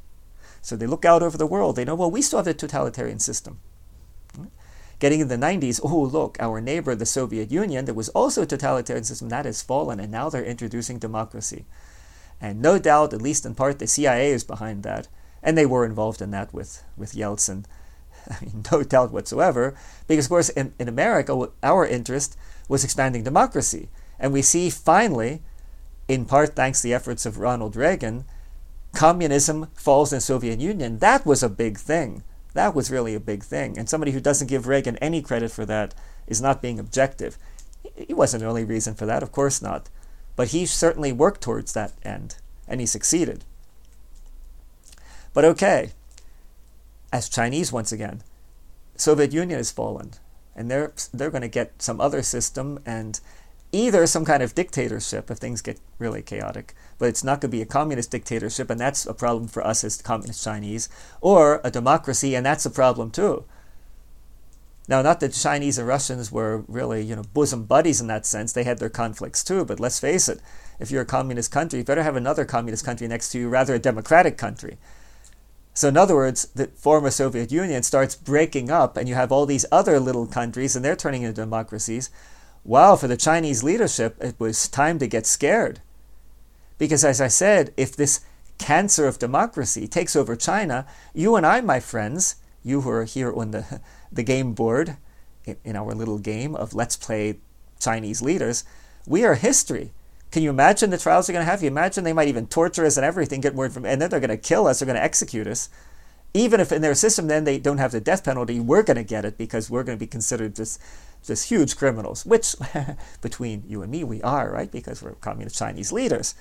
So 0.61 0.75
they 0.75 0.85
look 0.85 1.03
out 1.03 1.23
over 1.23 1.37
the 1.37 1.47
world. 1.47 1.75
They 1.75 1.85
know, 1.85 1.95
well, 1.95 2.11
we 2.11 2.21
still 2.21 2.37
have 2.37 2.45
the 2.45 2.53
totalitarian 2.53 3.17
system. 3.17 3.61
Hmm? 4.35 4.45
Getting 4.99 5.21
in 5.21 5.27
the 5.27 5.37
90s, 5.37 5.81
oh, 5.83 6.03
look, 6.03 6.37
our 6.39 6.61
neighbor, 6.61 6.93
the 6.93 7.05
Soviet 7.07 7.49
Union, 7.49 7.85
there 7.85 7.95
was 7.95 8.09
also 8.09 8.43
a 8.43 8.45
totalitarian 8.45 9.05
system 9.05 9.29
that 9.29 9.45
has 9.45 9.63
fallen, 9.63 9.99
and 9.99 10.11
now 10.11 10.29
they're 10.29 10.43
introducing 10.45 10.99
democracy. 10.99 11.65
And 12.41 12.61
no 12.61 12.79
doubt, 12.79 13.13
at 13.13 13.21
least 13.21 13.45
in 13.45 13.55
part, 13.55 13.79
the 13.79 13.87
CIA 13.87 14.31
is 14.31 14.43
behind 14.43 14.83
that. 14.83 15.07
And 15.43 15.57
they 15.57 15.65
were 15.65 15.85
involved 15.85 16.21
in 16.21 16.31
that 16.31 16.53
with, 16.53 16.83
with 16.97 17.13
Yeltsin. 17.13 17.65
I 18.29 18.37
mean, 18.43 18.65
no 18.71 18.83
doubt 18.83 19.11
whatsoever. 19.11 19.75
Because, 20.07 20.25
of 20.25 20.29
course, 20.29 20.49
in, 20.49 20.73
in 20.79 20.87
America, 20.87 21.49
our 21.63 21.85
interest 21.85 22.37
was 22.67 22.83
expanding 22.83 23.23
democracy. 23.23 23.89
And 24.19 24.33
we 24.33 24.41
see 24.41 24.69
finally, 24.69 25.41
in 26.07 26.25
part 26.25 26.55
thanks 26.55 26.81
to 26.81 26.87
the 26.87 26.93
efforts 26.93 27.25
of 27.25 27.37
Ronald 27.39 27.75
Reagan, 27.75 28.25
communism 28.93 29.67
falls 29.73 30.11
in 30.11 30.17
the 30.17 30.21
Soviet 30.21 30.59
Union. 30.59 30.99
That 30.99 31.25
was 31.25 31.43
a 31.43 31.49
big 31.49 31.77
thing. 31.77 32.23
That 32.53 32.73
was 32.73 32.91
really 32.91 33.15
a 33.15 33.19
big 33.19 33.43
thing. 33.43 33.77
And 33.77 33.87
somebody 33.87 34.11
who 34.11 34.19
doesn't 34.19 34.47
give 34.47 34.67
Reagan 34.67 34.97
any 34.97 35.21
credit 35.21 35.51
for 35.51 35.65
that 35.65 35.93
is 36.27 36.41
not 36.41 36.61
being 36.61 36.79
objective. 36.79 37.37
He 37.95 38.13
wasn't 38.13 38.41
the 38.41 38.49
only 38.49 38.65
reason 38.65 38.95
for 38.95 39.05
that, 39.05 39.23
of 39.23 39.31
course 39.31 39.61
not. 39.61 39.89
But 40.39 40.51
he 40.55 40.65
certainly 40.65 41.11
worked 41.11 41.41
towards 41.41 41.73
that 41.73 41.91
end, 42.01 42.37
and 42.65 42.79
he 42.79 42.85
succeeded. 42.85 43.43
But 45.33 45.43
okay, 45.43 45.91
as 47.11 47.27
Chinese 47.27 47.73
once 47.73 47.91
again, 47.91 48.23
Soviet 48.95 49.33
Union 49.33 49.57
has 49.59 49.69
fallen, 49.69 50.11
and 50.55 50.71
they're 50.71 50.93
they're 51.13 51.29
going 51.29 51.41
to 51.41 51.49
get 51.49 51.81
some 51.81 51.99
other 51.99 52.23
system 52.23 52.79
and 52.85 53.19
either 53.73 54.07
some 54.07 54.23
kind 54.23 54.41
of 54.41 54.55
dictatorship 54.55 55.29
if 55.29 55.39
things 55.39 55.61
get 55.61 55.81
really 55.97 56.21
chaotic, 56.21 56.73
but 56.99 57.09
it's 57.09 57.21
not 57.21 57.41
going 57.41 57.51
to 57.51 57.57
be 57.57 57.61
a 57.61 57.65
communist 57.65 58.09
dictatorship, 58.09 58.69
and 58.69 58.79
that's 58.79 59.05
a 59.05 59.13
problem 59.13 59.49
for 59.49 59.67
us 59.67 59.83
as 59.83 60.01
communist 60.01 60.41
Chinese, 60.41 60.87
or 61.19 61.59
a 61.65 61.69
democracy, 61.69 62.33
and 62.33 62.45
that's 62.45 62.65
a 62.65 62.71
problem 62.71 63.11
too. 63.11 63.43
Now, 64.89 65.03
not 65.03 65.19
that 65.19 65.33
Chinese 65.33 65.77
and 65.77 65.87
Russians 65.87 66.31
were 66.31 66.65
really, 66.67 67.03
you 67.03 67.15
know, 67.15 67.21
bosom 67.31 67.65
buddies 67.65 68.01
in 68.01 68.07
that 68.07 68.25
sense. 68.25 68.51
They 68.51 68.63
had 68.63 68.79
their 68.79 68.89
conflicts 68.89 69.43
too. 69.43 69.63
But 69.63 69.79
let's 69.79 69.99
face 69.99 70.27
it, 70.27 70.41
if 70.79 70.89
you're 70.89 71.03
a 71.03 71.05
communist 71.05 71.51
country, 71.51 71.77
you 71.77 71.85
better 71.85 72.01
have 72.01 72.15
another 72.15 72.43
communist 72.43 72.83
country 72.83 73.07
next 73.07 73.29
to 73.31 73.37
you, 73.37 73.49
rather 73.49 73.75
a 73.75 73.79
democratic 73.79 74.35
country. 74.35 74.79
So, 75.75 75.89
in 75.89 75.95
other 75.95 76.15
words, 76.15 76.47
the 76.55 76.69
former 76.69 77.11
Soviet 77.11 77.51
Union 77.51 77.83
starts 77.83 78.15
breaking 78.15 78.71
up, 78.71 78.97
and 78.97 79.07
you 79.07 79.13
have 79.13 79.31
all 79.31 79.45
these 79.45 79.65
other 79.71 79.99
little 79.99 80.25
countries, 80.25 80.75
and 80.75 80.83
they're 80.83 80.95
turning 80.95 81.21
into 81.21 81.39
democracies. 81.39 82.09
Wow, 82.65 82.95
for 82.95 83.07
the 83.07 83.15
Chinese 83.15 83.63
leadership, 83.63 84.17
it 84.19 84.39
was 84.39 84.67
time 84.67 84.97
to 84.97 85.07
get 85.07 85.27
scared. 85.27 85.81
Because, 86.79 87.05
as 87.05 87.21
I 87.21 87.27
said, 87.27 87.75
if 87.77 87.95
this 87.95 88.21
cancer 88.57 89.05
of 89.07 89.19
democracy 89.19 89.87
takes 89.87 90.15
over 90.15 90.35
China, 90.35 90.87
you 91.13 91.35
and 91.35 91.45
I, 91.45 91.61
my 91.61 91.79
friends, 91.79 92.37
you 92.63 92.81
who 92.81 92.89
are 92.89 93.05
here 93.05 93.31
on 93.31 93.51
the, 93.51 93.79
the 94.11 94.23
game 94.23 94.53
board, 94.53 94.97
in, 95.63 95.75
our 95.75 95.93
little 95.93 96.19
game 96.19 96.55
of 96.55 96.73
Let's 96.73 96.95
Play 96.95 97.39
Chinese 97.79 98.21
Leaders, 98.21 98.63
we 99.07 99.23
are 99.23 99.35
history. 99.35 99.91
Can 100.31 100.43
you 100.43 100.49
imagine 100.49 100.89
the 100.89 100.97
trials 100.97 101.27
they're 101.27 101.33
going 101.33 101.45
to 101.45 101.49
have? 101.49 101.63
You 101.63 101.67
imagine 101.67 102.03
they 102.03 102.13
might 102.13 102.27
even 102.27 102.47
torture 102.47 102.85
us 102.85 102.97
and 102.97 103.05
everything, 103.05 103.41
get 103.41 103.55
word 103.55 103.73
from, 103.73 103.85
and 103.85 104.01
then 104.01 104.09
they're 104.09 104.19
going 104.19 104.29
to 104.29 104.37
kill 104.37 104.67
us, 104.67 104.79
they're 104.79 104.85
going 104.85 104.95
to 104.95 105.03
execute 105.03 105.47
us. 105.47 105.69
Even 106.33 106.59
if 106.59 106.71
in 106.71 106.83
their 106.83 106.93
system 106.93 107.25
then 107.25 107.43
they 107.43 107.57
don't 107.57 107.79
have 107.79 107.91
the 107.91 107.99
death 107.99 108.23
penalty, 108.23 108.59
we're 108.59 108.83
going 108.83 108.97
to 108.97 109.03
get 109.03 109.25
it 109.25 109.37
because 109.37 109.69
we're 109.69 109.83
going 109.83 109.97
to 109.97 109.99
be 109.99 110.07
considered 110.07 110.55
just, 110.55 110.79
just 111.25 111.49
huge 111.49 111.75
criminals, 111.75 112.25
which 112.25 112.55
between 113.21 113.63
you 113.67 113.81
and 113.81 113.91
me 113.91 114.03
we 114.03 114.21
are, 114.21 114.51
right? 114.51 114.71
Because 114.71 115.01
we're 115.01 115.13
communist 115.13 115.57
Chinese 115.57 115.91
leaders. 115.91 116.35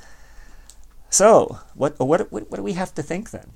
So, 1.09 1.61
what, 1.75 1.99
what, 1.99 2.31
what 2.31 2.55
do 2.55 2.63
we 2.63 2.75
have 2.75 2.95
to 2.97 3.03
think 3.03 3.31
then? 3.31 3.53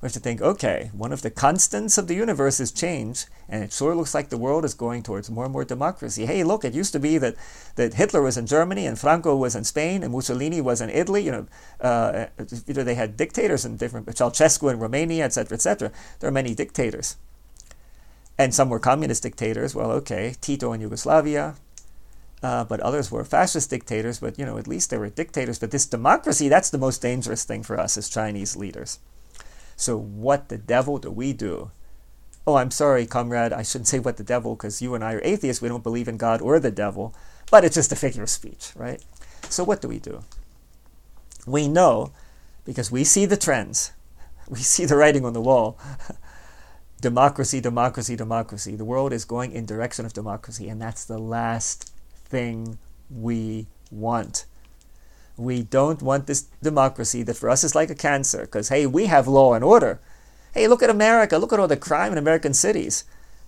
We 0.00 0.06
have 0.06 0.12
to 0.12 0.20
think, 0.20 0.42
okay, 0.42 0.90
one 0.92 1.10
of 1.10 1.22
the 1.22 1.30
constants 1.30 1.96
of 1.96 2.06
the 2.06 2.14
universe 2.14 2.60
is 2.60 2.70
change, 2.70 3.24
and 3.48 3.64
it 3.64 3.72
sure 3.72 3.94
looks 3.94 4.14
like 4.14 4.28
the 4.28 4.36
world 4.36 4.62
is 4.62 4.74
going 4.74 5.02
towards 5.02 5.30
more 5.30 5.44
and 5.44 5.52
more 5.52 5.64
democracy. 5.64 6.26
Hey, 6.26 6.44
look, 6.44 6.66
it 6.66 6.74
used 6.74 6.92
to 6.92 7.00
be 7.00 7.16
that, 7.16 7.34
that 7.76 7.94
Hitler 7.94 8.20
was 8.20 8.36
in 8.36 8.46
Germany 8.46 8.86
and 8.86 8.98
Franco 8.98 9.34
was 9.34 9.56
in 9.56 9.64
Spain 9.64 10.02
and 10.02 10.12
Mussolini 10.12 10.60
was 10.60 10.82
in 10.82 10.90
Italy. 10.90 11.24
You 11.24 11.32
know, 11.32 11.46
uh, 11.80 12.26
you 12.66 12.74
know 12.74 12.84
they 12.84 12.94
had 12.94 13.16
dictators 13.16 13.64
in 13.64 13.78
different, 13.78 14.06
Ceausescu 14.06 14.70
in 14.70 14.78
Romania, 14.78 15.24
etc., 15.24 15.54
etc. 15.54 15.90
There 16.20 16.28
are 16.28 16.32
many 16.32 16.54
dictators. 16.54 17.16
And 18.36 18.54
some 18.54 18.68
were 18.68 18.78
communist 18.78 19.22
dictators. 19.22 19.74
Well, 19.74 19.90
okay, 19.92 20.34
Tito 20.42 20.74
in 20.74 20.82
Yugoslavia, 20.82 21.54
uh, 22.42 22.64
but 22.64 22.80
others 22.80 23.10
were 23.10 23.24
fascist 23.24 23.70
dictators. 23.70 24.20
But 24.20 24.38
you 24.38 24.44
know, 24.44 24.58
at 24.58 24.68
least 24.68 24.90
they 24.90 24.98
were 24.98 25.08
dictators. 25.08 25.58
But 25.58 25.70
this 25.70 25.86
democracy—that's 25.86 26.68
the 26.68 26.76
most 26.76 27.00
dangerous 27.00 27.44
thing 27.44 27.62
for 27.62 27.80
us 27.80 27.96
as 27.96 28.10
Chinese 28.10 28.56
leaders. 28.56 28.98
So, 29.76 29.96
what 29.96 30.48
the 30.48 30.58
devil 30.58 30.98
do 30.98 31.10
we 31.10 31.32
do? 31.32 31.70
Oh, 32.46 32.56
I'm 32.56 32.70
sorry, 32.70 33.06
comrade. 33.06 33.52
I 33.52 33.62
shouldn't 33.62 33.88
say 33.88 33.98
what 33.98 34.16
the 34.16 34.24
devil 34.24 34.56
because 34.56 34.80
you 34.80 34.94
and 34.94 35.04
I 35.04 35.14
are 35.14 35.20
atheists. 35.22 35.60
We 35.60 35.68
don't 35.68 35.82
believe 35.82 36.08
in 36.08 36.16
God 36.16 36.40
or 36.40 36.58
the 36.58 36.70
devil. 36.70 37.14
But 37.50 37.64
it's 37.64 37.74
just 37.74 37.92
a 37.92 37.96
figure 37.96 38.22
of 38.22 38.30
speech, 38.30 38.72
right? 38.74 39.04
So, 39.48 39.64
what 39.64 39.80
do 39.80 39.88
we 39.88 39.98
do? 39.98 40.22
We 41.46 41.68
know 41.68 42.12
because 42.64 42.90
we 42.90 43.04
see 43.04 43.26
the 43.26 43.36
trends, 43.36 43.92
we 44.48 44.58
see 44.58 44.84
the 44.84 44.96
writing 44.96 45.24
on 45.24 45.32
the 45.32 45.40
wall. 45.40 45.78
democracy, 47.00 47.60
democracy, 47.60 48.16
democracy. 48.16 48.74
The 48.74 48.84
world 48.84 49.12
is 49.12 49.24
going 49.24 49.52
in 49.52 49.66
direction 49.66 50.06
of 50.06 50.12
democracy, 50.12 50.68
and 50.68 50.80
that's 50.80 51.04
the 51.04 51.18
last 51.18 51.92
thing 52.24 52.78
we 53.10 53.66
want. 53.90 54.46
We 55.36 55.62
don't 55.62 56.02
want 56.02 56.26
this 56.26 56.42
democracy 56.62 57.22
that 57.24 57.36
for 57.36 57.50
us 57.50 57.62
is 57.64 57.74
like 57.74 57.90
a 57.90 57.94
cancer 57.94 58.42
because, 58.42 58.70
hey, 58.70 58.86
we 58.86 59.06
have 59.06 59.28
law 59.28 59.54
and 59.54 59.62
order. 59.62 60.00
Hey, 60.52 60.68
look 60.68 60.82
at 60.82 60.90
America. 60.90 61.38
Look 61.38 61.52
at 61.52 61.60
all 61.60 61.68
the 61.68 61.76
crime 61.76 62.12
in 62.12 62.18
American 62.18 62.54
cities. 62.54 63.04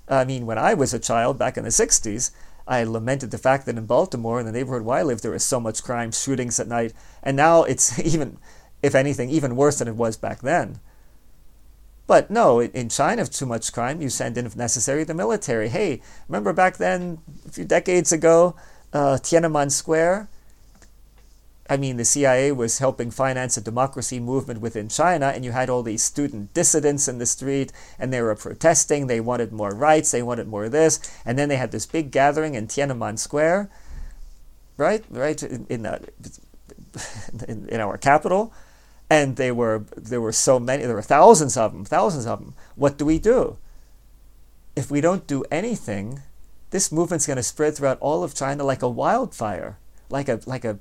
I 0.09 0.25
mean, 0.25 0.47
when 0.47 0.59
I 0.59 0.75
was 0.75 0.93
a 0.93 0.99
child 0.99 1.39
back 1.39 1.57
in 1.57 1.65
the 1.65 1.71
60s, 1.71 2.31
I 2.67 2.85
lamented 2.85 3.31
the 3.31 3.39
fact 3.39 3.65
that 3.67 3.79
in 3.79 3.87
Baltimore, 3.87 4.39
in 4.39 4.47
the 4.47 4.53
neighborhood 4.53 4.83
where 4.83 4.99
I 4.99 5.03
live, 5.03 5.23
there 5.23 5.31
was 5.31 5.45
so 5.45 5.59
much 5.59 5.83
crime, 5.83 6.13
shootings 6.13 6.61
at 6.61 6.69
night. 6.69 6.93
And 7.23 7.37
now 7.37 7.63
it's 7.63 7.99
even, 8.05 8.39
if 8.83 8.95
anything, 8.95 9.31
even 9.31 9.57
worse 9.57 9.79
than 9.79 9.89
it 9.89 9.97
was 9.97 10.17
back 10.17 10.41
then. 10.41 10.81
But 12.07 12.31
no, 12.31 12.61
in 12.61 12.89
China, 12.89 13.23
if 13.23 13.31
too 13.31 13.45
much 13.45 13.73
crime, 13.73 14.01
you 14.01 14.09
send 14.09 14.39
in, 14.39 14.47
if 14.47 14.57
necessary, 14.57 15.05
the 15.05 15.13
military. 15.13 15.69
Hey, 15.69 16.01
remember 16.27 16.55
back 16.55 16.79
then, 16.79 17.19
a 17.47 17.51
few 17.51 17.65
decades 17.65 18.13
ago, 18.13 18.57
uh, 18.95 19.19
Tiananmen 19.21 19.71
Square? 19.71 20.29
I 21.69 21.77
mean, 21.77 21.99
the 21.99 22.05
CIA 22.05 22.51
was 22.53 22.79
helping 22.79 23.11
finance 23.11 23.57
a 23.57 23.61
democracy 23.61 24.19
movement 24.19 24.61
within 24.61 24.89
China, 24.89 25.27
and 25.27 25.45
you 25.45 25.53
had 25.53 25.69
all 25.69 25.83
these 25.83 26.03
student 26.03 26.55
dissidents 26.55 27.09
in 27.09 27.19
the 27.19 27.27
street, 27.27 27.73
and 27.99 28.11
they 28.11 28.23
were 28.23 28.35
protesting. 28.35 29.07
They 29.07 29.21
wanted 29.21 29.53
more 29.53 29.75
rights, 29.75 30.11
they 30.11 30.23
wanted 30.23 30.49
more 30.49 30.71
this, 30.71 30.99
and 31.27 31.39
then 31.39 31.51
they 31.51 31.57
had 31.57 31.71
this 31.71 31.85
big 31.85 32.11
gathering 32.11 32.55
in 32.55 32.69
Tiananmen 32.69 33.19
Square, 33.19 33.71
right, 34.79 35.05
right 35.11 35.43
in 35.43 35.67
in, 35.69 35.83
the, 35.83 35.95
uh, 35.95 37.41
in, 37.49 37.69
in 37.69 37.81
our 37.81 37.99
capital, 37.99 38.53
and 39.11 39.37
they 39.37 39.53
were 39.53 39.85
there 39.95 40.23
were 40.23 40.33
so 40.33 40.59
many, 40.59 40.87
there 40.87 40.95
were 40.95 41.03
thousands 41.03 41.57
of 41.59 41.73
them, 41.73 41.85
thousands 41.85 42.27
of 42.27 42.41
them. 42.41 42.55
What 42.77 42.97
do 42.97 43.05
we 43.05 43.19
do? 43.19 43.59
If 44.75 44.91
we 44.91 45.03
don't 45.03 45.27
do 45.27 45.45
anything, 45.51 46.23
this 46.71 46.91
movement's 46.91 47.27
going 47.27 47.37
to 47.37 47.43
spread 47.43 47.77
throughout 47.77 47.99
all 48.01 48.25
of 48.25 48.35
China 48.35 48.65
like 48.65 48.81
a 48.81 48.89
wildfire, 48.89 49.77
like 50.09 50.31
a 50.31 50.41
like 50.47 50.65
a 50.65 50.79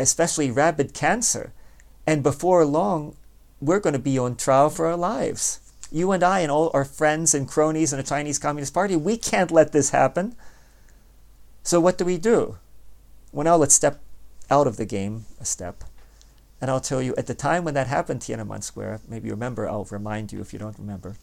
especially 0.00 0.50
rabid 0.50 0.94
cancer. 0.94 1.52
And 2.06 2.22
before 2.22 2.64
long, 2.64 3.16
we're 3.60 3.80
going 3.80 3.92
to 3.92 3.98
be 3.98 4.18
on 4.18 4.36
trial 4.36 4.70
for 4.70 4.86
our 4.86 4.96
lives. 4.96 5.60
You 5.92 6.12
and 6.12 6.22
I 6.22 6.40
and 6.40 6.50
all 6.50 6.70
our 6.72 6.84
friends 6.84 7.34
and 7.34 7.48
cronies 7.48 7.92
in 7.92 7.98
the 7.98 8.04
Chinese 8.04 8.38
Communist 8.38 8.72
Party, 8.72 8.96
we 8.96 9.16
can't 9.16 9.50
let 9.50 9.72
this 9.72 9.90
happen. 9.90 10.34
So 11.62 11.80
what 11.80 11.98
do 11.98 12.04
we 12.04 12.16
do? 12.16 12.58
Well, 13.32 13.44
now 13.44 13.56
let's 13.56 13.74
step 13.74 14.00
out 14.50 14.66
of 14.66 14.76
the 14.76 14.86
game 14.86 15.26
a 15.40 15.44
step. 15.44 15.84
And 16.60 16.70
I'll 16.70 16.80
tell 16.80 17.00
you, 17.00 17.14
at 17.16 17.26
the 17.26 17.34
time 17.34 17.64
when 17.64 17.74
that 17.74 17.86
happened, 17.86 18.20
Tiananmen 18.20 18.62
Square, 18.62 19.00
maybe 19.08 19.28
you 19.28 19.34
remember, 19.34 19.68
I'll 19.68 19.84
remind 19.90 20.32
you 20.32 20.40
if 20.40 20.52
you 20.52 20.58
don't 20.58 20.78
remember. 20.78 21.16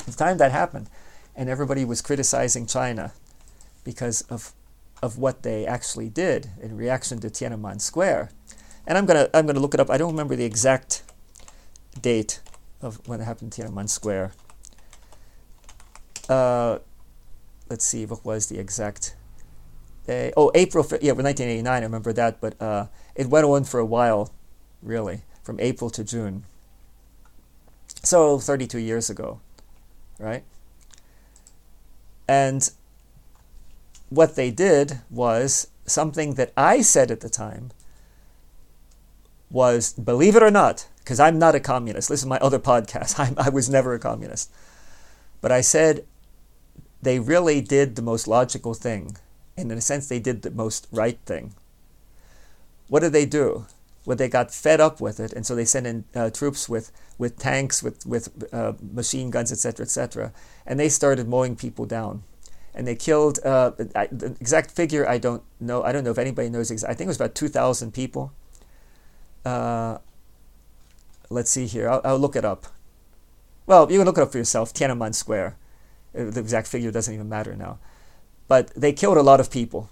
At 0.00 0.06
the 0.06 0.12
time 0.12 0.38
that 0.38 0.52
happened, 0.52 0.88
and 1.36 1.48
everybody 1.48 1.84
was 1.84 2.00
criticizing 2.02 2.66
China 2.66 3.12
because 3.84 4.22
of 4.22 4.52
of 5.02 5.18
what 5.18 5.42
they 5.42 5.66
actually 5.66 6.08
did 6.08 6.50
in 6.60 6.76
reaction 6.76 7.20
to 7.20 7.28
Tiananmen 7.28 7.80
Square. 7.80 8.30
And 8.86 8.96
I'm 8.98 9.06
gonna 9.06 9.28
I'm 9.34 9.46
gonna 9.46 9.60
look 9.60 9.74
it 9.74 9.80
up. 9.80 9.90
I 9.90 9.98
don't 9.98 10.10
remember 10.10 10.34
the 10.36 10.44
exact 10.44 11.02
date 12.00 12.40
of 12.80 13.06
when 13.06 13.20
it 13.20 13.24
happened 13.24 13.56
in 13.56 13.64
Tiananmen 13.64 13.88
Square. 13.88 14.32
Uh, 16.28 16.78
let's 17.68 17.84
see 17.84 18.06
what 18.06 18.24
was 18.24 18.46
the 18.46 18.58
exact 18.58 19.16
day. 20.06 20.32
Oh, 20.36 20.50
April. 20.54 20.84
Yeah, 21.00 21.12
1989. 21.12 21.82
I 21.82 21.84
remember 21.84 22.12
that, 22.12 22.40
but 22.40 22.60
uh, 22.60 22.86
it 23.14 23.28
went 23.28 23.46
on 23.46 23.64
for 23.64 23.80
a 23.80 23.86
while, 23.86 24.32
really, 24.82 25.22
from 25.42 25.60
April 25.60 25.90
to 25.90 26.04
June. 26.04 26.44
So 28.02 28.38
32 28.38 28.78
years 28.78 29.10
ago, 29.10 29.40
right? 30.18 30.44
And 32.26 32.70
what 34.10 34.36
they 34.36 34.50
did 34.50 35.00
was 35.10 35.68
something 35.86 36.34
that 36.34 36.52
I 36.56 36.82
said 36.82 37.10
at 37.10 37.20
the 37.20 37.28
time 37.28 37.70
was 39.50 39.92
believe 39.94 40.36
it 40.36 40.42
or 40.42 40.50
not, 40.50 40.88
because 40.98 41.20
I'm 41.20 41.38
not 41.38 41.54
a 41.54 41.60
communist. 41.60 42.08
This 42.08 42.20
is 42.20 42.26
my 42.26 42.38
other 42.38 42.58
podcast. 42.70 43.18
I'm, 43.18 43.34
I 43.38 43.48
was 43.48 43.68
never 43.68 43.94
a 43.94 43.98
communist. 43.98 44.50
But 45.40 45.52
I 45.52 45.60
said 45.60 46.04
they 47.00 47.18
really 47.18 47.60
did 47.60 47.96
the 47.96 48.02
most 48.02 48.26
logical 48.26 48.74
thing. 48.74 49.16
And 49.56 49.72
in 49.72 49.78
a 49.78 49.82
sense, 49.82 50.08
they 50.08 50.20
did 50.20 50.42
the 50.42 50.50
most 50.50 50.86
right 50.92 51.18
thing. 51.26 51.54
What 52.88 53.00
did 53.00 53.12
they 53.12 53.26
do? 53.26 53.66
Well, 54.04 54.16
they 54.16 54.28
got 54.28 54.54
fed 54.54 54.80
up 54.80 55.00
with 55.00 55.20
it, 55.20 55.34
and 55.34 55.44
so 55.44 55.54
they 55.54 55.66
sent 55.66 55.86
in 55.86 56.04
uh, 56.14 56.30
troops 56.30 56.66
with, 56.66 56.90
with 57.18 57.38
tanks, 57.38 57.82
with, 57.82 58.06
with 58.06 58.48
uh, 58.54 58.72
machine 58.80 59.30
guns, 59.30 59.52
etc., 59.52 59.84
etc., 59.84 60.32
and 60.64 60.80
they 60.80 60.88
started 60.88 61.28
mowing 61.28 61.56
people 61.56 61.84
down 61.84 62.22
and 62.78 62.86
they 62.86 62.94
killed 62.94 63.40
uh, 63.44 63.72
the 63.76 64.36
exact 64.40 64.70
figure 64.70 65.06
I 65.06 65.18
don't 65.18 65.42
know. 65.58 65.82
I 65.82 65.90
don't 65.90 66.04
know 66.04 66.12
if 66.12 66.18
anybody 66.18 66.48
knows. 66.48 66.70
Exa- 66.70 66.88
I 66.88 66.94
think 66.94 67.08
it 67.08 67.08
was 67.08 67.16
about 67.16 67.34
two 67.34 67.48
thousand 67.48 67.92
people. 67.92 68.32
Uh, 69.44 69.98
let's 71.28 71.50
see 71.50 71.66
here. 71.66 71.90
I'll, 71.90 72.00
I'll, 72.04 72.18
look 72.18 72.36
it 72.36 72.44
up. 72.44 72.68
Well, 73.66 73.90
you 73.90 73.98
can 73.98 74.06
look 74.06 74.16
it 74.16 74.20
up 74.20 74.30
for 74.30 74.38
yourself. 74.38 74.72
Tiananmen 74.72 75.14
Square. 75.14 75.56
Uh, 76.16 76.30
the 76.30 76.38
exact 76.38 76.68
figure 76.68 76.92
doesn't 76.92 77.12
even 77.12 77.28
matter 77.28 77.56
now, 77.56 77.78
but 78.46 78.68
they 78.76 78.92
killed 78.92 79.16
a 79.16 79.22
lot 79.22 79.40
of 79.40 79.50
people. 79.50 79.90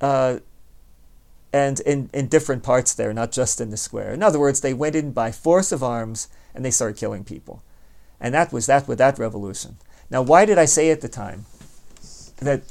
Uh, 0.00 0.38
and 1.52 1.80
in, 1.80 2.08
in 2.14 2.28
different 2.28 2.62
parts 2.62 2.94
there, 2.94 3.12
not 3.12 3.32
just 3.32 3.60
in 3.60 3.70
the 3.70 3.76
square. 3.76 4.12
In 4.12 4.22
other 4.22 4.38
words, 4.38 4.60
they 4.60 4.72
went 4.72 4.96
in 4.96 5.12
by 5.12 5.30
force 5.30 5.72
of 5.72 5.82
arms 5.82 6.28
and 6.54 6.64
they 6.64 6.70
started 6.70 6.96
killing 6.96 7.24
people. 7.24 7.62
And 8.18 8.32
that 8.32 8.52
was 8.52 8.66
that 8.66 8.88
with 8.88 8.98
that 8.98 9.18
revolution. 9.18 9.76
Now, 10.10 10.22
why 10.22 10.44
did 10.44 10.58
I 10.58 10.64
say 10.64 10.90
at 10.90 11.00
the 11.00 11.08
time 11.08 11.46
that 12.38 12.62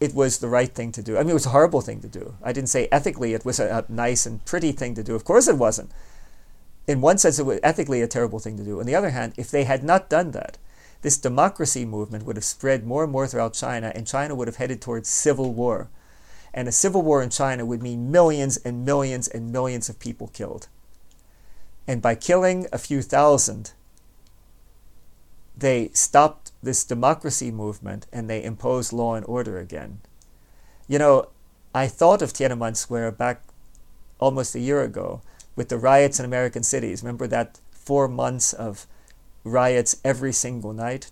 it 0.00 0.14
was 0.14 0.38
the 0.38 0.48
right 0.48 0.72
thing 0.72 0.92
to 0.92 1.02
do? 1.02 1.16
I 1.16 1.20
mean, 1.20 1.30
it 1.30 1.34
was 1.34 1.46
a 1.46 1.50
horrible 1.50 1.80
thing 1.80 2.00
to 2.00 2.08
do. 2.08 2.34
I 2.42 2.52
didn't 2.52 2.70
say 2.70 2.88
ethically 2.90 3.34
it 3.34 3.44
was 3.44 3.60
a, 3.60 3.84
a 3.88 3.92
nice 3.92 4.26
and 4.26 4.44
pretty 4.44 4.72
thing 4.72 4.94
to 4.94 5.02
do. 5.02 5.14
Of 5.14 5.24
course 5.24 5.46
it 5.46 5.56
wasn't. 5.56 5.90
In 6.86 7.00
one 7.00 7.18
sense, 7.18 7.38
it 7.38 7.46
was 7.46 7.60
ethically 7.62 8.02
a 8.02 8.08
terrible 8.08 8.38
thing 8.38 8.56
to 8.56 8.64
do. 8.64 8.80
On 8.80 8.86
the 8.86 8.94
other 8.94 9.10
hand, 9.10 9.34
if 9.36 9.50
they 9.50 9.64
had 9.64 9.84
not 9.84 10.08
done 10.08 10.32
that, 10.32 10.58
this 11.02 11.18
democracy 11.18 11.84
movement 11.84 12.24
would 12.24 12.36
have 12.36 12.44
spread 12.44 12.86
more 12.86 13.04
and 13.04 13.12
more 13.12 13.26
throughout 13.26 13.54
China, 13.54 13.92
and 13.94 14.06
China 14.06 14.34
would 14.34 14.48
have 14.48 14.56
headed 14.56 14.80
towards 14.80 15.08
civil 15.08 15.52
war 15.52 15.88
and 16.54 16.68
a 16.68 16.72
civil 16.72 17.02
war 17.02 17.20
in 17.20 17.30
China 17.30 17.66
would 17.66 17.82
mean 17.82 18.12
millions 18.12 18.56
and 18.58 18.84
millions 18.84 19.26
and 19.26 19.52
millions 19.52 19.88
of 19.88 19.98
people 19.98 20.28
killed. 20.28 20.68
And 21.86 22.00
by 22.00 22.14
killing 22.14 22.68
a 22.72 22.78
few 22.78 23.02
thousand, 23.02 23.72
they 25.56 25.90
stopped 25.92 26.43
this 26.64 26.84
democracy 26.84 27.50
movement 27.50 28.06
and 28.12 28.28
they 28.28 28.42
imposed 28.42 28.92
law 28.92 29.14
and 29.14 29.24
order 29.26 29.58
again. 29.58 30.00
You 30.88 30.98
know, 30.98 31.28
I 31.74 31.86
thought 31.86 32.22
of 32.22 32.32
Tiananmen 32.32 32.76
Square 32.76 33.12
back 33.12 33.42
almost 34.18 34.54
a 34.54 34.60
year 34.60 34.82
ago 34.82 35.22
with 35.56 35.68
the 35.68 35.78
riots 35.78 36.18
in 36.18 36.24
American 36.24 36.62
cities. 36.62 37.02
Remember 37.02 37.26
that 37.26 37.60
four 37.70 38.08
months 38.08 38.52
of 38.52 38.86
riots 39.44 40.00
every 40.04 40.32
single 40.32 40.72
night? 40.72 41.10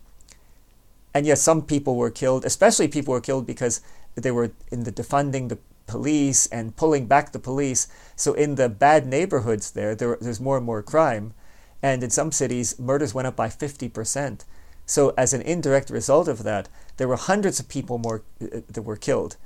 And 1.14 1.26
yes, 1.26 1.42
some 1.42 1.62
people 1.62 1.96
were 1.96 2.11
killed, 2.11 2.44
especially 2.44 2.88
people 2.88 3.12
were 3.12 3.20
killed 3.20 3.46
because 3.46 3.80
they 4.14 4.30
were 4.30 4.53
in 4.70 4.84
the 4.84 4.92
defunding 4.92 5.48
the 5.48 5.59
police 5.86 6.46
and 6.46 6.76
pulling 6.76 7.07
back 7.07 7.32
the 7.32 7.38
police. 7.38 7.88
So 8.16 8.32
in 8.34 8.55
the 8.55 8.68
bad 8.68 9.07
neighborhoods 9.07 9.72
there, 9.72 9.94
there 9.94 10.16
there's 10.20 10.40
more 10.40 10.57
and 10.57 10.66
more 10.66 10.82
crime, 10.82 11.34
and 11.82 12.03
in 12.03 12.11
some 12.11 12.32
cities 12.32 12.78
murders 12.78 13.14
went 13.14 13.26
up 13.26 13.36
by 13.36 13.48
fifty 13.50 13.88
percent. 13.88 14.44
So 14.93 15.14
as 15.16 15.32
an 15.32 15.40
indirect 15.40 15.88
result 15.88 16.28
of 16.28 16.43
that, 16.43 16.68
there 16.99 17.09
were 17.09 17.16
hundreds 17.16 17.59
of 17.59 17.66
people 17.66 17.97
more 17.97 18.24
uh, 18.43 18.61
that 18.68 18.82
were 18.82 18.99
killed 19.09 19.38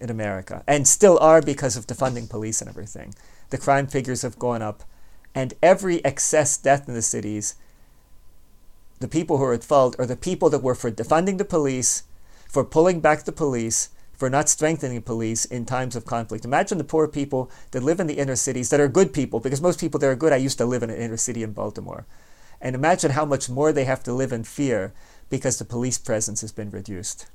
in 0.00 0.08
America, 0.08 0.64
and 0.66 0.88
still 0.88 1.18
are 1.18 1.42
because 1.42 1.76
of 1.76 1.86
defunding 1.86 2.26
police 2.26 2.62
and 2.62 2.70
everything. 2.70 3.14
The 3.50 3.58
crime 3.58 3.86
figures 3.86 4.22
have 4.22 4.38
gone 4.38 4.62
up, 4.62 4.84
and 5.34 5.52
every 5.62 6.02
excess 6.06 6.56
death 6.56 6.88
in 6.88 6.94
the 6.94 7.02
cities, 7.02 7.56
the 8.98 9.08
people 9.08 9.36
who 9.36 9.44
are 9.44 9.52
at 9.52 9.62
fault 9.62 9.94
are 9.98 10.06
the 10.06 10.16
people 10.16 10.48
that 10.48 10.62
were 10.62 10.74
for 10.74 10.90
defunding 10.90 11.36
the 11.36 11.44
police, 11.44 12.04
for 12.48 12.64
pulling 12.64 13.00
back 13.00 13.24
the 13.24 13.30
police, 13.44 13.90
for 14.14 14.30
not 14.30 14.48
strengthening 14.48 15.02
police 15.02 15.44
in 15.44 15.66
times 15.66 15.96
of 15.96 16.06
conflict. 16.06 16.46
Imagine 16.46 16.78
the 16.78 16.92
poor 16.94 17.06
people 17.06 17.50
that 17.72 17.82
live 17.82 18.00
in 18.00 18.06
the 18.06 18.18
inner 18.22 18.36
cities 18.36 18.70
that 18.70 18.80
are 18.80 18.88
good 18.88 19.12
people, 19.12 19.38
because 19.38 19.60
most 19.60 19.80
people 19.80 20.00
there 20.00 20.12
are 20.12 20.16
good. 20.16 20.32
I 20.32 20.36
used 20.36 20.56
to 20.56 20.64
live 20.64 20.82
in 20.82 20.88
an 20.88 20.96
inner 20.96 21.18
city 21.18 21.42
in 21.42 21.52
Baltimore. 21.52 22.06
And 22.60 22.74
imagine 22.74 23.12
how 23.12 23.24
much 23.24 23.48
more 23.48 23.72
they 23.72 23.84
have 23.84 24.02
to 24.04 24.12
live 24.12 24.32
in 24.32 24.44
fear 24.44 24.92
because 25.30 25.58
the 25.58 25.64
police 25.64 25.98
presence 25.98 26.40
has 26.40 26.52
been 26.52 26.70
reduced. 26.70 27.26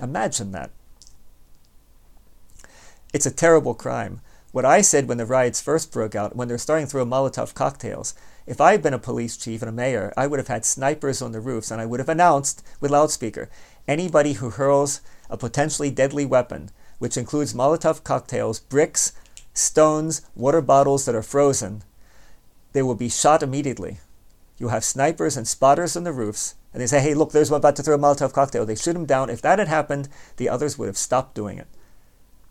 Imagine 0.00 0.52
that. 0.52 0.70
It's 3.12 3.26
a 3.26 3.30
terrible 3.30 3.74
crime. 3.74 4.20
What 4.52 4.64
I 4.64 4.80
said 4.80 5.08
when 5.08 5.18
the 5.18 5.26
riots 5.26 5.60
first 5.60 5.92
broke 5.92 6.14
out, 6.14 6.34
when 6.34 6.48
they're 6.48 6.58
starting 6.58 6.86
throw 6.86 7.06
Molotov 7.06 7.54
cocktails, 7.54 8.14
if 8.46 8.60
I 8.60 8.72
had 8.72 8.82
been 8.82 8.94
a 8.94 8.98
police 8.98 9.36
chief 9.36 9.62
and 9.62 9.68
a 9.68 9.72
mayor, 9.72 10.12
I 10.16 10.26
would 10.26 10.40
have 10.40 10.48
had 10.48 10.64
snipers 10.64 11.22
on 11.22 11.32
the 11.32 11.40
roofs 11.40 11.70
and 11.70 11.80
I 11.80 11.86
would 11.86 12.00
have 12.00 12.08
announced 12.08 12.64
with 12.80 12.90
loudspeaker 12.90 13.48
anybody 13.86 14.34
who 14.34 14.50
hurls 14.50 15.00
a 15.28 15.36
potentially 15.36 15.90
deadly 15.90 16.26
weapon, 16.26 16.70
which 16.98 17.16
includes 17.16 17.54
Molotov 17.54 18.02
cocktails, 18.02 18.60
bricks, 18.60 19.12
stones, 19.54 20.22
water 20.34 20.60
bottles 20.60 21.06
that 21.06 21.14
are 21.14 21.22
frozen, 21.22 21.82
they 22.72 22.82
will 22.82 22.94
be 22.94 23.08
shot 23.08 23.42
immediately. 23.42 23.98
You 24.60 24.68
have 24.68 24.84
snipers 24.84 25.38
and 25.38 25.48
spotters 25.48 25.96
on 25.96 26.04
the 26.04 26.12
roofs, 26.12 26.54
and 26.72 26.82
they 26.82 26.86
say, 26.86 27.00
hey, 27.00 27.14
look, 27.14 27.32
there's 27.32 27.50
one 27.50 27.58
about 27.58 27.76
to 27.76 27.82
throw 27.82 27.94
a 27.94 27.98
Molotov 27.98 28.34
cocktail. 28.34 28.66
They 28.66 28.76
shoot 28.76 28.94
him 28.94 29.06
down. 29.06 29.30
If 29.30 29.40
that 29.40 29.58
had 29.58 29.68
happened, 29.68 30.10
the 30.36 30.50
others 30.50 30.78
would 30.78 30.86
have 30.86 30.98
stopped 30.98 31.34
doing 31.34 31.56
it. 31.56 31.66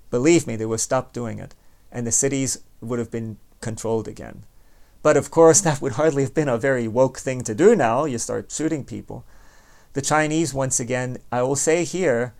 Believe 0.10 0.48
me, 0.48 0.56
they 0.56 0.66
would 0.66 0.76
have 0.76 0.82
stopped 0.82 1.14
doing 1.14 1.38
it, 1.38 1.54
and 1.92 2.08
the 2.08 2.12
cities 2.12 2.64
would 2.82 2.98
have 2.98 3.12
been 3.12 3.38
controlled 3.62 4.08
again. 4.08 4.44
But 5.04 5.18
of 5.18 5.30
course, 5.30 5.62
that 5.68 5.82
would 5.82 5.94
hardly 5.94 6.24
have 6.24 6.34
been 6.34 6.50
a 6.50 6.58
very 6.58 6.88
woke 6.88 7.20
thing 7.20 7.44
to 7.44 7.54
do 7.54 7.76
now. 7.76 8.06
You 8.06 8.18
start 8.18 8.52
shooting 8.52 8.84
people. 8.84 9.24
The 9.94 10.02
Chinese, 10.02 10.52
once 10.52 10.80
again, 10.80 11.20
I 11.32 11.44
will 11.44 11.56
say 11.56 11.84
here, 11.84 12.34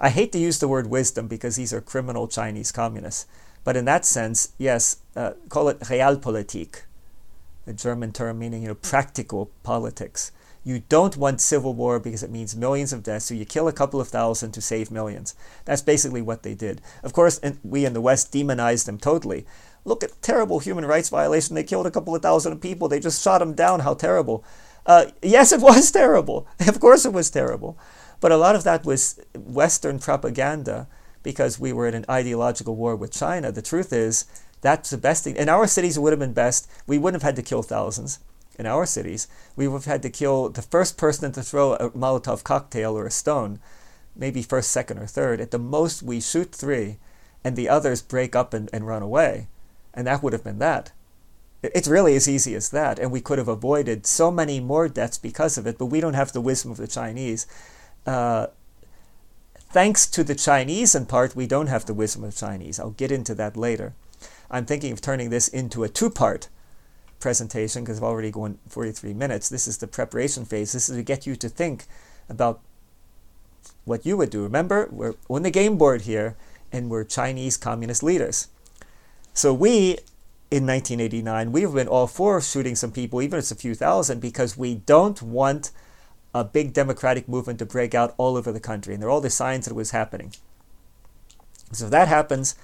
I 0.00 0.08
hate 0.08 0.32
to 0.32 0.38
use 0.38 0.58
the 0.58 0.68
word 0.68 0.88
wisdom 0.88 1.28
because 1.28 1.54
these 1.54 1.72
are 1.72 1.80
criminal 1.80 2.26
Chinese 2.26 2.72
communists. 2.72 3.26
But 3.62 3.76
in 3.76 3.84
that 3.84 4.04
sense, 4.04 4.52
yes, 4.58 4.96
uh, 5.14 5.34
call 5.48 5.68
it 5.68 5.78
realpolitik, 5.80 6.82
the 7.64 7.72
German 7.72 8.12
term 8.12 8.38
meaning 8.38 8.62
you 8.62 8.68
know 8.68 8.74
practical 8.74 9.50
politics. 9.62 10.32
You 10.64 10.82
don't 10.88 11.16
want 11.16 11.40
civil 11.40 11.74
war 11.74 11.98
because 11.98 12.22
it 12.22 12.30
means 12.30 12.54
millions 12.54 12.92
of 12.92 13.02
deaths, 13.02 13.24
so 13.24 13.34
you 13.34 13.44
kill 13.44 13.66
a 13.66 13.72
couple 13.72 14.00
of 14.00 14.08
thousand 14.08 14.52
to 14.52 14.60
save 14.60 14.92
millions. 14.92 15.34
That's 15.64 15.82
basically 15.82 16.22
what 16.22 16.44
they 16.44 16.54
did. 16.54 16.80
Of 17.02 17.12
course, 17.12 17.40
we 17.64 17.84
in 17.84 17.94
the 17.94 18.00
West 18.00 18.30
demonized 18.30 18.86
them 18.86 18.98
totally. 18.98 19.44
Look 19.84 20.04
at 20.04 20.22
terrible 20.22 20.60
human 20.60 20.84
rights 20.86 21.08
violation. 21.08 21.56
They 21.56 21.64
killed 21.64 21.86
a 21.86 21.90
couple 21.90 22.14
of 22.14 22.22
thousand 22.22 22.56
people. 22.60 22.86
They 22.86 23.00
just 23.00 23.22
shot 23.22 23.38
them 23.38 23.54
down. 23.54 23.80
How 23.80 23.94
terrible! 23.94 24.44
Uh, 24.86 25.06
yes, 25.20 25.50
it 25.52 25.60
was 25.60 25.90
terrible. 26.00 26.46
Of 26.60 26.78
course, 26.78 27.04
it 27.04 27.12
was 27.12 27.30
terrible. 27.30 27.76
But 28.20 28.30
a 28.30 28.36
lot 28.36 28.54
of 28.54 28.62
that 28.62 28.84
was 28.84 29.20
Western 29.34 29.98
propaganda 29.98 30.86
because 31.24 31.58
we 31.58 31.72
were 31.72 31.88
in 31.88 31.94
an 31.94 32.04
ideological 32.08 32.76
war 32.76 32.94
with 32.94 33.12
China. 33.12 33.50
The 33.50 33.62
truth 33.62 33.92
is, 33.92 34.26
that's 34.62 34.90
the 34.90 34.96
best 34.96 35.24
thing. 35.24 35.36
In 35.36 35.48
our 35.48 35.66
cities, 35.66 35.96
it 35.96 36.00
would 36.00 36.12
have 36.12 36.20
been 36.20 36.32
best. 36.32 36.70
We 36.86 36.96
wouldn't 36.96 37.20
have 37.22 37.28
had 37.28 37.36
to 37.36 37.42
kill 37.42 37.62
thousands. 37.62 38.20
In 38.58 38.66
our 38.66 38.86
cities, 38.86 39.28
we 39.56 39.66
would 39.66 39.78
have 39.78 39.84
had 39.86 40.02
to 40.02 40.10
kill 40.10 40.48
the 40.48 40.62
first 40.62 40.96
person 40.96 41.32
to 41.32 41.42
throw 41.42 41.74
a 41.74 41.90
Molotov 41.90 42.44
cocktail 42.44 42.96
or 42.96 43.06
a 43.06 43.10
stone, 43.10 43.58
maybe 44.14 44.42
first, 44.42 44.70
second, 44.70 44.98
or 44.98 45.06
third. 45.06 45.40
At 45.40 45.50
the 45.50 45.58
most, 45.58 46.02
we 46.02 46.20
shoot 46.20 46.54
three, 46.54 46.98
and 47.42 47.56
the 47.56 47.68
others 47.68 48.02
break 48.02 48.36
up 48.36 48.54
and, 48.54 48.70
and 48.72 48.86
run 48.86 49.02
away. 49.02 49.48
And 49.94 50.06
that 50.06 50.22
would 50.22 50.32
have 50.32 50.44
been 50.44 50.58
that. 50.60 50.92
It's 51.62 51.88
really 51.88 52.14
as 52.14 52.28
easy 52.28 52.54
as 52.54 52.70
that. 52.70 52.98
And 52.98 53.10
we 53.10 53.20
could 53.20 53.38
have 53.38 53.48
avoided 53.48 54.06
so 54.06 54.30
many 54.30 54.60
more 54.60 54.88
deaths 54.88 55.18
because 55.18 55.56
of 55.56 55.66
it, 55.66 55.78
but 55.78 55.86
we 55.86 56.00
don't 56.00 56.14
have 56.14 56.32
the 56.32 56.40
wisdom 56.40 56.70
of 56.70 56.76
the 56.76 56.86
Chinese. 56.86 57.46
Uh, 58.06 58.48
thanks 59.70 60.06
to 60.08 60.22
the 60.22 60.34
Chinese, 60.34 60.94
in 60.94 61.06
part, 61.06 61.34
we 61.34 61.46
don't 61.46 61.68
have 61.68 61.86
the 61.86 61.94
wisdom 61.94 62.24
of 62.24 62.36
Chinese. 62.36 62.78
I'll 62.78 62.90
get 62.90 63.12
into 63.12 63.34
that 63.36 63.56
later. 63.56 63.94
I'm 64.52 64.66
thinking 64.66 64.92
of 64.92 65.00
turning 65.00 65.30
this 65.30 65.48
into 65.48 65.82
a 65.82 65.88
two 65.88 66.10
part 66.10 66.48
presentation 67.18 67.82
because 67.82 67.98
I've 67.98 68.04
already 68.04 68.30
gone 68.30 68.58
43 68.68 69.14
minutes. 69.14 69.48
This 69.48 69.66
is 69.66 69.78
the 69.78 69.86
preparation 69.86 70.44
phase. 70.44 70.72
This 70.72 70.90
is 70.90 70.96
to 70.96 71.02
get 71.02 71.26
you 71.26 71.34
to 71.36 71.48
think 71.48 71.86
about 72.28 72.60
what 73.84 74.04
you 74.04 74.16
would 74.16 74.30
do. 74.30 74.42
Remember, 74.42 74.88
we're 74.92 75.14
on 75.30 75.42
the 75.42 75.50
game 75.50 75.78
board 75.78 76.02
here 76.02 76.36
and 76.70 76.90
we're 76.90 77.04
Chinese 77.04 77.56
communist 77.56 78.02
leaders. 78.02 78.48
So 79.32 79.54
we, 79.54 79.98
in 80.50 80.66
1989, 80.66 81.52
we've 81.52 81.72
been 81.72 81.88
all 81.88 82.06
for 82.06 82.40
shooting 82.40 82.76
some 82.76 82.92
people, 82.92 83.22
even 83.22 83.38
if 83.38 83.44
it's 83.44 83.50
a 83.50 83.56
few 83.56 83.74
thousand, 83.74 84.20
because 84.20 84.58
we 84.58 84.74
don't 84.74 85.22
want 85.22 85.70
a 86.34 86.44
big 86.44 86.72
democratic 86.72 87.28
movement 87.28 87.58
to 87.58 87.66
break 87.66 87.94
out 87.94 88.14
all 88.18 88.36
over 88.36 88.52
the 88.52 88.60
country. 88.60 88.92
And 88.94 89.02
there 89.02 89.08
are 89.08 89.12
all 89.12 89.20
the 89.20 89.30
signs 89.30 89.64
that 89.64 89.72
it 89.72 89.76
was 89.76 89.92
happening. 89.92 90.32
So 91.72 91.86
if 91.86 91.90
that 91.90 92.08
happens, 92.08 92.54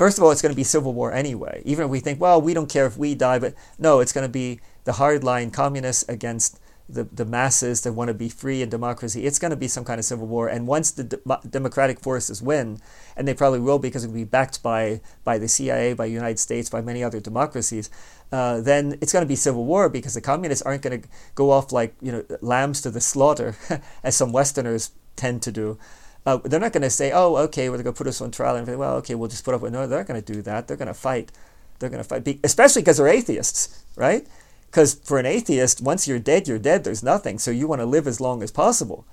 first 0.00 0.16
of 0.16 0.24
all, 0.24 0.30
it's 0.30 0.40
going 0.40 0.50
to 0.50 0.56
be 0.56 0.64
civil 0.64 0.94
war 0.94 1.12
anyway. 1.12 1.60
Even 1.66 1.84
if 1.84 1.90
we 1.90 2.00
think, 2.00 2.18
well, 2.18 2.40
we 2.40 2.54
don't 2.54 2.70
care 2.70 2.86
if 2.86 2.96
we 2.96 3.14
die, 3.14 3.38
but 3.38 3.52
no, 3.78 4.00
it's 4.00 4.14
going 4.14 4.26
to 4.26 4.32
be 4.32 4.58
the 4.84 4.92
hardline 4.92 5.52
communists 5.52 6.08
against 6.08 6.58
the, 6.88 7.04
the 7.04 7.26
masses 7.26 7.82
that 7.82 7.92
want 7.92 8.08
to 8.08 8.14
be 8.14 8.30
free 8.30 8.62
and 8.62 8.70
democracy. 8.70 9.26
It's 9.26 9.38
going 9.38 9.50
to 9.50 9.58
be 9.58 9.68
some 9.68 9.84
kind 9.84 9.98
of 9.98 10.06
civil 10.06 10.26
war. 10.26 10.48
And 10.48 10.66
once 10.66 10.90
the 10.90 11.04
de- 11.04 11.40
democratic 11.50 12.00
forces 12.00 12.40
win, 12.40 12.80
and 13.14 13.28
they 13.28 13.34
probably 13.34 13.60
will 13.60 13.78
because 13.78 14.02
it 14.02 14.06
will 14.06 14.14
be 14.14 14.24
backed 14.24 14.62
by, 14.62 15.02
by 15.22 15.36
the 15.36 15.48
CIA, 15.48 15.92
by 15.92 16.06
the 16.06 16.14
United 16.14 16.38
States, 16.38 16.70
by 16.70 16.80
many 16.80 17.04
other 17.04 17.20
democracies, 17.20 17.90
uh, 18.32 18.58
then 18.62 18.96
it's 19.02 19.12
going 19.12 19.22
to 19.22 19.28
be 19.28 19.36
civil 19.36 19.66
war 19.66 19.90
because 19.90 20.14
the 20.14 20.22
communists 20.22 20.62
aren't 20.62 20.80
going 20.80 21.02
to 21.02 21.08
go 21.34 21.50
off 21.50 21.72
like 21.72 21.94
you 22.00 22.10
know 22.10 22.24
lambs 22.40 22.80
to 22.80 22.90
the 22.90 23.02
slaughter, 23.02 23.54
as 24.02 24.16
some 24.16 24.32
Westerners 24.32 24.92
tend 25.14 25.42
to 25.42 25.52
do. 25.52 25.78
Uh, 26.26 26.36
they're 26.38 26.60
not 26.60 26.72
going 26.72 26.82
to 26.82 26.90
say, 26.90 27.12
"Oh, 27.12 27.36
okay, 27.36 27.68
we're 27.68 27.82
going 27.82 27.94
to 27.94 27.98
put 27.98 28.06
us 28.06 28.20
on 28.20 28.30
trial," 28.30 28.56
and 28.56 28.66
say, 28.66 28.76
well, 28.76 28.96
okay, 28.96 29.14
we'll 29.14 29.28
just 29.28 29.44
put 29.44 29.54
up 29.54 29.60
with. 29.62 29.72
No, 29.72 29.86
they're 29.86 29.98
not 29.98 30.06
going 30.06 30.22
to 30.22 30.32
do 30.32 30.42
that. 30.42 30.68
They're 30.68 30.76
going 30.76 30.88
to 30.88 30.94
fight. 30.94 31.32
They're 31.78 31.88
going 31.90 32.02
to 32.02 32.08
fight, 32.08 32.40
especially 32.44 32.82
because 32.82 32.98
they're 32.98 33.08
atheists, 33.08 33.84
right? 33.96 34.26
Because 34.66 34.94
for 34.94 35.18
an 35.18 35.26
atheist, 35.26 35.80
once 35.80 36.06
you're 36.06 36.18
dead, 36.18 36.46
you're 36.46 36.58
dead. 36.58 36.84
There's 36.84 37.02
nothing. 37.02 37.38
So 37.38 37.50
you 37.50 37.66
want 37.66 37.80
to 37.80 37.86
live 37.86 38.06
as 38.06 38.20
long 38.20 38.42
as 38.42 38.52
possible. 38.52 39.04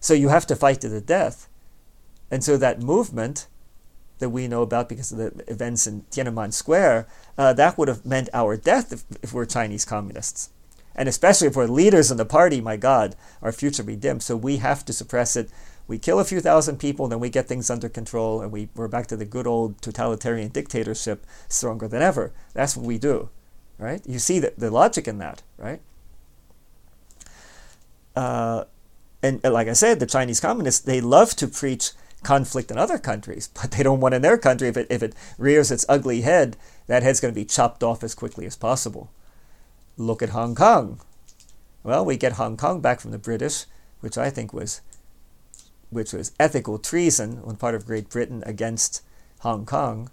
So 0.00 0.14
you 0.14 0.28
have 0.28 0.46
to 0.46 0.56
fight 0.56 0.80
to 0.82 0.88
the 0.88 1.00
death. 1.00 1.48
And 2.30 2.44
so 2.44 2.56
that 2.56 2.80
movement 2.80 3.48
that 4.18 4.30
we 4.30 4.48
know 4.48 4.62
about 4.62 4.88
because 4.88 5.12
of 5.12 5.18
the 5.18 5.50
events 5.50 5.86
in 5.86 6.02
Tiananmen 6.10 6.52
Square, 6.52 7.06
uh, 7.36 7.52
that 7.52 7.76
would 7.78 7.88
have 7.88 8.06
meant 8.06 8.28
our 8.32 8.56
death 8.56 8.92
if, 8.92 9.04
if 9.22 9.32
we're 9.32 9.44
Chinese 9.44 9.84
communists. 9.84 10.50
And 10.94 11.08
especially 11.08 11.46
if 11.46 11.56
we're 11.56 11.66
leaders 11.66 12.10
in 12.10 12.16
the 12.16 12.24
party, 12.24 12.60
my 12.60 12.76
God, 12.76 13.14
our 13.42 13.52
future 13.52 13.84
be 13.84 13.94
dim. 13.94 14.20
So 14.20 14.36
we 14.36 14.56
have 14.56 14.84
to 14.86 14.92
suppress 14.92 15.36
it 15.36 15.48
We 15.88 15.98
kill 15.98 16.20
a 16.20 16.24
few 16.24 16.40
thousand 16.40 16.78
people, 16.78 17.08
then 17.08 17.18
we 17.18 17.30
get 17.30 17.48
things 17.48 17.70
under 17.70 17.88
control, 17.88 18.42
and 18.42 18.52
we, 18.52 18.68
we're 18.76 18.88
back 18.88 19.06
to 19.06 19.16
the 19.16 19.24
good 19.24 19.46
old 19.46 19.80
totalitarian 19.80 20.50
dictatorship, 20.50 21.26
stronger 21.48 21.88
than 21.88 22.02
ever. 22.02 22.32
That's 22.52 22.76
what 22.76 22.84
we 22.84 22.98
do, 22.98 23.30
right? 23.78 24.02
You 24.06 24.18
see 24.18 24.38
the, 24.38 24.52
the 24.56 24.70
logic 24.70 25.08
in 25.08 25.16
that, 25.18 25.42
right? 25.56 25.80
Uh, 28.14 28.64
and 29.22 29.42
like 29.42 29.66
I 29.66 29.72
said, 29.72 29.98
the 29.98 30.06
Chinese 30.06 30.40
communists, 30.40 30.84
they 30.84 31.00
love 31.00 31.30
to 31.36 31.48
preach 31.48 31.92
conflict 32.22 32.70
in 32.70 32.76
other 32.76 32.98
countries, 32.98 33.48
but 33.54 33.70
they 33.70 33.82
don't 33.82 34.00
want 34.00 34.14
in 34.14 34.20
their 34.20 34.36
country, 34.36 34.68
if 34.68 34.76
it, 34.76 34.86
if 34.90 35.02
it 35.02 35.14
rears 35.38 35.70
its 35.70 35.86
ugly 35.88 36.20
head, 36.20 36.58
that 36.86 37.02
head's 37.02 37.20
going 37.20 37.32
to 37.32 37.40
be 37.40 37.46
chopped 37.46 37.82
off 37.82 38.04
as 38.04 38.14
quickly 38.14 38.44
as 38.44 38.56
possible. 38.56 39.10
Look 39.96 40.22
at 40.22 40.30
Hong 40.30 40.54
Kong. 40.54 41.00
Well, 41.82 42.04
we 42.04 42.18
get 42.18 42.32
Hong 42.32 42.58
Kong 42.58 42.82
back 42.82 43.00
from 43.00 43.10
the 43.10 43.18
British, 43.18 43.64
which 44.00 44.18
I 44.18 44.28
think 44.28 44.52
was 44.52 44.82
which 45.90 46.12
was 46.12 46.32
ethical 46.38 46.78
treason 46.78 47.40
on 47.44 47.56
part 47.56 47.74
of 47.74 47.86
Great 47.86 48.08
Britain 48.08 48.42
against 48.46 49.02
Hong 49.40 49.64
Kong, 49.64 50.10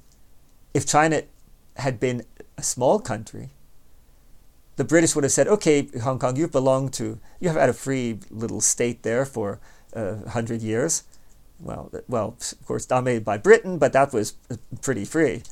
if 0.74 0.86
China 0.86 1.24
had 1.78 2.00
been 2.00 2.24
a 2.58 2.64
small 2.64 3.00
country, 3.00 3.50
the 4.76 4.84
British 4.84 5.16
would 5.16 5.24
have 5.24 5.32
said, 5.32 5.48
okay, 5.48 5.88
Hong 6.02 6.20
Kong, 6.20 6.36
you've 6.36 6.52
belonged 6.52 6.94
to, 6.94 7.20
you 7.40 7.50
have 7.50 7.58
had 7.58 7.70
a 7.70 7.74
free 7.74 8.20
little 8.30 8.62
state 8.62 9.04
there 9.04 9.26
for 9.26 9.60
uh, 9.96 10.30
hundred 10.30 10.62
years. 10.62 11.04
Well, 11.60 11.92
well, 12.08 12.36
of 12.40 12.66
course, 12.66 12.86
dominated 12.86 13.24
by 13.24 13.38
Britain, 13.38 13.78
but 13.78 13.94
that 13.94 14.12
was 14.12 14.34
pretty 14.82 15.06
free. 15.06 15.44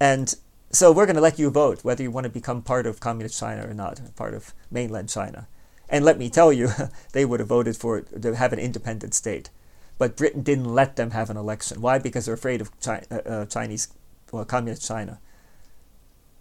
And 0.00 0.34
so 0.70 0.90
we're 0.90 1.06
going 1.06 1.14
to 1.14 1.22
let 1.22 1.38
you 1.38 1.50
vote 1.50 1.84
whether 1.84 2.02
you 2.02 2.10
want 2.10 2.24
to 2.24 2.30
become 2.30 2.62
part 2.62 2.86
of 2.86 2.98
communist 2.98 3.38
China 3.38 3.68
or 3.68 3.74
not, 3.74 4.00
part 4.16 4.34
of 4.34 4.52
mainland 4.72 5.08
China. 5.08 5.46
And 5.88 6.04
let 6.04 6.18
me 6.18 6.30
tell 6.30 6.52
you, 6.52 6.70
they 7.12 7.24
would 7.24 7.40
have 7.40 7.48
voted 7.48 7.76
for 7.76 7.98
it 7.98 8.22
to 8.22 8.34
have 8.34 8.52
an 8.52 8.58
independent 8.58 9.14
state. 9.14 9.50
But 9.98 10.16
Britain 10.16 10.42
didn't 10.42 10.74
let 10.74 10.96
them 10.96 11.12
have 11.12 11.30
an 11.30 11.36
election. 11.36 11.80
Why? 11.80 11.98
Because 11.98 12.26
they're 12.26 12.34
afraid 12.34 12.60
of 12.60 12.78
China, 12.80 13.06
uh, 13.10 13.14
uh, 13.14 13.46
Chinese, 13.46 13.88
well, 14.32 14.44
communist 14.44 14.86
China. 14.86 15.20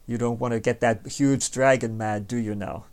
You 0.07 0.17
don't 0.17 0.39
want 0.39 0.53
to 0.53 0.59
get 0.59 0.81
that 0.81 1.07
huge 1.07 1.51
dragon 1.51 1.97
mad, 1.97 2.27
do 2.27 2.37
you 2.37 2.55
now? 2.55 2.85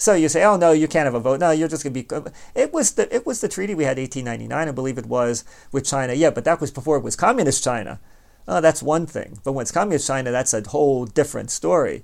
So 0.00 0.14
you 0.14 0.30
say, 0.30 0.42
oh 0.44 0.56
no, 0.56 0.72
you 0.72 0.88
can't 0.88 1.04
have 1.04 1.14
a 1.14 1.20
vote. 1.20 1.40
No, 1.40 1.50
you're 1.50 1.68
just 1.68 1.84
going 1.84 1.92
to 1.92 2.02
be. 2.02 2.30
It 2.54 2.72
was 2.72 2.92
the 2.92 3.14
it 3.14 3.26
was 3.26 3.42
the 3.42 3.48
treaty 3.48 3.74
we 3.74 3.84
had 3.84 3.98
1899, 3.98 4.68
I 4.68 4.72
believe 4.72 4.96
it 4.96 5.04
was 5.04 5.44
with 5.72 5.84
China. 5.84 6.14
Yeah, 6.14 6.30
but 6.30 6.44
that 6.46 6.58
was 6.58 6.70
before 6.70 6.96
it 6.96 7.02
was 7.02 7.16
communist 7.16 7.62
China. 7.62 8.00
Oh, 8.48 8.62
that's 8.62 8.82
one 8.82 9.04
thing. 9.06 9.38
But 9.44 9.52
when 9.52 9.62
it's 9.62 9.70
communist 9.70 10.06
China, 10.06 10.30
that's 10.30 10.54
a 10.54 10.62
whole 10.66 11.04
different 11.04 11.50
story. 11.50 12.02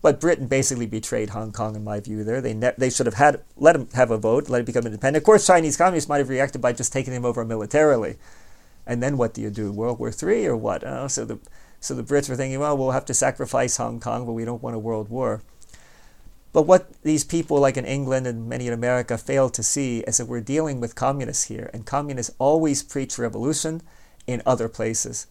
But 0.00 0.20
Britain 0.20 0.46
basically 0.46 0.86
betrayed 0.86 1.30
Hong 1.30 1.50
Kong, 1.50 1.74
in 1.74 1.82
my 1.82 1.98
view. 1.98 2.22
There, 2.22 2.40
they 2.40 2.54
ne- 2.54 2.74
they 2.78 2.90
should 2.90 3.06
have 3.06 3.16
had 3.16 3.42
let 3.56 3.74
him 3.74 3.88
have 3.94 4.10
a 4.10 4.18
vote, 4.18 4.48
let 4.48 4.60
it 4.60 4.66
become 4.66 4.86
independent. 4.86 5.22
Of 5.22 5.26
course, 5.26 5.46
Chinese 5.46 5.76
communists 5.76 6.08
might 6.08 6.18
have 6.18 6.28
reacted 6.28 6.60
by 6.60 6.72
just 6.72 6.92
taking 6.92 7.12
him 7.12 7.24
over 7.24 7.44
militarily, 7.44 8.16
and 8.86 9.02
then 9.02 9.16
what 9.16 9.34
do 9.34 9.42
you 9.42 9.50
do? 9.50 9.72
World 9.72 9.98
War 9.98 10.12
Three 10.12 10.46
or 10.46 10.56
what? 10.56 10.84
Oh, 10.86 11.08
so 11.08 11.24
the 11.24 11.38
so 11.80 11.94
the 11.94 12.04
Brits 12.04 12.28
were 12.28 12.36
thinking, 12.36 12.60
well, 12.60 12.76
we'll 12.76 12.92
have 12.92 13.06
to 13.06 13.14
sacrifice 13.14 13.76
Hong 13.76 13.98
Kong, 14.00 14.24
but 14.24 14.32
we 14.32 14.44
don't 14.44 14.62
want 14.62 14.76
a 14.76 14.80
world 14.80 15.08
war. 15.08 15.42
But 16.52 16.62
what 16.62 16.90
these 17.02 17.24
people, 17.24 17.60
like 17.60 17.76
in 17.76 17.84
England 17.84 18.26
and 18.26 18.48
many 18.48 18.66
in 18.66 18.72
America, 18.72 19.18
fail 19.18 19.50
to 19.50 19.62
see 19.62 20.00
is 20.00 20.16
that 20.16 20.26
we're 20.26 20.40
dealing 20.40 20.80
with 20.80 20.94
communists 20.94 21.44
here, 21.44 21.70
and 21.72 21.84
communists 21.84 22.34
always 22.38 22.82
preach 22.82 23.18
revolution 23.18 23.82
in 24.26 24.42
other 24.46 24.68
places 24.68 25.26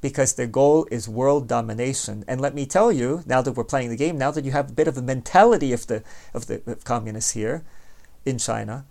because 0.00 0.34
their 0.34 0.46
goal 0.46 0.86
is 0.90 1.08
world 1.08 1.48
domination. 1.48 2.24
And 2.26 2.40
let 2.40 2.54
me 2.54 2.66
tell 2.66 2.90
you, 2.90 3.22
now 3.26 3.42
that 3.42 3.52
we're 3.52 3.64
playing 3.64 3.90
the 3.90 3.96
game, 3.96 4.16
now 4.16 4.30
that 4.30 4.44
you 4.44 4.52
have 4.52 4.70
a 4.70 4.74
bit 4.74 4.88
of 4.88 4.94
the 4.94 5.02
mentality 5.02 5.72
of 5.72 5.86
the 5.86 6.02
of 6.34 6.46
the 6.46 6.62
of 6.66 6.84
communists 6.84 7.32
here 7.32 7.64
in 8.24 8.38
China, 8.38 8.84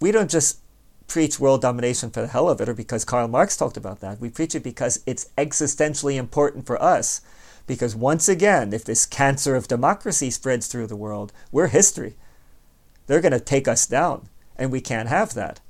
we 0.00 0.12
don't 0.12 0.30
just 0.30 0.58
preach 1.06 1.38
world 1.38 1.60
domination 1.60 2.10
for 2.10 2.20
the 2.22 2.28
hell 2.28 2.48
of 2.48 2.60
it 2.60 2.68
or 2.68 2.74
because 2.74 3.04
Karl 3.04 3.28
Marx 3.28 3.56
talked 3.56 3.76
about 3.76 4.00
that. 4.00 4.20
We 4.20 4.30
preach 4.30 4.54
it 4.54 4.62
because 4.62 5.02
it's 5.06 5.28
existentially 5.36 6.16
important 6.16 6.66
for 6.66 6.80
us. 6.82 7.20
Because 7.66 7.96
once 7.96 8.28
again, 8.28 8.72
if 8.72 8.84
this 8.84 9.06
cancer 9.06 9.56
of 9.56 9.68
democracy 9.68 10.30
spreads 10.30 10.66
through 10.66 10.86
the 10.86 10.96
world, 10.96 11.32
we're 11.50 11.68
history. 11.68 12.14
They're 13.06 13.20
going 13.20 13.32
to 13.32 13.40
take 13.40 13.66
us 13.66 13.86
down, 13.86 14.28
and 14.56 14.70
we 14.70 14.80
can't 14.80 15.08
have 15.08 15.34
that. 15.34 15.60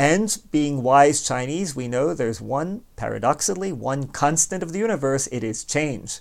And 0.00 0.40
being 0.50 0.82
wise 0.82 1.20
Chinese, 1.20 1.76
we 1.76 1.86
know 1.86 2.14
there's 2.14 2.40
one, 2.40 2.84
paradoxically, 2.96 3.70
one 3.70 4.06
constant 4.06 4.62
of 4.62 4.72
the 4.72 4.78
universe 4.78 5.28
it 5.30 5.44
is 5.44 5.62
change. 5.62 6.20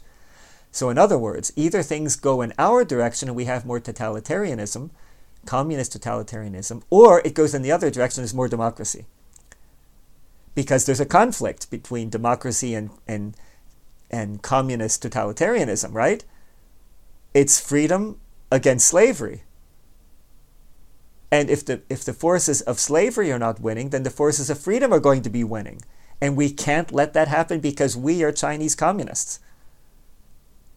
So, 0.70 0.90
in 0.90 0.98
other 0.98 1.18
words, 1.18 1.54
either 1.56 1.82
things 1.82 2.18
go 2.18 2.42
in 2.42 2.52
our 2.60 2.84
direction 2.84 3.30
and 3.30 3.38
we 3.38 3.46
have 3.46 3.66
more 3.66 3.80
totalitarianism, 3.80 4.90
communist 5.46 5.98
totalitarianism, 5.98 6.84
or 6.90 7.22
it 7.24 7.34
goes 7.34 7.54
in 7.54 7.62
the 7.62 7.72
other 7.72 7.90
direction, 7.90 8.22
there's 8.22 8.34
more 8.34 8.50
democracy. 8.50 9.06
Because 10.56 10.86
there's 10.86 11.00
a 11.00 11.06
conflict 11.06 11.72
between 11.72 12.10
democracy 12.10 12.76
and, 12.76 12.90
and, 13.08 13.38
and 14.12 14.42
communist 14.42 15.04
totalitarianism, 15.04 15.94
right? 15.94 16.26
It's 17.34 17.62
freedom 17.62 18.20
against 18.52 18.88
slavery. 18.88 19.44
And 21.32 21.50
if 21.50 21.64
the 21.66 21.82
if 21.90 22.04
the 22.04 22.14
forces 22.14 22.62
of 22.62 22.80
slavery 22.80 23.32
are 23.32 23.40
not 23.40 23.62
winning, 23.62 23.90
then 23.90 24.04
the 24.04 24.10
forces 24.10 24.50
of 24.50 24.60
freedom 24.60 24.92
are 24.92 25.00
going 25.00 25.22
to 25.22 25.30
be 25.30 25.44
winning. 25.44 25.82
And 26.22 26.36
we 26.36 26.50
can't 26.50 26.92
let 26.92 27.14
that 27.14 27.28
happen 27.28 27.60
because 27.60 27.96
we 27.96 28.24
are 28.24 28.32
Chinese 28.32 28.76
communists. 28.76 29.40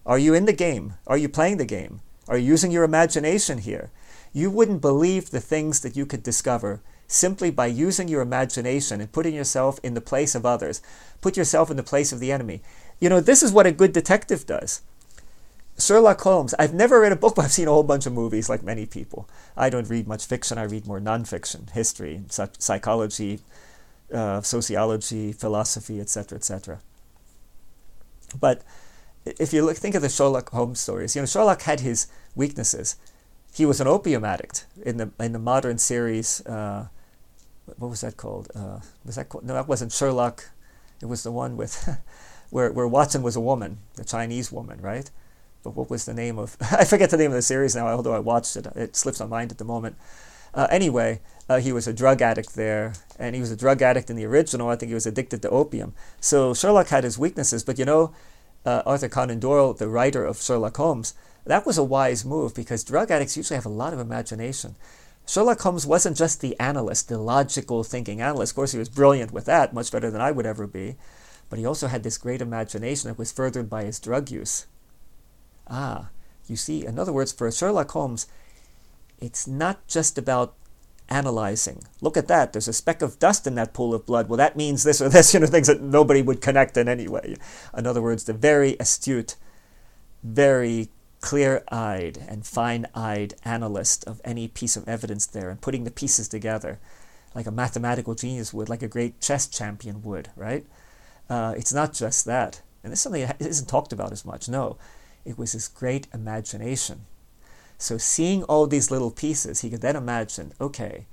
Are 0.05 0.19
you 0.19 0.35
in 0.35 0.45
the 0.45 0.53
game? 0.53 0.95
Are 1.07 1.17
you 1.17 1.29
playing 1.29 1.57
the 1.57 1.65
game? 1.65 2.01
Are 2.29 2.37
you 2.37 2.47
using 2.47 2.71
your 2.71 2.85
imagination 2.85 3.59
here? 3.59 3.91
You 4.33 4.51
wouldn't 4.51 4.81
believe 4.81 5.31
the 5.31 5.41
things 5.41 5.81
that 5.81 5.97
you 5.97 6.07
could 6.07 6.23
discover 6.23 6.81
simply 7.07 7.51
by 7.51 7.67
using 7.67 8.09
your 8.09 8.23
imagination 8.23 9.01
and 9.01 9.13
putting 9.13 9.35
yourself 9.35 9.79
in 9.83 9.95
the 9.95 10.01
place 10.01 10.35
of 10.35 10.47
others. 10.47 10.81
Put 11.21 11.37
yourself 11.37 11.71
in 11.71 11.77
the 11.77 11.83
place 11.83 12.13
of 12.13 12.21
the 12.21 12.33
enemy. 12.33 12.63
You 13.01 13.09
know, 13.09 13.21
this 13.21 13.43
is 13.43 13.53
what 13.53 13.67
a 13.67 13.73
good 13.73 13.93
detective 13.93 14.47
does. 14.47 14.81
Sherlock 15.83 16.21
Holmes, 16.21 16.55
I've 16.59 16.75
never 16.75 17.01
read 17.01 17.13
a 17.13 17.17
book, 17.17 17.35
but 17.37 17.45
I've 17.45 17.53
seen 17.53 17.69
a 17.69 17.73
whole 17.73 17.83
bunch 17.83 18.07
of 18.07 18.13
movies 18.13 18.49
like 18.49 18.63
many 18.63 18.87
people. 18.87 19.29
I 19.57 19.71
don't 19.71 19.89
read 19.89 20.07
much 20.07 20.27
fiction, 20.27 20.59
I 20.59 20.65
read 20.65 20.87
more 20.87 21.01
nonfiction, 21.01 21.71
history, 21.71 22.23
psychology, 22.29 23.41
uh, 24.13 24.43
sociology, 24.43 25.33
philosophy, 25.33 26.01
etc., 26.01 26.37
etc. 26.37 26.81
But 28.39 28.63
if 29.25 29.53
you 29.53 29.65
look, 29.65 29.77
think 29.77 29.95
of 29.95 30.03
the 30.03 30.09
Sherlock 30.09 30.51
Holmes 30.51 30.81
stories, 30.81 31.15
you 31.15 31.23
know, 31.23 31.27
Sherlock 31.27 31.63
had 31.63 31.81
his 31.81 32.07
weaknesses. 32.35 32.97
He 33.55 33.67
was 33.67 33.81
an 33.81 33.87
opium 33.87 34.25
addict 34.25 34.67
in 34.83 34.97
the 34.97 35.11
in 35.21 35.33
the 35.33 35.39
modern 35.39 35.79
series. 35.79 36.45
Uh, 36.47 36.89
what 37.77 37.91
was 37.91 38.01
that 38.01 38.17
called? 38.17 38.51
Uh, 38.55 38.81
was 39.05 39.17
that 39.17 39.29
called? 39.29 39.45
No, 39.45 39.55
that 39.55 39.69
wasn't 39.69 39.93
Sherlock. 39.93 40.51
It 41.01 41.07
was 41.07 41.23
the 41.23 41.33
one 41.33 41.57
with 41.57 41.89
where 42.51 42.73
where 42.73 42.89
Watson 42.89 43.23
was 43.23 43.37
a 43.37 43.41
woman, 43.41 43.79
a 43.99 44.05
Chinese 44.05 44.51
woman, 44.51 44.81
right? 44.81 45.11
But 45.63 45.77
what 45.77 45.91
was 45.91 46.05
the 46.05 46.15
name 46.15 46.39
of? 46.39 46.57
I 46.73 46.85
forget 46.85 47.11
the 47.11 47.17
name 47.17 47.31
of 47.31 47.37
the 47.37 47.43
series 47.43 47.75
now. 47.75 47.89
Although 47.89 48.15
I 48.15 48.19
watched 48.19 48.57
it, 48.57 48.67
it 48.75 48.97
slips 48.97 49.21
my 49.21 49.27
mind 49.27 49.53
at 49.53 49.59
the 49.59 49.65
moment. 49.65 49.97
Uh, 50.55 50.67
anyway, 50.71 51.21
uh, 51.49 51.59
he 51.59 51.73
was 51.73 51.87
a 51.87 51.93
drug 51.93 52.21
addict 52.21 52.55
there, 52.55 52.93
and 53.19 53.35
he 53.35 53.41
was 53.41 53.51
a 53.51 53.57
drug 53.57 53.81
addict 53.81 54.11
in 54.11 54.17
the 54.17 54.25
original. 54.27 54.69
I 54.69 54.77
think 54.77 54.91
he 54.91 54.95
was 54.95 55.07
addicted 55.07 55.43
to 55.43 55.51
opium. 55.51 55.95
So 56.21 56.53
Sherlock 56.53 56.89
had 56.89 57.05
his 57.05 57.19
weaknesses, 57.19 57.65
but 57.65 57.79
you 57.79 57.85
know, 57.85 58.13
uh, 58.65 58.83
Arthur 58.85 59.09
Conan 59.09 59.41
Doyle, 59.41 59.73
the 59.73 59.89
writer 59.89 60.25
of 60.25 60.41
Sherlock 60.41 60.77
Holmes, 60.77 61.15
that 61.45 61.67
was 61.67 61.79
a 61.79 61.85
wise 61.85 62.25
move 62.25 62.55
because 62.55 62.85
drug 62.85 63.11
addicts 63.11 63.37
usually 63.37 63.57
have 63.57 63.67
a 63.67 63.71
lot 63.71 63.93
of 63.93 63.99
imagination. 63.99 64.77
Sherlock 65.27 65.61
Holmes 65.61 65.87
wasn't 65.87 66.17
just 66.17 66.41
the 66.41 66.59
analyst, 66.61 67.09
the 67.09 67.19
logical 67.19 67.85
thinking 67.85 68.21
analyst. 68.21 68.53
Of 68.53 68.57
course, 68.57 68.73
he 68.73 68.79
was 68.79 68.89
brilliant 68.89 69.33
with 69.33 69.47
that, 69.47 69.73
much 69.73 69.91
better 69.91 70.11
than 70.11 70.21
I 70.21 70.31
would 70.31 70.47
ever 70.47 70.67
be. 70.67 70.97
But 71.49 71.59
he 71.59 71.67
also 71.67 71.87
had 71.87 72.03
this 72.03 72.19
great 72.19 72.41
imagination 72.41 73.09
that 73.09 73.19
was 73.19 73.33
furthered 73.33 73.69
by 73.69 73.85
his 73.85 74.01
drug 74.01 74.31
use. 74.31 74.67
Ah, 75.73 76.11
you 76.47 76.57
see, 76.57 76.85
in 76.85 76.99
other 76.99 77.13
words, 77.13 77.33
for 77.33 77.51
Sherlock 77.51 77.91
Holmes, 77.93 78.27
it's 79.19 79.47
not 79.47 79.87
just 79.89 80.19
about 80.19 80.55
analyzing. 81.09 81.83
Look 82.01 82.17
at 82.17 82.29
that. 82.29 82.53
There's 82.53 82.69
a 82.69 82.73
speck 82.73 83.01
of 83.01 83.19
dust 83.19 83.47
in 83.47 83.55
that 83.55 83.73
pool 83.73 83.95
of 83.95 84.07
blood. 84.07 84.29
Well, 84.29 84.37
that 84.37 84.57
means 84.57 84.83
this 84.83 85.01
or 85.01 85.09
this, 85.09 85.33
you 85.35 85.41
know, 85.41 85.47
things 85.47 85.69
that 85.69 85.81
nobody 85.81 86.21
would 86.21 86.43
connect 86.43 86.77
in 86.77 86.89
any 86.89 87.09
way. 87.09 87.37
In 87.77 87.87
other 87.87 88.03
words, 88.03 88.25
the 88.25 88.35
very 88.35 88.77
astute, 88.79 89.37
very 90.23 90.89
clear 91.21 91.65
eyed 91.71 92.19
and 92.29 92.45
fine 92.45 92.87
eyed 92.95 93.35
analyst 93.45 94.05
of 94.05 94.21
any 94.25 94.49
piece 94.49 94.77
of 94.77 94.87
evidence 94.89 95.25
there 95.25 95.49
and 95.49 95.61
putting 95.61 95.85
the 95.85 95.91
pieces 95.91 96.29
together 96.29 96.79
like 97.35 97.47
a 97.47 97.51
mathematical 97.51 98.15
genius 98.15 98.53
would, 98.53 98.69
like 98.69 98.83
a 98.83 98.89
great 98.89 99.21
chess 99.21 99.47
champion 99.47 100.03
would, 100.03 100.29
right? 100.37 100.67
Uh, 101.31 101.55
it's 101.57 101.73
not 101.73 101.93
just 101.93 102.25
that. 102.27 102.61
And 102.83 102.93
this 102.93 102.99
is 102.99 103.03
something 103.03 103.27
that 103.27 103.41
isn't 103.41 103.69
talked 103.69 103.93
about 103.93 104.13
as 104.13 104.25
much. 104.25 104.49
No, 104.49 104.77
it 105.25 105.39
was 105.39 105.53
his 105.53 105.69
great 105.69 106.07
imagination. 106.13 107.07
So, 107.79 107.99
seeing 107.99 108.45
all 108.45 108.67
these 108.67 108.91
little 108.91 109.11
pieces, 109.11 109.61
he 109.61 109.71
could 109.71 109.81
then 109.81 109.97
imagine 109.97 110.53
okay, 110.61 111.07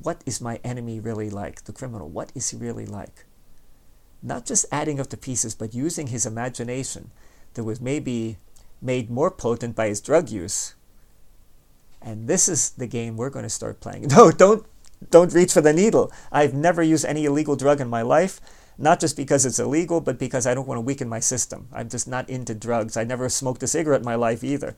what 0.00 0.22
is 0.26 0.40
my 0.40 0.60
enemy 0.64 1.00
really 1.00 1.30
like? 1.30 1.64
The 1.64 1.72
criminal, 1.72 2.08
what 2.08 2.32
is 2.34 2.50
he 2.50 2.56
really 2.56 2.86
like? 2.86 3.24
Not 4.22 4.46
just 4.46 4.66
adding 4.72 4.98
up 4.98 5.10
the 5.10 5.16
pieces, 5.16 5.54
but 5.54 5.74
using 5.74 6.08
his 6.08 6.26
imagination 6.26 7.10
that 7.54 7.64
was 7.64 7.80
maybe 7.80 8.38
made 8.80 9.10
more 9.10 9.30
potent 9.30 9.74
by 9.76 9.88
his 9.88 10.00
drug 10.00 10.30
use. 10.30 10.74
And 12.02 12.28
this 12.28 12.48
is 12.48 12.70
the 12.70 12.86
game 12.86 13.16
we're 13.16 13.30
going 13.30 13.44
to 13.44 13.50
start 13.50 13.80
playing. 13.80 14.08
No, 14.16 14.30
don't 14.30 14.66
don't 15.10 15.34
reach 15.34 15.52
for 15.52 15.60
the 15.60 15.72
needle. 15.72 16.12
I've 16.32 16.54
never 16.54 16.82
used 16.82 17.04
any 17.04 17.24
illegal 17.24 17.56
drug 17.56 17.80
in 17.80 17.88
my 17.88 18.02
life, 18.02 18.40
not 18.78 19.00
just 19.00 19.16
because 19.16 19.46
it's 19.46 19.58
illegal, 19.58 20.00
but 20.00 20.18
because 20.18 20.46
I 20.46 20.54
don't 20.54 20.66
want 20.66 20.78
to 20.78 20.82
weaken 20.82 21.08
my 21.08 21.20
system. 21.20 21.68
I'm 21.72 21.88
just 21.88 22.08
not 22.08 22.28
into 22.28 22.54
drugs. 22.54 22.96
I 22.96 23.04
never 23.04 23.28
smoked 23.28 23.62
a 23.62 23.66
cigarette 23.66 24.00
in 24.00 24.04
my 24.04 24.14
life 24.14 24.42
either. 24.42 24.76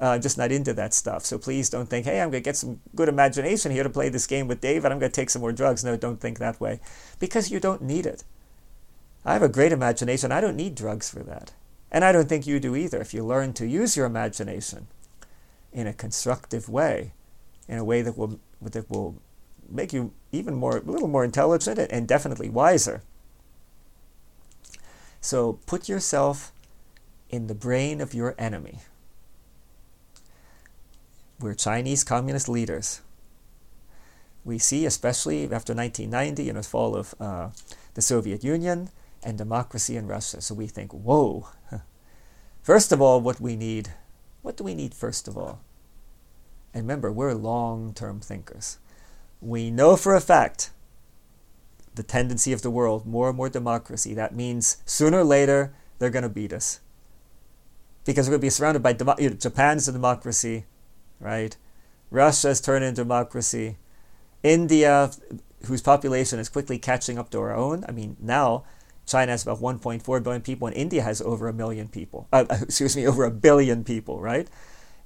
Uh, 0.00 0.10
I'm 0.10 0.22
just 0.22 0.38
not 0.38 0.50
into 0.50 0.72
that 0.74 0.94
stuff. 0.94 1.24
So 1.24 1.38
please 1.38 1.68
don't 1.68 1.88
think, 1.88 2.06
hey, 2.06 2.20
I'm 2.20 2.30
going 2.30 2.42
to 2.42 2.48
get 2.48 2.56
some 2.56 2.80
good 2.94 3.08
imagination 3.08 3.70
here 3.70 3.82
to 3.82 3.90
play 3.90 4.08
this 4.08 4.26
game 4.26 4.48
with 4.48 4.60
David. 4.60 4.90
I'm 4.90 4.98
going 4.98 5.12
to 5.12 5.14
take 5.14 5.30
some 5.30 5.42
more 5.42 5.52
drugs. 5.52 5.84
No, 5.84 5.96
don't 5.96 6.20
think 6.20 6.38
that 6.38 6.60
way. 6.60 6.80
Because 7.18 7.50
you 7.50 7.60
don't 7.60 7.82
need 7.82 8.06
it. 8.06 8.24
I 9.24 9.34
have 9.34 9.42
a 9.42 9.48
great 9.48 9.72
imagination. 9.72 10.32
I 10.32 10.40
don't 10.40 10.56
need 10.56 10.74
drugs 10.74 11.10
for 11.10 11.22
that. 11.24 11.52
And 11.92 12.04
I 12.04 12.12
don't 12.12 12.28
think 12.28 12.46
you 12.46 12.58
do 12.58 12.74
either. 12.74 13.00
If 13.00 13.12
you 13.12 13.24
learn 13.24 13.52
to 13.54 13.66
use 13.66 13.96
your 13.96 14.06
imagination 14.06 14.86
in 15.72 15.86
a 15.86 15.92
constructive 15.92 16.68
way, 16.68 17.12
in 17.68 17.78
a 17.78 17.84
way 17.84 18.02
that 18.02 18.16
will 18.16 18.40
that 18.60 18.90
will 18.90 19.16
make 19.68 19.92
you 19.92 20.12
even 20.32 20.54
more 20.54 20.78
a 20.78 20.80
little 20.80 21.08
more 21.08 21.24
intelligent 21.24 21.78
and 21.78 22.08
definitely 22.08 22.48
wiser. 22.48 23.02
So 25.20 25.54
put 25.66 25.88
yourself 25.88 26.52
in 27.28 27.46
the 27.46 27.54
brain 27.54 28.00
of 28.00 28.14
your 28.14 28.34
enemy. 28.38 28.78
We're 31.38 31.54
Chinese 31.54 32.04
communist 32.04 32.48
leaders. 32.48 33.00
We 34.44 34.58
see, 34.58 34.86
especially 34.86 35.44
after 35.44 35.74
1990, 35.74 36.44
you 36.44 36.52
know, 36.52 36.60
the 36.60 36.68
fall 36.68 36.96
of 36.96 37.14
uh, 37.20 37.50
the 37.94 38.02
Soviet 38.02 38.42
Union 38.42 38.90
and 39.22 39.36
democracy 39.36 39.96
in 39.96 40.06
Russia. 40.06 40.40
So 40.40 40.54
we 40.54 40.66
think, 40.66 40.92
whoa. 40.92 41.48
First 42.62 42.92
of 42.92 43.00
all, 43.00 43.20
what 43.20 43.40
we 43.40 43.56
need, 43.56 43.90
what 44.42 44.56
do 44.56 44.64
we 44.64 44.74
need 44.74 44.94
first 44.94 45.26
of 45.26 45.36
all? 45.36 45.60
And 46.72 46.84
remember, 46.84 47.10
we're 47.10 47.34
long 47.34 47.94
term 47.94 48.20
thinkers. 48.20 48.78
We 49.40 49.70
know 49.70 49.96
for 49.96 50.14
a 50.14 50.20
fact 50.20 50.70
the 51.94 52.02
tendency 52.02 52.52
of 52.52 52.62
the 52.62 52.70
world, 52.70 53.06
more 53.06 53.28
and 53.28 53.36
more 53.36 53.48
democracy. 53.48 54.14
That 54.14 54.34
means 54.34 54.78
sooner 54.84 55.20
or 55.20 55.24
later, 55.24 55.72
they're 55.98 56.10
going 56.10 56.22
to 56.22 56.28
beat 56.28 56.52
us. 56.52 56.80
Because 58.04 58.26
we're 58.26 58.32
going 58.32 58.40
to 58.40 58.46
be 58.46 58.50
surrounded 58.50 58.82
by 58.82 58.92
demo- 58.92 59.16
Japan's 59.16 59.88
a 59.88 59.92
democracy, 59.92 60.64
right? 61.18 61.56
Russia's 62.10 62.60
turned 62.60 62.84
into 62.84 63.02
democracy. 63.02 63.76
India, 64.42 65.10
whose 65.66 65.82
population 65.82 66.38
is 66.38 66.48
quickly 66.48 66.78
catching 66.78 67.18
up 67.18 67.30
to 67.30 67.38
our 67.40 67.54
own. 67.54 67.84
I 67.86 67.92
mean, 67.92 68.16
now 68.20 68.64
China 69.06 69.32
has 69.32 69.42
about 69.42 69.60
1.4 69.60 70.22
billion 70.22 70.42
people, 70.42 70.66
and 70.66 70.76
India 70.76 71.02
has 71.02 71.20
over 71.20 71.48
a 71.48 71.52
million 71.52 71.88
people. 71.88 72.28
Uh, 72.32 72.44
excuse 72.62 72.96
me, 72.96 73.06
over 73.06 73.24
a 73.24 73.30
billion 73.30 73.84
people, 73.84 74.20
right? 74.20 74.48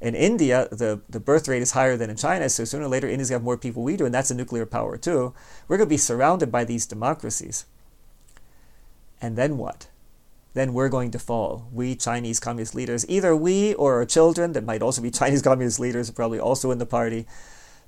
In 0.00 0.14
India, 0.14 0.68
the, 0.70 1.00
the 1.08 1.20
birth 1.20 1.48
rate 1.48 1.62
is 1.62 1.72
higher 1.72 1.96
than 1.96 2.10
in 2.10 2.16
China, 2.16 2.48
so 2.48 2.64
sooner 2.64 2.84
or 2.84 2.88
later, 2.88 3.08
India's 3.08 3.30
got 3.30 3.42
more 3.42 3.56
people 3.56 3.82
we 3.82 3.96
do, 3.96 4.04
and 4.04 4.14
that's 4.14 4.30
a 4.30 4.34
nuclear 4.34 4.66
power 4.66 4.96
too. 4.96 5.32
We're 5.66 5.78
going 5.78 5.88
to 5.88 5.94
be 5.94 5.96
surrounded 5.96 6.52
by 6.52 6.64
these 6.64 6.86
democracies. 6.86 7.64
And 9.20 9.36
then 9.36 9.56
what? 9.56 9.88
Then 10.52 10.72
we're 10.72 10.88
going 10.88 11.10
to 11.12 11.18
fall. 11.18 11.68
We 11.72 11.96
Chinese 11.96 12.38
communist 12.38 12.74
leaders, 12.74 13.04
either 13.08 13.34
we 13.34 13.74
or 13.74 13.94
our 13.94 14.04
children, 14.04 14.52
that 14.52 14.64
might 14.64 14.82
also 14.82 15.02
be 15.02 15.10
Chinese 15.22 15.42
communist 15.42 15.80
leaders, 15.80 16.10
probably 16.10 16.38
also 16.38 16.70
in 16.70 16.78
the 16.78 16.86
party, 16.86 17.26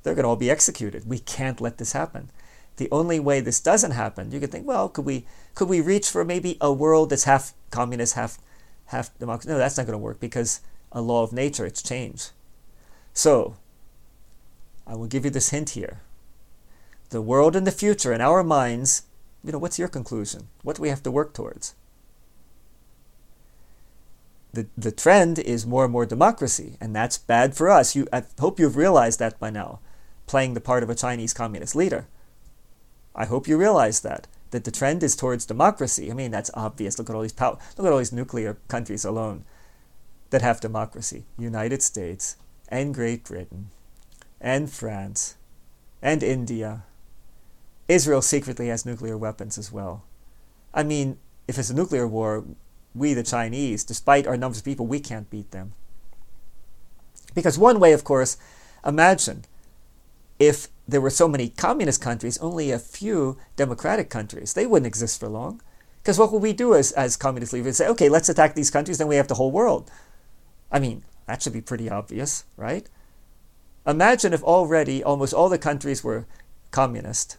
they're 0.02 0.14
going 0.14 0.24
to 0.24 0.28
all 0.28 0.36
be 0.36 0.50
executed. 0.50 1.08
We 1.08 1.18
can't 1.18 1.60
let 1.60 1.78
this 1.78 1.92
happen. 1.92 2.30
The 2.76 2.88
only 2.92 3.18
way 3.18 3.40
this 3.40 3.60
doesn't 3.60 3.92
happen, 3.92 4.30
you 4.30 4.38
could 4.38 4.52
think, 4.52 4.66
well, 4.66 4.88
could 4.88 5.04
we 5.04 5.26
could 5.54 5.68
we 5.68 5.80
reach 5.80 6.10
for 6.10 6.24
maybe 6.24 6.58
a 6.60 6.72
world 6.72 7.10
that's 7.10 7.24
half 7.24 7.54
communist, 7.70 8.14
half 8.14 8.38
half 8.86 9.16
democracy? 9.18 9.48
No, 9.48 9.58
that's 9.58 9.78
not 9.78 9.86
going 9.86 9.94
to 9.94 9.98
work 9.98 10.20
because 10.20 10.60
a 10.92 11.00
law 11.00 11.22
of 11.22 11.32
nature, 11.32 11.66
it's 11.66 11.82
change. 11.82 12.30
So, 13.12 13.56
I 14.86 14.94
will 14.94 15.06
give 15.06 15.24
you 15.24 15.30
this 15.30 15.50
hint 15.50 15.70
here. 15.70 16.00
The 17.10 17.22
world 17.22 17.56
in 17.56 17.64
the 17.64 17.72
future, 17.72 18.12
in 18.12 18.20
our 18.20 18.42
minds, 18.42 19.02
you 19.44 19.52
know, 19.52 19.58
what's 19.58 19.78
your 19.78 19.88
conclusion? 19.88 20.48
What 20.62 20.76
do 20.76 20.82
we 20.82 20.88
have 20.88 21.02
to 21.04 21.10
work 21.10 21.32
towards? 21.32 21.74
The, 24.52 24.66
the 24.76 24.92
trend 24.92 25.38
is 25.38 25.66
more 25.66 25.84
and 25.84 25.92
more 25.92 26.06
democracy, 26.06 26.76
and 26.80 26.94
that's 26.94 27.18
bad 27.18 27.54
for 27.54 27.70
us. 27.70 27.94
You, 27.94 28.08
I 28.12 28.22
hope 28.40 28.58
you've 28.58 28.76
realized 28.76 29.18
that 29.18 29.38
by 29.38 29.50
now, 29.50 29.80
playing 30.26 30.54
the 30.54 30.60
part 30.60 30.82
of 30.82 30.90
a 30.90 30.94
Chinese 30.94 31.34
communist 31.34 31.76
leader. 31.76 32.06
I 33.14 33.26
hope 33.26 33.46
you 33.48 33.56
realize 33.56 34.00
that 34.00 34.26
that 34.52 34.64
the 34.64 34.70
trend 34.70 35.02
is 35.02 35.16
towards 35.16 35.44
democracy. 35.44 36.10
I 36.10 36.14
mean, 36.14 36.30
that's 36.30 36.52
obvious. 36.54 36.98
Look 36.98 37.10
at 37.10 37.16
all 37.16 37.22
these 37.22 37.32
power, 37.32 37.58
look 37.76 37.86
at 37.86 37.92
all 37.92 37.98
these 37.98 38.12
nuclear 38.12 38.56
countries 38.68 39.04
alone 39.04 39.44
that 40.36 40.42
have 40.42 40.60
democracy 40.60 41.24
United 41.38 41.80
States 41.80 42.36
and 42.68 42.92
Great 42.92 43.24
Britain 43.24 43.70
and 44.38 44.70
France 44.70 45.36
and 46.02 46.22
India. 46.22 46.84
Israel 47.88 48.20
secretly 48.20 48.68
has 48.68 48.84
nuclear 48.84 49.16
weapons 49.16 49.56
as 49.56 49.72
well. 49.72 50.04
I 50.74 50.82
mean, 50.82 51.16
if 51.48 51.58
it's 51.58 51.70
a 51.70 51.74
nuclear 51.74 52.06
war, 52.06 52.44
we, 52.94 53.14
the 53.14 53.22
Chinese, 53.22 53.82
despite 53.82 54.26
our 54.26 54.36
numbers 54.36 54.58
of 54.58 54.66
people, 54.66 54.86
we 54.86 55.00
can't 55.00 55.30
beat 55.30 55.52
them. 55.52 55.72
Because 57.34 57.58
one 57.58 57.80
way, 57.80 57.94
of 57.94 58.04
course, 58.04 58.36
imagine 58.84 59.46
if 60.38 60.68
there 60.86 61.00
were 61.00 61.08
so 61.08 61.28
many 61.28 61.48
communist 61.48 62.02
countries, 62.02 62.36
only 62.42 62.70
a 62.70 62.78
few 62.78 63.38
democratic 63.56 64.10
countries. 64.10 64.52
They 64.52 64.66
wouldn't 64.66 64.86
exist 64.86 65.18
for 65.18 65.30
long. 65.30 65.62
Because 66.02 66.18
what 66.18 66.30
would 66.30 66.42
we 66.42 66.52
do 66.52 66.74
as, 66.74 66.92
as 66.92 67.16
communist 67.16 67.54
leaders? 67.54 67.78
Say, 67.78 67.88
okay, 67.88 68.10
let's 68.10 68.28
attack 68.28 68.54
these 68.54 68.70
countries, 68.70 68.98
then 68.98 69.08
we 69.08 69.16
have 69.16 69.28
the 69.28 69.36
whole 69.36 69.50
world. 69.50 69.90
I 70.76 70.78
mean, 70.78 71.04
that 71.26 71.40
should 71.40 71.54
be 71.54 71.62
pretty 71.62 71.88
obvious, 71.88 72.44
right? 72.58 72.86
Imagine 73.86 74.34
if 74.34 74.42
already 74.42 75.02
almost 75.02 75.32
all 75.32 75.48
the 75.48 75.56
countries 75.56 76.04
were 76.04 76.26
communist. 76.70 77.38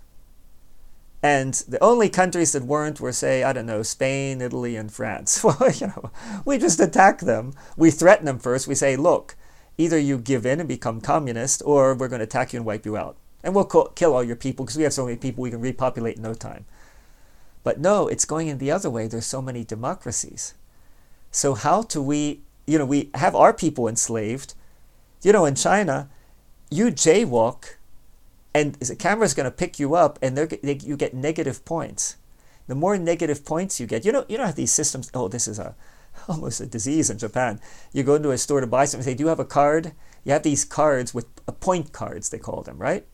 And 1.21 1.53
the 1.67 1.77
only 1.83 2.09
countries 2.09 2.53
that 2.53 2.63
weren't 2.63 2.99
were, 2.99 3.11
say, 3.11 3.43
I 3.43 3.53
don't 3.53 3.67
know, 3.67 3.83
Spain, 3.83 4.41
Italy, 4.41 4.75
and 4.75 4.91
France. 4.91 5.43
Well, 5.43 5.71
you 5.71 5.85
know, 5.85 6.09
we 6.45 6.57
just 6.57 6.79
attack 6.79 7.19
them. 7.19 7.53
We 7.77 7.91
threaten 7.91 8.25
them 8.25 8.39
first. 8.39 8.67
We 8.67 8.73
say, 8.73 8.95
look, 8.95 9.35
either 9.77 9.99
you 9.99 10.17
give 10.17 10.43
in 10.43 10.59
and 10.59 10.67
become 10.67 10.99
communist, 10.99 11.61
or 11.63 11.93
we're 11.93 12.07
going 12.07 12.21
to 12.21 12.23
attack 12.23 12.53
you 12.53 12.57
and 12.57 12.65
wipe 12.65 12.87
you 12.87 12.97
out. 12.97 13.17
And 13.43 13.53
we'll 13.53 13.65
kill 13.65 14.15
all 14.15 14.23
your 14.23 14.35
people 14.35 14.65
because 14.65 14.77
we 14.77 14.83
have 14.83 14.93
so 14.93 15.05
many 15.05 15.17
people 15.17 15.43
we 15.43 15.51
can 15.51 15.61
repopulate 15.61 16.15
in 16.15 16.23
no 16.23 16.33
time. 16.33 16.65
But 17.63 17.79
no, 17.79 18.07
it's 18.07 18.25
going 18.25 18.47
in 18.47 18.57
the 18.57 18.71
other 18.71 18.89
way. 18.89 19.05
There's 19.05 19.27
so 19.27 19.43
many 19.43 19.63
democracies. 19.63 20.55
So, 21.29 21.53
how 21.53 21.83
do 21.83 22.01
we 22.01 22.41
you 22.67 22.77
know, 22.77 22.85
we 22.85 23.09
have 23.15 23.35
our 23.35 23.53
people 23.53 23.87
enslaved. 23.87 24.53
You 25.23 25.31
know, 25.31 25.45
in 25.45 25.55
China, 25.55 26.09
you 26.69 26.87
jaywalk, 26.87 27.75
and 28.53 28.75
the 28.75 28.95
camera's 28.95 29.33
going 29.33 29.45
to 29.45 29.51
pick 29.51 29.79
you 29.79 29.95
up, 29.95 30.19
and 30.21 30.37
they, 30.37 30.79
you 30.83 30.97
get 30.97 31.13
negative 31.13 31.65
points. 31.65 32.17
The 32.67 32.75
more 32.75 32.97
negative 32.97 33.45
points 33.45 33.79
you 33.79 33.87
get, 33.87 34.05
you 34.05 34.11
know, 34.11 34.25
you 34.27 34.37
know 34.37 34.45
how 34.45 34.51
these 34.51 34.73
systems. 34.73 35.09
Oh, 35.13 35.29
this 35.29 35.47
is 35.47 35.57
a 35.57 35.75
almost 36.27 36.59
a 36.59 36.65
disease 36.65 37.09
in 37.09 37.17
Japan. 37.17 37.61
You 37.93 38.03
go 38.03 38.15
into 38.15 38.31
a 38.31 38.37
store 38.37 38.59
to 38.59 38.67
buy 38.67 38.85
something, 38.85 39.05
They 39.05 39.15
"Do 39.15 39.27
have 39.27 39.39
a 39.39 39.45
card?" 39.45 39.93
You 40.25 40.33
have 40.33 40.43
these 40.43 40.65
cards 40.65 41.13
with 41.13 41.25
uh, 41.47 41.53
point 41.53 41.93
cards, 41.93 42.29
they 42.29 42.37
call 42.37 42.61
them, 42.61 42.77
right? 42.77 43.05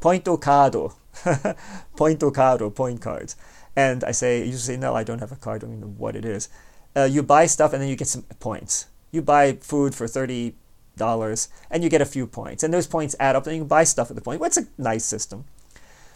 Pointo 0.00 0.40
cardo, 0.40 0.94
pointo 1.96 2.32
cardo, 2.32 2.74
point 2.74 3.02
cards. 3.02 3.36
And 3.76 4.02
I 4.04 4.12
say, 4.12 4.44
you 4.46 4.56
say, 4.56 4.78
"No, 4.78 4.94
I 4.94 5.04
don't 5.04 5.18
have 5.18 5.32
a 5.32 5.36
card. 5.36 5.62
I 5.62 5.66
don't 5.66 5.76
even 5.76 5.80
know 5.82 5.94
what 5.98 6.16
it 6.16 6.24
is." 6.24 6.48
Uh, 6.96 7.04
you 7.04 7.22
buy 7.22 7.44
stuff, 7.44 7.74
and 7.74 7.82
then 7.82 7.90
you 7.90 7.96
get 7.96 8.08
some 8.08 8.22
points 8.40 8.86
you 9.14 9.22
buy 9.22 9.52
food 9.54 9.94
for 9.94 10.08
thirty 10.08 10.54
dollars 10.96 11.48
and 11.70 11.82
you 11.82 11.90
get 11.90 12.00
a 12.00 12.06
few 12.06 12.26
points, 12.26 12.62
and 12.62 12.72
those 12.72 12.86
points 12.86 13.16
add 13.18 13.36
up, 13.36 13.46
and 13.46 13.56
you 13.56 13.62
can 13.62 13.68
buy 13.68 13.84
stuff 13.84 14.10
at 14.10 14.16
the 14.16 14.22
point. 14.22 14.40
Well, 14.40 14.48
it's 14.48 14.56
a 14.56 14.66
nice 14.78 15.04
system. 15.04 15.44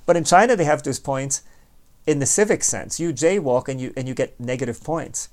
But 0.07 0.16
in 0.16 0.24
China, 0.24 0.57
they 0.57 0.64
have 0.64 0.82
those 0.82 1.01
points 1.01 1.42
in 2.07 2.18
the 2.18 2.26
civic 2.26 2.64
sense. 2.64 2.99
You 2.99 3.12
jaywalk 3.12 3.68
and 3.68 3.80
you 3.80 3.92
and 3.96 4.09
you 4.09 4.14
get 4.14 4.38
negative 4.40 4.82
points. 4.82 5.28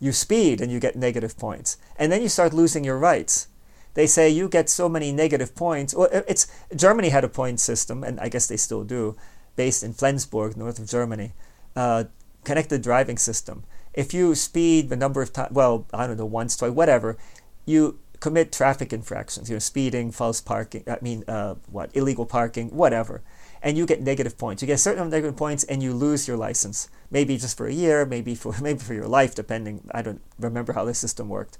You 0.00 0.12
speed 0.12 0.60
and 0.60 0.70
you 0.70 0.80
get 0.80 0.96
negative 0.96 1.38
points, 1.38 1.78
and 1.98 2.10
then 2.10 2.22
you 2.22 2.28
start 2.28 2.52
losing 2.52 2.84
your 2.84 2.98
rights. 2.98 3.48
They 3.94 4.06
say 4.06 4.28
you 4.28 4.48
get 4.48 4.68
so 4.68 4.88
many 4.88 5.10
negative 5.10 5.54
points. 5.54 5.94
Well, 5.94 6.08
it's 6.12 6.46
Germany 6.74 7.08
had 7.08 7.24
a 7.24 7.28
point 7.28 7.60
system, 7.60 8.04
and 8.04 8.20
I 8.20 8.28
guess 8.28 8.46
they 8.46 8.58
still 8.58 8.84
do, 8.84 9.16
based 9.56 9.82
in 9.82 9.94
Flensburg, 9.94 10.56
north 10.56 10.78
of 10.78 10.86
Germany, 10.86 11.32
uh, 11.74 12.04
connected 12.44 12.82
driving 12.82 13.16
system 13.16 13.64
if 13.96 14.12
you 14.12 14.34
speed 14.34 14.90
the 14.90 14.96
number 14.96 15.22
of 15.22 15.32
times, 15.32 15.52
well, 15.52 15.86
I 15.92 16.06
don't 16.06 16.18
know, 16.18 16.26
once, 16.26 16.56
twice, 16.56 16.70
whatever, 16.70 17.16
you 17.64 17.98
commit 18.20 18.52
traffic 18.52 18.92
infractions, 18.92 19.48
you 19.48 19.56
know, 19.56 19.60
speeding, 19.60 20.12
false 20.12 20.40
parking, 20.40 20.84
I 20.86 20.98
mean, 21.00 21.24
uh, 21.26 21.54
what, 21.70 21.90
illegal 21.96 22.26
parking, 22.26 22.68
whatever, 22.68 23.22
and 23.62 23.76
you 23.76 23.86
get 23.86 24.02
negative 24.02 24.36
points. 24.38 24.62
You 24.62 24.66
get 24.66 24.74
a 24.74 24.78
certain 24.78 24.98
number 24.98 25.16
of 25.16 25.22
negative 25.22 25.36
points 25.36 25.64
and 25.64 25.82
you 25.82 25.92
lose 25.94 26.28
your 26.28 26.36
license, 26.36 26.88
maybe 27.10 27.38
just 27.38 27.56
for 27.56 27.66
a 27.66 27.72
year, 27.72 28.04
maybe 28.04 28.34
for 28.34 28.54
maybe 28.62 28.78
for 28.78 28.94
your 28.94 29.08
life, 29.08 29.34
depending. 29.34 29.80
I 29.92 30.02
don't 30.02 30.20
remember 30.38 30.74
how 30.74 30.84
the 30.84 30.94
system 30.94 31.28
worked. 31.28 31.58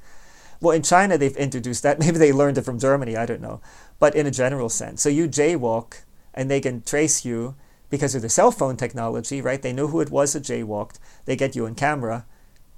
Well, 0.61 0.74
in 0.74 0.82
China, 0.82 1.18
they've 1.18 1.37
introduced 1.37 1.82
that. 1.82 1.99
Maybe 2.05 2.16
they 2.16 2.32
learned 2.32 2.57
it 2.57 2.64
from 2.64 2.78
Germany, 2.78 3.14
I 3.14 3.26
don't 3.26 3.43
know. 3.43 3.61
But 3.99 4.14
in 4.14 4.26
a 4.26 4.30
general 4.30 4.70
sense. 4.70 5.03
So 5.03 5.11
you 5.11 5.28
jaywalk 5.28 6.03
and 6.32 6.51
they 6.51 6.62
can 6.62 6.80
trace 6.80 7.26
you 7.26 7.57
because 7.91 8.14
of 8.14 8.22
the 8.22 8.28
cell 8.28 8.51
phone 8.51 8.76
technology, 8.76 9.41
right? 9.41 9.62
They 9.62 9.72
know 9.72 9.89
who 9.89 10.01
it 10.01 10.11
was 10.11 10.32
that 10.32 10.43
jaywalked. 10.43 10.99
They 11.24 11.37
get 11.37 11.57
you 11.57 11.66
in 11.66 11.74
camera. 11.74 12.26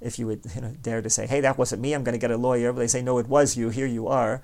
If 0.01 0.17
you 0.19 0.27
would 0.27 0.45
you 0.55 0.61
know, 0.61 0.75
dare 0.81 1.01
to 1.01 1.09
say, 1.09 1.27
hey, 1.27 1.41
that 1.41 1.57
wasn't 1.57 1.81
me, 1.81 1.93
I'm 1.93 2.03
going 2.03 2.13
to 2.13 2.19
get 2.19 2.31
a 2.31 2.37
lawyer. 2.37 2.71
But 2.73 2.79
they 2.79 2.87
say, 2.87 3.01
no, 3.01 3.17
it 3.17 3.27
was 3.27 3.57
you. 3.57 3.69
Here 3.69 3.87
you 3.87 4.07
are. 4.07 4.41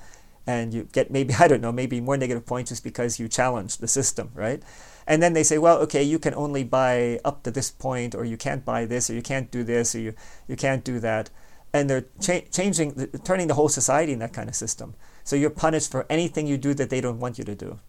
and 0.48 0.74
you 0.74 0.88
get 0.92 1.10
maybe 1.12 1.34
I 1.40 1.48
don't 1.48 1.62
know 1.62 1.72
maybe 1.72 2.00
more 2.02 2.18
negative 2.18 2.46
points 2.46 2.70
just 2.70 2.84
because 2.84 3.20
you 3.20 3.28
challenged 3.28 3.80
the 3.82 3.88
system, 3.88 4.32
right? 4.34 4.62
And 5.08 5.22
then 5.22 5.34
they 5.34 5.44
say, 5.44 5.58
well, 5.58 5.78
okay, 5.80 6.04
you 6.04 6.18
can 6.20 6.34
only 6.34 6.64
buy 6.64 7.20
up 7.24 7.44
to 7.44 7.52
this 7.52 7.70
point, 7.72 8.16
or 8.16 8.26
you 8.26 8.38
can't 8.38 8.66
buy 8.66 8.86
this, 8.86 9.10
or 9.10 9.14
you 9.14 9.22
can't 9.22 9.52
do 9.52 9.64
this, 9.64 9.94
or 9.96 10.00
you 10.00 10.14
you 10.48 10.56
can't 10.56 10.84
do 10.84 11.00
that, 11.00 11.30
and 11.74 11.90
they're 11.90 12.06
cha- 12.20 12.48
changing, 12.52 13.08
turning 13.24 13.48
the 13.48 13.54
whole 13.54 13.70
society 13.70 14.14
in 14.14 14.20
that 14.20 14.34
kind 14.34 14.50
of 14.50 14.56
system. 14.56 14.96
So 15.24 15.36
you're 15.36 15.50
punished 15.52 15.92
for 15.92 16.06
anything 16.10 16.48
you 16.48 16.58
do 16.58 16.74
that 16.76 16.90
they 16.90 17.02
don't 17.02 17.20
want 17.20 17.38
you 17.38 17.44
to 17.46 17.56
do. 17.56 17.80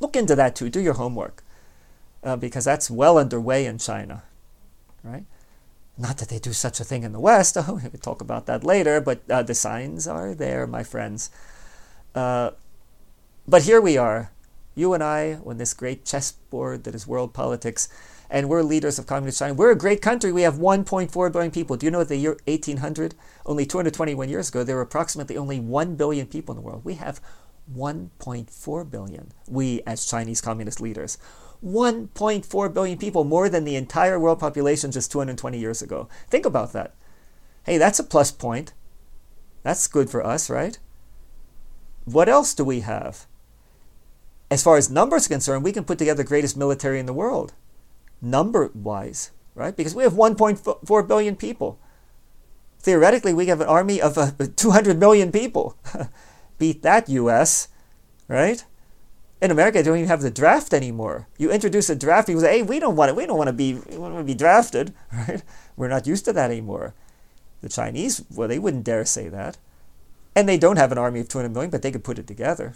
Look 0.00 0.16
into 0.16 0.34
that 0.36 0.56
too. 0.56 0.68
Do 0.68 0.80
your 0.80 0.94
homework, 0.94 1.42
uh, 2.22 2.36
because 2.36 2.64
that's 2.64 2.90
well 2.90 3.18
underway 3.18 3.66
in 3.66 3.78
China, 3.78 4.22
right? 5.02 5.24
Not 5.96 6.18
that 6.18 6.28
they 6.28 6.38
do 6.38 6.52
such 6.52 6.80
a 6.80 6.84
thing 6.84 7.04
in 7.04 7.12
the 7.12 7.20
West. 7.20 7.56
Oh, 7.68 7.80
we'll 7.82 7.90
talk 8.00 8.20
about 8.20 8.46
that 8.46 8.64
later. 8.64 9.00
But 9.00 9.22
uh, 9.30 9.42
the 9.42 9.54
signs 9.54 10.08
are 10.08 10.34
there, 10.34 10.66
my 10.66 10.82
friends. 10.82 11.30
Uh, 12.14 12.50
but 13.46 13.62
here 13.62 13.80
we 13.80 13.96
are, 13.96 14.30
you 14.74 14.94
and 14.94 15.02
I, 15.02 15.38
on 15.44 15.58
this 15.58 15.74
great 15.74 16.04
chessboard 16.04 16.84
that 16.84 16.94
is 16.94 17.06
world 17.06 17.34
politics, 17.34 17.88
and 18.30 18.48
we're 18.48 18.62
leaders 18.62 18.98
of 18.98 19.06
communist 19.06 19.38
China. 19.38 19.54
We're 19.54 19.70
a 19.70 19.76
great 19.76 20.00
country. 20.00 20.32
We 20.32 20.42
have 20.42 20.54
1.4 20.54 21.32
billion 21.32 21.50
people. 21.50 21.76
Do 21.76 21.86
you 21.86 21.90
know 21.90 22.04
the 22.04 22.16
year 22.16 22.38
1800, 22.46 23.14
only 23.46 23.66
221 23.66 24.28
years 24.28 24.48
ago, 24.48 24.64
there 24.64 24.76
were 24.76 24.82
approximately 24.82 25.36
only 25.36 25.60
1 25.60 25.96
billion 25.96 26.26
people 26.26 26.54
in 26.54 26.60
the 26.60 26.66
world. 26.66 26.84
We 26.84 26.94
have 26.94 27.20
1.4 27.72 28.90
billion, 28.90 29.32
we 29.48 29.80
as 29.86 30.06
Chinese 30.06 30.40
communist 30.40 30.80
leaders. 30.80 31.18
1.4 31.64 32.74
billion 32.74 32.98
people, 32.98 33.24
more 33.24 33.48
than 33.48 33.64
the 33.64 33.76
entire 33.76 34.20
world 34.20 34.38
population 34.38 34.90
just 34.90 35.10
220 35.10 35.58
years 35.58 35.80
ago. 35.80 36.08
Think 36.28 36.44
about 36.44 36.72
that. 36.74 36.94
Hey, 37.64 37.78
that's 37.78 37.98
a 37.98 38.04
plus 38.04 38.30
point. 38.30 38.74
That's 39.62 39.88
good 39.88 40.10
for 40.10 40.24
us, 40.24 40.50
right? 40.50 40.78
What 42.04 42.28
else 42.28 42.52
do 42.52 42.64
we 42.64 42.80
have? 42.80 43.26
As 44.50 44.62
far 44.62 44.76
as 44.76 44.90
numbers 44.90 45.26
are 45.26 45.30
concerned, 45.30 45.64
we 45.64 45.72
can 45.72 45.84
put 45.84 45.98
together 45.98 46.22
the 46.22 46.28
greatest 46.28 46.56
military 46.56 47.00
in 47.00 47.06
the 47.06 47.14
world, 47.14 47.54
number 48.20 48.70
wise, 48.74 49.30
right? 49.54 49.74
Because 49.74 49.94
we 49.94 50.02
have 50.02 50.12
1.4 50.12 51.08
billion 51.08 51.34
people. 51.34 51.78
Theoretically, 52.78 53.32
we 53.32 53.46
have 53.46 53.62
an 53.62 53.68
army 53.68 54.02
of 54.02 54.18
uh, 54.18 54.32
200 54.54 54.98
million 54.98 55.32
people. 55.32 55.78
Beat 56.58 56.82
that, 56.82 57.08
US, 57.08 57.68
right? 58.28 58.64
In 59.42 59.50
America, 59.50 59.78
they 59.78 59.82
don't 59.82 59.98
even 59.98 60.08
have 60.08 60.22
the 60.22 60.30
draft 60.30 60.72
anymore. 60.72 61.28
You 61.36 61.50
introduce 61.50 61.90
a 61.90 61.96
draft, 61.96 62.28
people 62.28 62.42
say, 62.42 62.58
"Hey, 62.58 62.62
we 62.62 62.78
don't 62.78 62.96
want 62.96 63.10
it. 63.10 63.16
We 63.16 63.26
don't 63.26 63.36
want 63.36 63.48
to 63.48 63.52
be. 63.52 63.74
We 63.74 63.98
want 63.98 64.16
to 64.16 64.24
be 64.24 64.34
drafted, 64.34 64.94
right? 65.12 65.42
We're 65.76 65.88
not 65.88 66.06
used 66.06 66.24
to 66.26 66.32
that 66.32 66.50
anymore." 66.50 66.94
The 67.60 67.68
Chinese, 67.68 68.22
well, 68.34 68.48
they 68.48 68.58
wouldn't 68.58 68.84
dare 68.84 69.04
say 69.04 69.28
that, 69.28 69.58
and 70.34 70.48
they 70.48 70.58
don't 70.58 70.76
have 70.76 70.92
an 70.92 70.98
army 70.98 71.20
of 71.20 71.28
200 71.28 71.50
million, 71.50 71.70
but 71.70 71.82
they 71.82 71.90
could 71.90 72.04
put 72.04 72.18
it 72.18 72.26
together. 72.26 72.74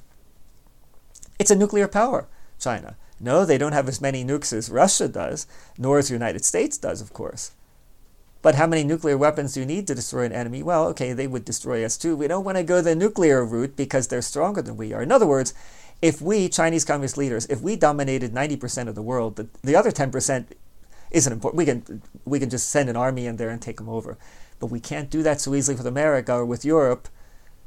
It's 1.38 1.50
a 1.50 1.56
nuclear 1.56 1.88
power, 1.88 2.26
China. 2.58 2.96
No, 3.20 3.44
they 3.44 3.58
don't 3.58 3.72
have 3.72 3.88
as 3.88 4.00
many 4.00 4.24
nukes 4.24 4.52
as 4.52 4.70
Russia 4.70 5.08
does, 5.08 5.46
nor 5.76 5.98
as 5.98 6.08
the 6.08 6.14
United 6.14 6.44
States 6.44 6.78
does, 6.78 7.00
of 7.00 7.12
course. 7.12 7.52
But 8.48 8.54
how 8.54 8.66
many 8.66 8.82
nuclear 8.82 9.18
weapons 9.18 9.52
do 9.52 9.60
you 9.60 9.66
need 9.66 9.86
to 9.88 9.94
destroy 9.94 10.24
an 10.24 10.32
enemy? 10.32 10.62
Well, 10.62 10.86
okay, 10.86 11.12
they 11.12 11.26
would 11.26 11.44
destroy 11.44 11.84
us 11.84 11.98
too. 11.98 12.16
We 12.16 12.28
don't 12.28 12.44
want 12.44 12.56
to 12.56 12.64
go 12.64 12.80
the 12.80 12.96
nuclear 12.96 13.44
route 13.44 13.76
because 13.76 14.08
they're 14.08 14.22
stronger 14.22 14.62
than 14.62 14.78
we 14.78 14.94
are. 14.94 15.02
In 15.02 15.12
other 15.12 15.26
words, 15.26 15.52
if 16.00 16.22
we, 16.22 16.48
Chinese 16.48 16.82
communist 16.82 17.18
leaders, 17.18 17.44
if 17.50 17.60
we 17.60 17.76
dominated 17.76 18.32
90% 18.32 18.88
of 18.88 18.94
the 18.94 19.02
world, 19.02 19.36
the, 19.36 19.48
the 19.62 19.76
other 19.76 19.90
10% 19.90 20.46
isn't 21.10 21.30
important. 21.30 21.58
We 21.58 21.66
can, 21.66 22.02
we 22.24 22.40
can 22.40 22.48
just 22.48 22.70
send 22.70 22.88
an 22.88 22.96
army 22.96 23.26
in 23.26 23.36
there 23.36 23.50
and 23.50 23.60
take 23.60 23.76
them 23.76 23.88
over. 23.90 24.16
But 24.60 24.68
we 24.68 24.80
can't 24.80 25.10
do 25.10 25.22
that 25.24 25.42
so 25.42 25.54
easily 25.54 25.76
with 25.76 25.86
America 25.86 26.32
or 26.32 26.46
with 26.46 26.64
Europe, 26.64 27.10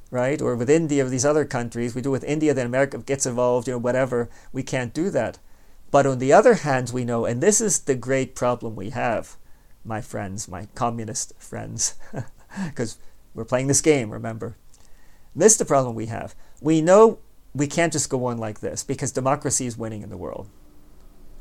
right? 0.10 0.42
Or 0.42 0.56
with 0.56 0.68
India 0.68 1.06
or 1.06 1.10
these 1.10 1.26
other 1.26 1.46
countries. 1.46 1.94
We 1.94 2.02
do 2.02 2.10
with 2.10 2.24
India, 2.24 2.56
then 2.56 2.66
America 2.66 2.98
gets 2.98 3.28
involved, 3.28 3.68
you 3.68 3.76
know, 3.76 3.78
whatever. 3.78 4.32
We 4.52 4.64
can't 4.64 4.96
do 4.96 5.12
that. 5.12 5.38
But 5.92 6.08
on 6.08 6.18
the 6.18 6.34
other 6.34 6.56
hand, 6.56 6.90
we 6.90 7.06
know, 7.06 7.26
and 7.26 7.40
this 7.40 7.62
is 7.62 7.82
the 7.82 7.94
great 7.94 8.34
problem 8.34 8.76
we 8.76 8.90
have, 8.90 9.38
my 9.84 10.02
friends, 10.02 10.48
my 10.48 10.68
communist 10.76 11.34
friends, 11.40 11.96
because 12.66 12.98
we're 13.34 13.46
playing 13.46 13.68
this 13.68 13.82
game, 13.82 14.12
remember? 14.12 14.58
This 15.36 15.54
is 15.54 15.58
the 15.58 15.66
problem 15.66 15.96
we 15.96 16.08
have. 16.08 16.36
We 16.62 16.82
know 16.82 17.20
we 17.54 17.68
can't 17.68 17.94
just 17.94 18.10
go 18.10 18.26
on 18.26 18.38
like 18.38 18.60
this 18.60 18.84
because 18.84 19.12
democracy 19.12 19.66
is 19.66 19.78
winning 19.78 20.02
in 20.02 20.10
the 20.10 20.18
world. 20.18 20.50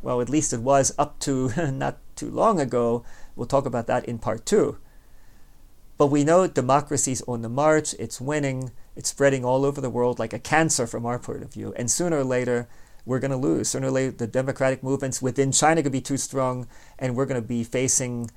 Well, 0.02 0.20
at 0.20 0.30
least 0.30 0.52
it 0.52 0.60
was 0.60 0.94
up 0.98 1.18
to 1.20 1.50
not 1.72 1.98
too 2.16 2.30
long 2.30 2.60
ago. 2.60 3.04
We'll 3.36 3.46
talk 3.46 3.66
about 3.66 3.86
that 3.88 4.04
in 4.06 4.18
part 4.18 4.46
two. 4.46 4.78
But 5.98 6.06
we 6.06 6.24
know 6.24 6.46
democracy's 6.46 7.20
on 7.22 7.42
the 7.42 7.50
march, 7.50 7.94
it's 7.98 8.22
winning, 8.22 8.70
it's 8.96 9.10
spreading 9.10 9.44
all 9.44 9.66
over 9.66 9.82
the 9.82 9.90
world 9.90 10.18
like 10.18 10.32
a 10.32 10.38
cancer 10.38 10.86
from 10.86 11.04
our 11.04 11.18
point 11.18 11.42
of 11.42 11.52
view. 11.52 11.74
And 11.76 11.90
sooner 11.90 12.20
or 12.20 12.24
later, 12.24 12.68
we're 13.04 13.18
going 13.18 13.30
to 13.30 13.36
lose. 13.36 13.68
Sooner 13.68 13.88
or 13.88 13.90
later, 13.90 14.12
the 14.12 14.26
democratic 14.26 14.82
movements 14.82 15.20
within 15.20 15.52
China 15.52 15.82
could 15.82 15.92
be 15.92 16.00
too 16.00 16.16
strong, 16.16 16.66
and 16.98 17.16
we're 17.16 17.26
going 17.26 17.40
to 17.40 17.46
be 17.46 17.64
facing 17.64 18.30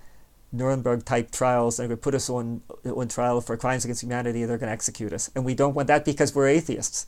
Nuremberg 0.54 1.04
type 1.04 1.32
trials. 1.32 1.78
They're 1.78 1.88
going 1.88 1.98
to 1.98 2.02
put 2.02 2.14
us 2.14 2.30
on, 2.30 2.62
on 2.86 3.08
trial 3.08 3.42
for 3.42 3.58
crimes 3.58 3.84
against 3.84 4.04
humanity. 4.04 4.42
And 4.42 4.50
they're 4.50 4.58
going 4.58 4.70
to 4.70 4.74
execute 4.74 5.12
us. 5.12 5.30
And 5.36 5.44
we 5.44 5.56
don't 5.56 5.74
want 5.74 5.88
that 5.88 6.06
because 6.06 6.34
we're 6.34 6.48
atheists. 6.48 7.08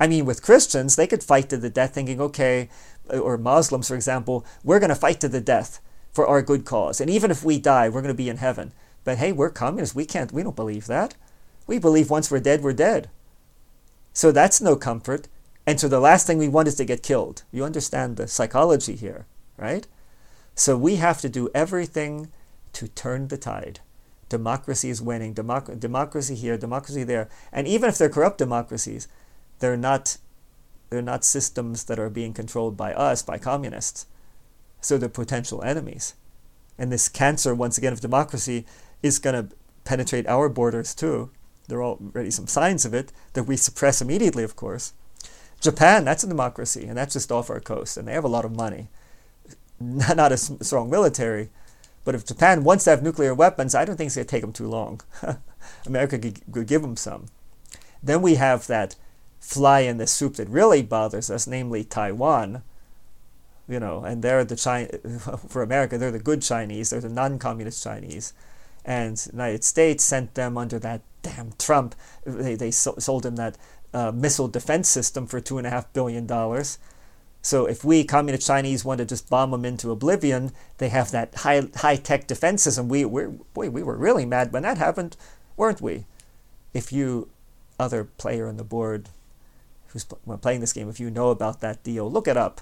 I 0.00 0.08
mean, 0.08 0.24
with 0.24 0.42
Christians, 0.42 0.96
they 0.96 1.06
could 1.06 1.22
fight 1.22 1.48
to 1.50 1.56
the 1.56 1.70
death 1.70 1.94
thinking, 1.94 2.20
okay, 2.20 2.68
or 3.08 3.38
Muslims, 3.38 3.88
for 3.88 3.94
example, 3.94 4.44
we're 4.64 4.80
going 4.80 4.88
to 4.88 4.96
fight 4.96 5.20
to 5.20 5.28
the 5.28 5.40
death 5.40 5.80
for 6.12 6.26
our 6.26 6.42
good 6.42 6.64
cause. 6.64 7.00
And 7.00 7.10
even 7.10 7.30
if 7.30 7.44
we 7.44 7.58
die, 7.58 7.88
we're 7.88 8.02
going 8.02 8.14
to 8.14 8.14
be 8.14 8.28
in 8.28 8.38
heaven. 8.38 8.72
But 9.04 9.18
hey, 9.18 9.30
we're 9.30 9.50
communists. 9.50 9.94
We 9.94 10.06
can't, 10.06 10.32
we 10.32 10.42
don't 10.42 10.56
believe 10.56 10.86
that. 10.86 11.14
We 11.66 11.78
believe 11.78 12.10
once 12.10 12.30
we're 12.30 12.40
dead, 12.40 12.62
we're 12.62 12.72
dead. 12.72 13.10
So 14.12 14.32
that's 14.32 14.60
no 14.60 14.74
comfort. 14.74 15.28
And 15.66 15.80
so 15.80 15.88
the 15.88 16.00
last 16.00 16.26
thing 16.26 16.38
we 16.38 16.48
want 16.48 16.68
is 16.68 16.74
to 16.76 16.84
get 16.84 17.02
killed. 17.02 17.42
You 17.50 17.64
understand 17.64 18.16
the 18.16 18.28
psychology 18.28 18.96
here, 18.96 19.26
right? 19.56 19.86
So 20.54 20.76
we 20.76 20.96
have 20.96 21.20
to 21.22 21.28
do 21.28 21.50
everything 21.54 22.30
to 22.74 22.88
turn 22.88 23.28
the 23.28 23.38
tide. 23.38 23.80
Democracy 24.28 24.90
is 24.90 25.00
winning. 25.00 25.34
Democ- 25.34 25.80
democracy 25.80 26.34
here, 26.34 26.58
democracy 26.58 27.04
there. 27.04 27.28
And 27.52 27.66
even 27.66 27.88
if 27.88 27.98
they're 27.98 28.08
corrupt 28.08 28.38
democracies, 28.38 29.08
they're 29.58 29.76
not 29.76 30.18
they're 30.90 31.02
not 31.02 31.24
systems 31.24 31.84
that 31.84 31.98
are 31.98 32.10
being 32.10 32.32
controlled 32.32 32.76
by 32.76 32.92
us, 32.92 33.22
by 33.22 33.38
communists. 33.38 34.06
So 34.80 34.96
they're 34.96 35.08
potential 35.08 35.62
enemies. 35.62 36.14
And 36.78 36.92
this 36.92 37.08
cancer, 37.08 37.54
once 37.54 37.78
again, 37.78 37.92
of 37.92 38.00
democracy 38.00 38.66
is 39.02 39.18
going 39.18 39.34
to 39.34 39.54
penetrate 39.84 40.26
our 40.28 40.48
borders 40.48 40.94
too. 40.94 41.30
There 41.68 41.78
are 41.78 41.96
already 41.96 42.30
some 42.30 42.46
signs 42.46 42.84
of 42.84 42.94
it 42.94 43.12
that 43.32 43.44
we 43.44 43.56
suppress 43.56 44.02
immediately, 44.02 44.44
of 44.44 44.54
course. 44.56 44.92
Japan, 45.64 46.04
that's 46.04 46.22
a 46.22 46.28
democracy, 46.28 46.84
and 46.84 46.96
that's 46.96 47.14
just 47.14 47.32
off 47.32 47.48
our 47.48 47.58
coast, 47.58 47.96
and 47.96 48.06
they 48.06 48.12
have 48.12 48.24
a 48.24 48.28
lot 48.28 48.44
of 48.44 48.54
money. 48.54 48.88
Not 49.80 50.30
a 50.30 50.36
strong 50.36 50.90
military, 50.90 51.48
but 52.04 52.14
if 52.14 52.26
Japan 52.26 52.64
wants 52.64 52.84
to 52.84 52.90
have 52.90 53.02
nuclear 53.02 53.34
weapons, 53.34 53.74
I 53.74 53.86
don't 53.86 53.96
think 53.96 54.08
it's 54.08 54.16
going 54.16 54.26
to 54.26 54.30
take 54.30 54.42
them 54.42 54.52
too 54.52 54.68
long. 54.68 55.00
America 55.86 56.18
could 56.18 56.66
give 56.66 56.82
them 56.82 56.96
some. 56.96 57.26
Then 58.02 58.20
we 58.20 58.34
have 58.34 58.66
that 58.66 58.94
fly 59.40 59.80
in 59.80 59.96
the 59.96 60.06
soup 60.06 60.36
that 60.36 60.48
really 60.48 60.82
bothers 60.82 61.30
us, 61.30 61.46
namely 61.46 61.82
Taiwan. 61.82 62.62
You 63.66 63.80
know, 63.80 64.04
and 64.04 64.22
they're 64.22 64.44
the 64.44 64.56
China 64.56 64.88
for 65.48 65.62
America. 65.62 65.96
They're 65.96 66.10
the 66.10 66.18
good 66.18 66.42
Chinese. 66.42 66.90
They're 66.90 67.00
the 67.00 67.08
non-communist 67.08 67.82
Chinese, 67.82 68.34
and 68.84 69.16
the 69.16 69.32
United 69.32 69.64
States 69.64 70.04
sent 70.04 70.34
them 70.34 70.58
under 70.58 70.78
that 70.80 71.00
damn 71.22 71.52
Trump. 71.58 71.94
They 72.24 72.54
they 72.56 72.70
sold 72.70 73.22
them 73.22 73.36
that 73.36 73.56
uh, 73.94 74.12
missile 74.12 74.48
defense 74.48 74.88
system 74.88 75.26
for 75.26 75.40
two 75.40 75.56
and 75.56 75.66
a 75.66 75.70
half 75.70 75.90
billion 75.92 76.26
dollars. 76.26 76.78
So 77.40 77.66
if 77.66 77.84
we 77.84 78.04
communist 78.04 78.46
Chinese 78.46 78.84
want 78.84 78.98
to 78.98 79.04
just 79.04 79.30
bomb 79.30 79.52
them 79.52 79.64
into 79.64 79.90
oblivion, 79.90 80.52
they 80.78 80.88
have 80.88 81.10
that 81.12 81.34
high 81.36 81.68
high 81.76 81.96
tech 81.96 82.26
defense 82.26 82.62
system. 82.62 82.88
We 82.88 83.04
we 83.04 83.26
boy 83.54 83.70
we 83.70 83.82
were 83.82 83.96
really 83.96 84.26
mad 84.26 84.52
when 84.52 84.64
that 84.64 84.78
happened, 84.78 85.16
weren't 85.56 85.80
we? 85.80 86.06
If 86.72 86.92
you 86.92 87.28
other 87.78 88.04
player 88.04 88.48
on 88.48 88.56
the 88.56 88.64
board 88.64 89.10
who's 89.88 90.04
playing 90.04 90.60
this 90.60 90.72
game, 90.72 90.88
if 90.88 90.98
you 90.98 91.10
know 91.10 91.30
about 91.30 91.60
that 91.60 91.82
deal, 91.84 92.10
look 92.10 92.26
it 92.26 92.36
up. 92.36 92.60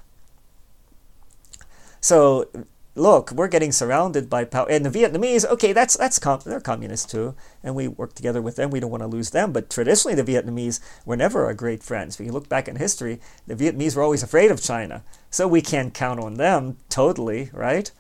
So, 2.01 2.49
look, 2.95 3.33
we're 3.33 3.49
getting 3.49 3.73
surrounded 3.73 4.29
by 4.29 4.45
power, 4.45 4.69
and 4.69 4.85
the 4.85 4.91
Vietnamese. 4.91 5.45
Okay, 5.47 5.73
that's 5.73 5.97
that's 5.97 6.19
com- 6.19 6.41
they're 6.45 6.61
communists 6.61 7.11
too, 7.11 7.35
and 7.63 7.75
we 7.75 7.89
work 7.89 8.15
together 8.15 8.43
with 8.43 8.57
them. 8.57 8.71
We 8.71 8.81
don't 8.81 8.91
want 8.91 9.03
to 9.03 9.07
lose 9.07 9.31
them. 9.31 9.53
But 9.53 9.71
traditionally, 9.71 10.15
the 10.15 10.25
Vietnamese 10.25 10.81
were 11.05 11.17
never 11.17 11.47
our 11.47 11.55
great 11.55 11.83
friends. 11.83 12.19
If 12.19 12.27
you 12.27 12.33
look 12.33 12.49
back 12.49 12.69
in 12.69 12.77
history, 12.77 13.21
the 13.47 13.57
Vietnamese 13.57 13.97
were 13.97 14.03
always 14.03 14.23
afraid 14.23 14.51
of 14.51 14.63
China, 14.63 15.03
so 15.31 15.49
we 15.49 15.63
can't 15.63 15.95
count 15.95 16.21
on 16.21 16.35
them 16.35 16.77
totally, 16.89 17.51
right? 17.53 17.91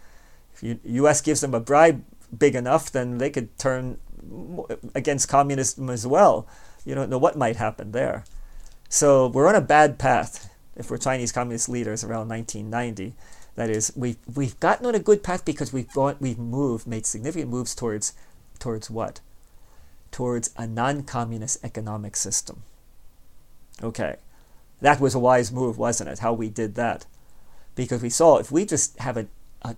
If 0.54 0.78
U.S. 0.84 1.20
gives 1.20 1.40
them 1.40 1.54
a 1.54 1.60
bribe 1.60 2.04
big 2.36 2.54
enough, 2.54 2.90
then 2.90 3.18
they 3.18 3.30
could 3.30 3.56
turn 3.58 3.98
against 4.94 5.28
communism 5.28 5.90
as 5.90 6.06
well. 6.06 6.46
You 6.84 6.94
don't 6.94 7.10
know 7.10 7.18
what 7.18 7.36
might 7.36 7.56
happen 7.56 7.92
there. 7.92 8.24
So 8.88 9.28
we're 9.28 9.48
on 9.48 9.54
a 9.54 9.60
bad 9.60 9.98
path 9.98 10.50
if 10.76 10.90
we're 10.90 10.98
Chinese 10.98 11.32
communist 11.32 11.68
leaders 11.68 12.04
around 12.04 12.28
1990. 12.28 13.14
That 13.54 13.70
is, 13.70 13.92
we've, 13.94 14.16
we've 14.34 14.58
gotten 14.60 14.86
on 14.86 14.94
a 14.94 14.98
good 14.98 15.22
path 15.22 15.44
because 15.44 15.72
we've 15.72 15.92
gone, 15.92 16.16
we've 16.20 16.38
moved, 16.38 16.86
made 16.86 17.04
significant 17.04 17.50
moves 17.50 17.74
towards, 17.74 18.14
towards 18.58 18.88
what? 18.88 19.20
towards 20.12 20.50
a 20.56 20.66
non 20.66 21.02
communist 21.02 21.64
economic 21.64 22.14
system. 22.14 22.62
Okay, 23.82 24.16
that 24.80 25.00
was 25.00 25.14
a 25.14 25.18
wise 25.18 25.50
move, 25.50 25.78
wasn't 25.78 26.10
it? 26.10 26.20
How 26.20 26.32
we 26.32 26.48
did 26.48 26.76
that. 26.76 27.06
Because 27.74 28.02
we 28.02 28.10
saw 28.10 28.36
if 28.36 28.52
we 28.52 28.64
just 28.64 28.96
have 29.00 29.16
a, 29.16 29.26
a 29.62 29.74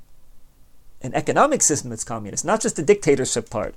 an 1.01 1.15
economic 1.15 1.63
system 1.63 1.89
that's 1.91 2.05
communist, 2.05 2.45
not 2.45 2.61
just 2.61 2.77
the 2.77 2.83
dictatorship 2.83 3.49
part, 3.49 3.75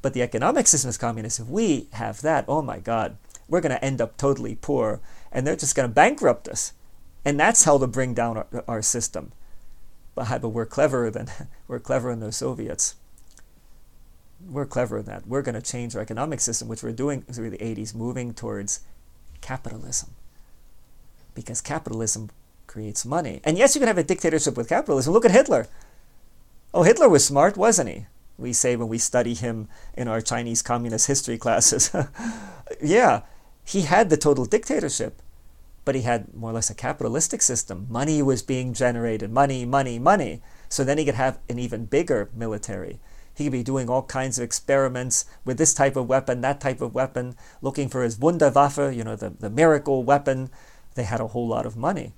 but 0.00 0.14
the 0.14 0.22
economic 0.22 0.66
system 0.66 0.88
is 0.88 0.98
communist. 0.98 1.38
If 1.38 1.46
we 1.46 1.86
have 1.92 2.22
that, 2.22 2.46
oh 2.48 2.62
my 2.62 2.80
God, 2.80 3.16
we're 3.46 3.60
going 3.60 3.76
to 3.76 3.84
end 3.84 4.00
up 4.00 4.16
totally 4.16 4.56
poor 4.56 5.00
and 5.30 5.46
they're 5.46 5.54
just 5.54 5.76
going 5.76 5.88
to 5.88 5.94
bankrupt 5.94 6.48
us. 6.48 6.72
And 7.24 7.38
that's 7.38 7.64
how 7.64 7.78
to 7.78 7.86
bring 7.86 8.14
down 8.14 8.36
our, 8.36 8.64
our 8.66 8.82
system. 8.82 9.32
But, 10.14 10.40
but 10.40 10.48
we're 10.48 10.66
cleverer 10.66 11.10
than 11.10 11.28
we're 11.68 11.78
cleverer 11.78 12.12
than 12.12 12.20
those 12.20 12.36
Soviets. 12.36 12.96
We're 14.44 14.66
cleverer 14.66 15.02
than 15.02 15.14
that. 15.14 15.26
We're 15.26 15.42
going 15.42 15.54
to 15.54 15.62
change 15.62 15.94
our 15.94 16.02
economic 16.02 16.40
system, 16.40 16.68
which 16.68 16.82
we're 16.82 16.92
doing 16.92 17.22
through 17.22 17.50
the 17.50 17.58
80s, 17.58 17.94
moving 17.94 18.34
towards 18.34 18.80
capitalism. 19.40 20.10
Because 21.34 21.60
capitalism 21.60 22.30
creates 22.66 23.04
money. 23.04 23.40
And 23.44 23.56
yes, 23.56 23.74
you 23.74 23.78
can 23.78 23.88
have 23.88 23.98
a 23.98 24.02
dictatorship 24.02 24.56
with 24.56 24.68
capitalism. 24.68 25.12
Look 25.12 25.24
at 25.24 25.30
Hitler. 25.30 25.68
Oh, 26.74 26.82
Hitler 26.82 27.08
was 27.08 27.24
smart, 27.24 27.56
wasn't 27.56 27.90
he? 27.90 28.06
We 28.38 28.52
say 28.52 28.76
when 28.76 28.88
we 28.88 28.98
study 28.98 29.34
him 29.34 29.68
in 29.94 30.08
our 30.08 30.20
Chinese 30.20 30.62
communist 30.62 31.06
history 31.06 31.38
classes. 31.38 31.94
yeah, 32.82 33.22
he 33.64 33.82
had 33.82 34.10
the 34.10 34.16
total 34.16 34.46
dictatorship, 34.46 35.20
but 35.84 35.94
he 35.94 36.02
had 36.02 36.32
more 36.34 36.50
or 36.50 36.54
less 36.54 36.70
a 36.70 36.74
capitalistic 36.74 37.42
system. 37.42 37.86
Money 37.90 38.22
was 38.22 38.42
being 38.42 38.72
generated, 38.72 39.30
money, 39.30 39.64
money, 39.64 39.98
money. 39.98 40.40
So 40.68 40.84
then 40.84 40.98
he 40.98 41.04
could 41.04 41.14
have 41.14 41.38
an 41.48 41.58
even 41.58 41.86
bigger 41.86 42.30
military. 42.34 43.00
He 43.34 43.44
could 43.44 43.52
be 43.52 43.62
doing 43.62 43.88
all 43.88 44.02
kinds 44.02 44.38
of 44.38 44.44
experiments 44.44 45.24
with 45.44 45.58
this 45.58 45.74
type 45.74 45.96
of 45.96 46.08
weapon, 46.08 46.40
that 46.42 46.60
type 46.60 46.80
of 46.80 46.94
weapon, 46.94 47.34
looking 47.60 47.88
for 47.88 48.02
his 48.02 48.16
Wunderwaffe, 48.16 48.94
you 48.94 49.04
know, 49.04 49.16
the, 49.16 49.30
the 49.30 49.50
miracle 49.50 50.04
weapon. 50.04 50.50
They 50.94 51.04
had 51.04 51.20
a 51.20 51.28
whole 51.28 51.48
lot 51.48 51.66
of 51.66 51.76
money. 51.76 52.12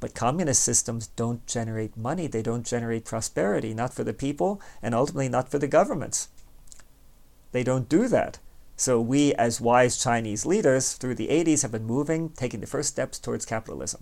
But 0.00 0.14
communist 0.16 0.62
systems 0.62 1.06
don't 1.06 1.46
generate 1.46 1.96
money, 1.96 2.26
they 2.26 2.42
don't 2.42 2.66
generate 2.66 3.04
prosperity, 3.04 3.72
not 3.72 3.94
for 3.94 4.02
the 4.02 4.12
people, 4.12 4.60
and 4.82 4.96
ultimately 4.96 5.28
not 5.28 5.48
for 5.48 5.58
the 5.58 5.68
governments. 5.68 6.28
They 7.52 7.62
don't 7.62 7.88
do 7.88 8.08
that. 8.08 8.40
So 8.82 9.00
we, 9.00 9.32
as 9.34 9.60
wise 9.60 9.96
Chinese 9.96 10.44
leaders 10.44 10.94
through 10.94 11.14
the 11.14 11.28
80s, 11.28 11.62
have 11.62 11.70
been 11.70 11.84
moving, 11.84 12.30
taking 12.30 12.58
the 12.58 12.66
first 12.66 12.88
steps 12.88 13.16
towards 13.16 13.46
capitalism. 13.46 14.00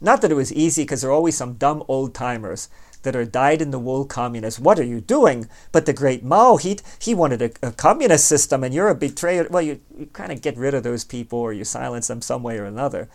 Not 0.00 0.20
that 0.20 0.32
it 0.32 0.34
was 0.34 0.52
easy, 0.52 0.82
because 0.82 1.02
there 1.02 1.10
are 1.10 1.14
always 1.14 1.36
some 1.36 1.52
dumb 1.54 1.84
old 1.86 2.12
timers 2.12 2.68
that 3.04 3.14
are 3.14 3.24
dyed 3.24 3.62
in 3.62 3.70
the 3.70 3.78
wool 3.78 4.04
communists. 4.04 4.58
What 4.58 4.80
are 4.80 4.84
you 4.84 5.00
doing? 5.00 5.48
But 5.70 5.86
the 5.86 5.92
great 5.92 6.24
Mao, 6.24 6.56
he, 6.56 6.80
he 6.98 7.14
wanted 7.14 7.40
a, 7.40 7.68
a 7.68 7.70
communist 7.70 8.26
system, 8.26 8.64
and 8.64 8.74
you're 8.74 8.88
a 8.88 8.96
betrayer. 8.96 9.46
Well, 9.48 9.62
you, 9.62 9.80
you 9.96 10.06
kind 10.06 10.32
of 10.32 10.42
get 10.42 10.56
rid 10.56 10.74
of 10.74 10.82
those 10.82 11.04
people 11.04 11.38
or 11.38 11.52
you 11.52 11.62
silence 11.62 12.08
them 12.08 12.20
some 12.20 12.42
way 12.42 12.58
or 12.58 12.64
another. 12.64 13.08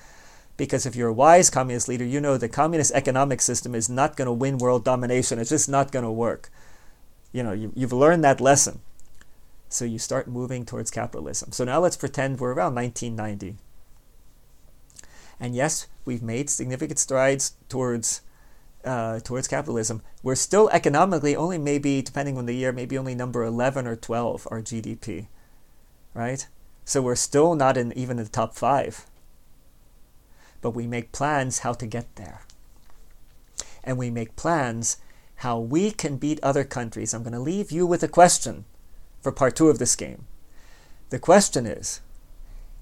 Because 0.55 0.85
if 0.85 0.95
you're 0.95 1.09
a 1.09 1.13
wise 1.13 1.49
communist 1.49 1.89
leader, 1.89 2.05
you 2.05 2.21
know 2.21 2.37
the 2.37 2.47
communist 2.47 2.93
economic 2.93 3.41
system 3.41 3.75
is 3.75 3.89
not 3.89 4.15
going 4.15 4.27
to 4.27 4.31
win 4.31 4.59
world 4.59 4.85
domination. 4.85 5.39
It's 5.39 5.49
just 5.49 5.67
not 5.67 5.91
going 5.91 6.05
to 6.05 6.11
work. 6.11 6.49
You 7.33 7.43
know, 7.43 7.51
you, 7.51 7.73
you've 7.75 7.91
learned 7.91 8.23
that 8.23 8.39
lesson. 8.39 8.79
So 9.71 9.85
you 9.85 9.99
start 9.99 10.27
moving 10.27 10.65
towards 10.65 10.91
capitalism. 10.91 11.53
So 11.53 11.63
now 11.63 11.79
let's 11.79 11.95
pretend 11.95 12.39
we're 12.39 12.51
around 12.51 12.75
1990. 12.75 13.55
And 15.39 15.55
yes, 15.55 15.87
we've 16.03 16.21
made 16.21 16.49
significant 16.49 16.99
strides 16.99 17.53
towards 17.69 18.21
uh, 18.83 19.21
towards 19.21 19.47
capitalism. 19.47 20.01
We're 20.23 20.35
still 20.35 20.69
economically 20.73 21.35
only 21.37 21.57
maybe, 21.57 22.01
depending 22.01 22.37
on 22.37 22.47
the 22.47 22.53
year, 22.53 22.73
maybe 22.73 22.97
only 22.97 23.15
number 23.15 23.43
11 23.43 23.87
or 23.87 23.95
12 23.95 24.47
our 24.51 24.61
GDP, 24.61 25.27
right? 26.13 26.45
So 26.83 27.01
we're 27.01 27.15
still 27.15 27.55
not 27.55 27.77
in 27.77 27.93
even 27.97 28.19
in 28.19 28.25
the 28.25 28.29
top 28.29 28.55
five. 28.55 29.05
But 30.59 30.71
we 30.71 30.85
make 30.85 31.13
plans 31.13 31.59
how 31.59 31.73
to 31.73 31.87
get 31.87 32.13
there. 32.17 32.41
And 33.85 33.97
we 33.97 34.09
make 34.09 34.35
plans 34.35 34.97
how 35.35 35.59
we 35.59 35.91
can 35.91 36.17
beat 36.17 36.43
other 36.43 36.65
countries. 36.65 37.13
I'm 37.13 37.23
going 37.23 37.33
to 37.33 37.39
leave 37.39 37.71
you 37.71 37.87
with 37.87 38.03
a 38.03 38.09
question 38.09 38.65
for 39.21 39.31
part 39.31 39.55
two 39.55 39.69
of 39.69 39.79
this 39.79 39.95
game. 39.95 40.25
The 41.09 41.19
question 41.19 41.65
is 41.65 42.01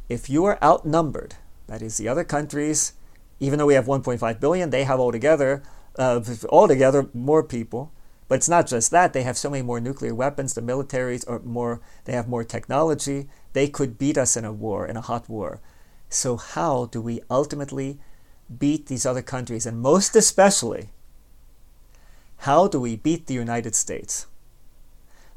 if 0.07 0.29
you 0.29 0.45
are 0.45 0.61
outnumbered, 0.63 1.35
that 1.67 1.81
is, 1.81 1.97
the 1.97 2.07
other 2.07 2.23
countries, 2.23 2.93
even 3.39 3.59
though 3.59 3.67
we 3.67 3.75
have 3.75 3.85
1.5 3.85 4.39
billion, 4.39 4.69
they 4.69 4.83
have 4.83 4.99
altogether, 4.99 5.61
uh, 5.97 6.21
altogether 6.49 7.09
more 7.13 7.43
people. 7.43 7.91
But 8.27 8.35
it's 8.35 8.49
not 8.49 8.67
just 8.67 8.91
that; 8.91 9.13
they 9.13 9.23
have 9.23 9.37
so 9.37 9.49
many 9.49 9.63
more 9.63 9.79
nuclear 9.79 10.13
weapons. 10.13 10.53
The 10.53 10.61
militaries 10.61 11.27
are 11.27 11.39
more; 11.39 11.81
they 12.05 12.13
have 12.13 12.27
more 12.27 12.43
technology. 12.43 13.27
They 13.53 13.67
could 13.67 13.97
beat 13.97 14.17
us 14.17 14.37
in 14.37 14.45
a 14.45 14.53
war, 14.53 14.85
in 14.85 14.97
a 14.97 15.01
hot 15.01 15.27
war. 15.27 15.61
So 16.09 16.37
how 16.37 16.85
do 16.85 17.01
we 17.01 17.21
ultimately 17.29 17.99
beat 18.57 18.87
these 18.87 19.05
other 19.05 19.21
countries, 19.21 19.65
and 19.65 19.81
most 19.81 20.15
especially, 20.15 20.89
how 22.37 22.67
do 22.67 22.79
we 22.79 22.95
beat 22.95 23.27
the 23.27 23.33
United 23.33 23.75
States? 23.75 24.27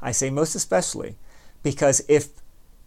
I 0.03 0.11
say 0.11 0.29
most 0.29 0.53
especially 0.53 1.15
because 1.63 2.03
if 2.07 2.29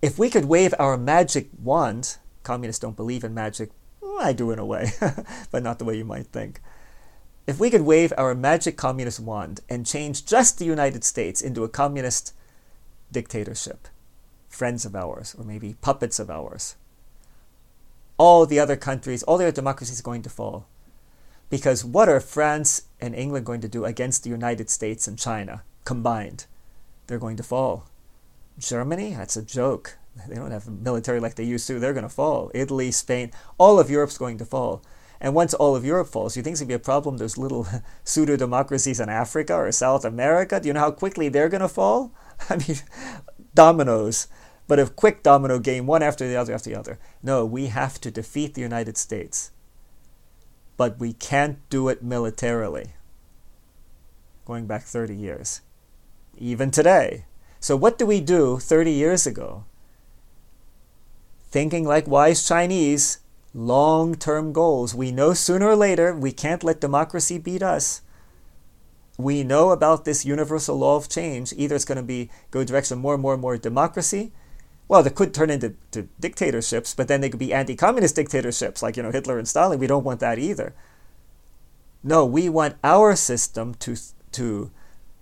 if 0.02 0.18
we 0.18 0.28
could 0.30 0.44
wave 0.44 0.74
our 0.78 0.96
magic 0.96 1.48
wand, 1.60 2.18
communists 2.42 2.80
don't 2.80 2.96
believe 2.96 3.24
in 3.24 3.34
magic. 3.34 3.70
I 4.20 4.32
do 4.32 4.50
in 4.50 4.58
a 4.58 4.64
way, 4.64 4.92
but 5.50 5.62
not 5.62 5.78
the 5.78 5.84
way 5.84 5.96
you 5.96 6.04
might 6.04 6.26
think. 6.28 6.60
If 7.46 7.58
we 7.58 7.70
could 7.70 7.82
wave 7.82 8.12
our 8.16 8.34
magic 8.34 8.76
communist 8.76 9.20
wand 9.20 9.60
and 9.68 9.86
change 9.86 10.26
just 10.26 10.58
the 10.58 10.64
United 10.64 11.04
States 11.04 11.40
into 11.40 11.64
a 11.64 11.68
communist 11.68 12.34
dictatorship, 13.10 13.88
friends 14.48 14.84
of 14.84 14.94
ours, 14.94 15.34
or 15.38 15.44
maybe 15.44 15.76
puppets 15.80 16.18
of 16.18 16.30
ours, 16.30 16.76
all 18.18 18.46
the 18.46 18.58
other 18.58 18.76
countries, 18.76 19.22
all 19.22 19.38
the 19.38 19.44
other 19.44 19.52
democracies 19.52 20.00
are 20.00 20.10
going 20.10 20.22
to 20.22 20.30
fall. 20.30 20.66
Because 21.48 21.84
what 21.84 22.08
are 22.08 22.20
France 22.20 22.82
and 23.00 23.14
England 23.14 23.46
going 23.46 23.60
to 23.60 23.68
do 23.68 23.84
against 23.84 24.24
the 24.24 24.30
United 24.30 24.68
States 24.68 25.06
and 25.06 25.18
China 25.18 25.62
combined? 25.84 26.46
They're 27.06 27.18
going 27.18 27.36
to 27.36 27.42
fall. 27.42 27.86
Germany, 28.58 29.14
that's 29.14 29.36
a 29.36 29.42
joke. 29.42 29.98
They 30.28 30.36
don't 30.36 30.50
have 30.50 30.66
a 30.66 30.70
military 30.70 31.20
like 31.20 31.34
they 31.34 31.44
used 31.44 31.66
to. 31.66 31.78
They're 31.78 31.92
going 31.92 32.02
to 32.02 32.08
fall. 32.08 32.50
Italy, 32.54 32.90
Spain, 32.90 33.32
all 33.58 33.78
of 33.78 33.90
Europe's 33.90 34.18
going 34.18 34.38
to 34.38 34.44
fall. 34.44 34.82
And 35.20 35.34
once 35.34 35.54
all 35.54 35.76
of 35.76 35.84
Europe 35.84 36.08
falls, 36.08 36.36
you 36.36 36.42
think 36.42 36.54
it's 36.54 36.60
going 36.60 36.68
to 36.68 36.78
be 36.78 36.82
a 36.82 36.84
problem? 36.84 37.16
Those 37.16 37.38
little 37.38 37.66
pseudo 38.04 38.36
democracies 38.36 39.00
in 39.00 39.08
Africa 39.08 39.54
or 39.54 39.70
South 39.72 40.04
America, 40.04 40.60
do 40.60 40.68
you 40.68 40.74
know 40.74 40.80
how 40.80 40.90
quickly 40.90 41.28
they're 41.28 41.48
going 41.48 41.62
to 41.62 41.68
fall? 41.68 42.12
I 42.50 42.56
mean, 42.56 42.76
dominoes, 43.54 44.28
but 44.66 44.78
a 44.78 44.86
quick 44.86 45.22
domino 45.22 45.58
game, 45.58 45.86
one 45.86 46.02
after 46.02 46.26
the 46.28 46.36
other 46.36 46.54
after 46.54 46.70
the 46.70 46.78
other. 46.78 46.98
No, 47.22 47.44
we 47.44 47.66
have 47.66 48.00
to 48.02 48.10
defeat 48.10 48.54
the 48.54 48.62
United 48.62 48.96
States. 48.96 49.52
But 50.76 50.98
we 50.98 51.12
can't 51.12 51.58
do 51.70 51.88
it 51.88 52.02
militarily. 52.02 52.92
Going 54.44 54.66
back 54.66 54.82
30 54.82 55.14
years 55.14 55.62
even 56.38 56.70
today. 56.70 57.24
So, 57.60 57.76
what 57.76 57.98
do 57.98 58.06
we 58.06 58.20
do 58.20 58.58
30 58.58 58.90
years 58.92 59.26
ago? 59.26 59.64
Thinking 61.50 61.84
like 61.84 62.06
wise 62.06 62.46
Chinese, 62.46 63.18
long 63.54 64.14
term 64.14 64.52
goals. 64.52 64.94
We 64.94 65.10
know 65.10 65.32
sooner 65.32 65.68
or 65.68 65.76
later 65.76 66.14
we 66.14 66.32
can't 66.32 66.62
let 66.62 66.80
democracy 66.80 67.38
beat 67.38 67.62
us. 67.62 68.02
We 69.18 69.42
know 69.42 69.70
about 69.70 70.04
this 70.04 70.26
universal 70.26 70.76
law 70.76 70.96
of 70.96 71.08
change. 71.08 71.54
Either 71.56 71.74
it's 71.74 71.86
going 71.86 71.96
to 71.96 72.02
be 72.02 72.30
go 72.50 72.64
direction 72.64 72.98
more 72.98 73.14
and 73.14 73.22
more 73.22 73.32
and 73.32 73.40
more 73.40 73.56
democracy. 73.56 74.32
Well, 74.88 75.02
they 75.02 75.10
could 75.10 75.34
turn 75.34 75.50
into 75.50 75.74
dictatorships, 76.20 76.94
but 76.94 77.08
then 77.08 77.20
they 77.20 77.28
could 77.28 77.40
be 77.40 77.52
anti-communist 77.52 78.14
dictatorships, 78.14 78.82
like 78.82 78.96
you 78.96 79.02
know 79.02 79.10
Hitler 79.10 79.38
and 79.38 79.48
Stalin. 79.48 79.80
We 79.80 79.88
don't 79.88 80.04
want 80.04 80.20
that 80.20 80.38
either. 80.38 80.74
No, 82.04 82.24
we 82.24 82.48
want 82.48 82.76
our 82.84 83.16
system 83.16 83.74
to 83.76 83.96
to 84.32 84.70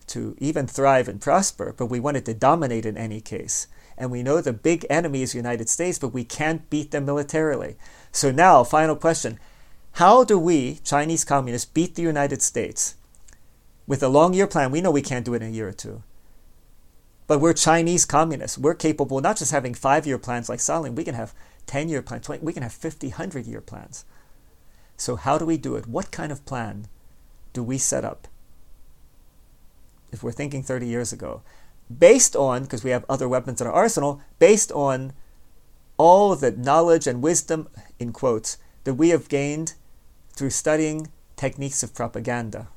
to 0.09 0.37
even 0.39 0.67
thrive 0.67 1.09
and 1.09 1.21
prosper, 1.21 1.75
but 1.77 1.87
we 1.87 2.01
want 2.01 2.17
it 2.17 2.25
to 2.27 2.35
dominate 2.35 2.87
in 2.87 2.97
any 2.97 3.21
case. 3.21 3.67
And 3.97 4.11
we 4.11 4.23
know 4.23 4.41
the 4.41 4.53
big 4.53 4.85
enemy 4.91 5.23
is 5.23 5.33
the 5.33 5.39
United 5.39 5.69
States, 5.69 5.99
but 5.99 6.09
we 6.09 6.25
can't 6.25 6.69
beat 6.69 6.91
them 6.91 7.05
militarily. 7.05 7.77
So 8.13 8.31
now, 8.31 8.65
final 8.65 8.97
question. 8.97 9.39
How 9.93 10.25
do 10.25 10.39
we, 10.39 10.81
Chinese 10.85 11.25
communists, 11.25 11.71
beat 11.71 11.95
the 11.95 12.03
United 12.03 12.43
States? 12.43 12.97
With 13.87 14.03
a 14.03 14.09
long 14.09 14.35
year 14.35 14.47
plan, 14.47 14.71
we 14.71 14.81
know 14.81 14.91
we 14.91 15.03
can't 15.03 15.25
do 15.25 15.35
it 15.35 15.43
in 15.43 15.49
a 15.49 15.53
year 15.53 15.69
or 15.69 15.73
two. 15.73 16.03
But 17.27 17.41
we're 17.41 17.53
Chinese 17.53 18.05
communists. 18.05 18.59
We're 18.59 18.75
capable 18.75 19.21
not 19.21 19.37
just 19.37 19.53
having 19.53 19.75
five 19.75 20.07
year 20.07 20.19
plans 20.19 20.49
like 20.49 20.61
Stalin, 20.61 20.95
we 20.95 21.05
can 21.05 21.15
have 21.15 21.35
10 21.67 21.89
year 21.89 22.03
plans, 22.03 22.27
20, 22.27 22.45
we 22.45 22.53
can 22.53 22.63
have 22.63 22.73
50, 22.73 23.09
100 23.09 23.47
year 23.47 23.61
plans. 23.61 24.05
So, 24.97 25.17
how 25.17 25.39
do 25.39 25.47
we 25.47 25.57
do 25.57 25.77
it? 25.77 25.87
What 25.87 26.11
kind 26.11 26.31
of 26.31 26.45
plan 26.45 26.87
do 27.53 27.63
we 27.63 27.79
set 27.79 28.05
up? 28.05 28.29
If 30.15 30.23
we're 30.23 30.33
thinking 30.33 30.63
30 30.63 30.87
years 30.87 31.13
ago, 31.13 31.43
based 31.99 32.35
on, 32.35 32.63
because 32.63 32.83
we 32.83 32.91
have 32.91 33.05
other 33.09 33.29
weapons 33.29 33.61
in 33.61 33.67
our 33.67 33.73
arsenal, 33.73 34.23
based 34.39 34.73
on 34.73 35.13
all 35.97 36.35
the 36.35 36.53
knowledge 36.53 37.07
and 37.07 37.23
wisdom, 37.23 37.69
in 37.99 38.13
quotes, 38.13 38.57
that 38.85 38.95
we 38.95 39.11
have 39.11 39.29
gained 39.29 39.75
through 40.33 40.51
studying 40.51 41.09
techniques 41.37 41.83
of 41.83 41.95
propaganda 41.95 42.69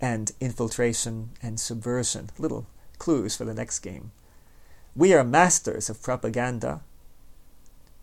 and 0.00 0.32
infiltration 0.40 1.30
and 1.42 1.58
subversion. 1.60 2.30
Little 2.38 2.66
clues 2.98 3.36
for 3.36 3.44
the 3.44 3.54
next 3.54 3.80
game. 3.80 4.12
We 4.94 5.12
are 5.12 5.24
masters 5.24 5.90
of 5.90 6.02
propaganda, 6.02 6.80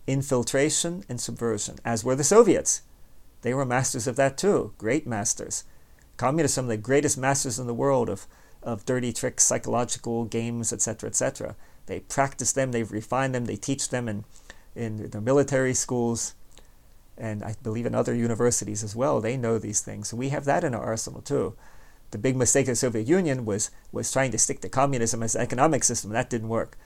infiltration, 0.06 1.04
and 1.08 1.20
subversion, 1.20 1.76
as 1.84 2.04
were 2.04 2.14
the 2.14 2.24
Soviets. 2.24 2.82
They 3.42 3.54
were 3.54 3.64
masters 3.64 4.06
of 4.06 4.16
that 4.16 4.38
too, 4.38 4.72
great 4.78 5.06
masters. 5.06 5.64
Communists, 6.16 6.54
some 6.54 6.66
of 6.66 6.68
the 6.68 6.76
greatest 6.76 7.18
masters 7.18 7.58
in 7.58 7.66
the 7.66 7.74
world 7.74 8.08
of, 8.08 8.26
of 8.62 8.84
dirty 8.84 9.12
tricks, 9.12 9.44
psychological 9.44 10.24
games, 10.24 10.72
etc., 10.72 11.08
etc. 11.08 11.56
They 11.86 12.00
practice 12.00 12.52
them, 12.52 12.72
they 12.72 12.82
refine 12.82 13.32
them, 13.32 13.44
they 13.44 13.56
teach 13.56 13.88
them 13.88 14.08
in, 14.08 14.24
in 14.74 15.10
the 15.10 15.20
military 15.20 15.74
schools, 15.74 16.34
and 17.16 17.42
I 17.44 17.56
believe 17.62 17.86
in 17.86 17.94
other 17.94 18.14
universities 18.14 18.82
as 18.82 18.96
well. 18.96 19.20
They 19.20 19.36
know 19.36 19.58
these 19.58 19.80
things. 19.80 20.12
We 20.12 20.30
have 20.30 20.44
that 20.46 20.64
in 20.64 20.74
our 20.74 20.82
arsenal 20.82 21.20
too. 21.20 21.54
The 22.10 22.18
big 22.18 22.36
mistake 22.36 22.66
of 22.66 22.72
the 22.72 22.76
Soviet 22.76 23.08
Union 23.08 23.44
was, 23.44 23.70
was 23.92 24.12
trying 24.12 24.30
to 24.32 24.38
stick 24.38 24.60
to 24.60 24.68
communism 24.68 25.22
as 25.22 25.34
an 25.34 25.42
economic 25.42 25.84
system. 25.84 26.10
That 26.10 26.30
didn't 26.30 26.48
work. 26.48 26.76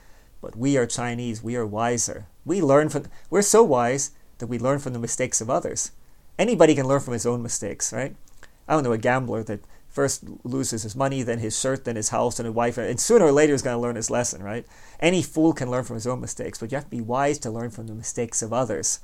But 0.41 0.55
we 0.55 0.77
are 0.77 0.85
Chinese. 0.85 1.43
We 1.43 1.55
are 1.55 1.65
wiser. 1.65 2.27
We 2.45 2.61
learn 2.61 2.89
from. 2.89 3.05
We're 3.29 3.41
so 3.41 3.61
wise 3.63 4.11
that 4.37 4.47
we 4.47 4.57
learn 4.57 4.79
from 4.79 4.93
the 4.93 4.99
mistakes 4.99 5.41
of 5.41 5.49
others. 5.49 5.91
Anybody 6.37 6.73
can 6.75 6.87
learn 6.87 7.01
from 7.01 7.13
his 7.13 7.25
own 7.25 7.43
mistakes, 7.43 7.91
right? 7.91 8.15
I 8.69 8.73
don't 8.73 8.83
know 8.83 8.93
a 8.93 8.99
gambler 8.99 9.43
that 9.43 9.65
first 9.87 10.23
loses 10.43 10.83
his 10.83 10.95
money, 10.95 11.23
then 11.23 11.39
his 11.39 11.59
shirt, 11.59 11.85
then 11.85 11.95
his 11.95 12.09
house, 12.09 12.39
and 12.39 12.45
his 12.45 12.53
wife, 12.53 12.77
and 12.77 12.99
sooner 12.99 13.25
or 13.25 13.31
later 13.31 13.55
is 13.55 13.63
going 13.63 13.75
to 13.75 13.81
learn 13.81 13.95
his 13.95 14.11
lesson, 14.11 14.43
right? 14.43 14.65
Any 14.99 15.23
fool 15.23 15.53
can 15.53 15.71
learn 15.71 15.83
from 15.83 15.95
his 15.95 16.05
own 16.05 16.21
mistakes, 16.21 16.59
but 16.59 16.71
you 16.71 16.75
have 16.75 16.85
to 16.85 16.91
be 16.91 17.01
wise 17.01 17.39
to 17.39 17.49
learn 17.49 17.71
from 17.71 17.87
the 17.87 17.95
mistakes 17.95 18.43
of 18.43 18.53
others. 18.53 18.99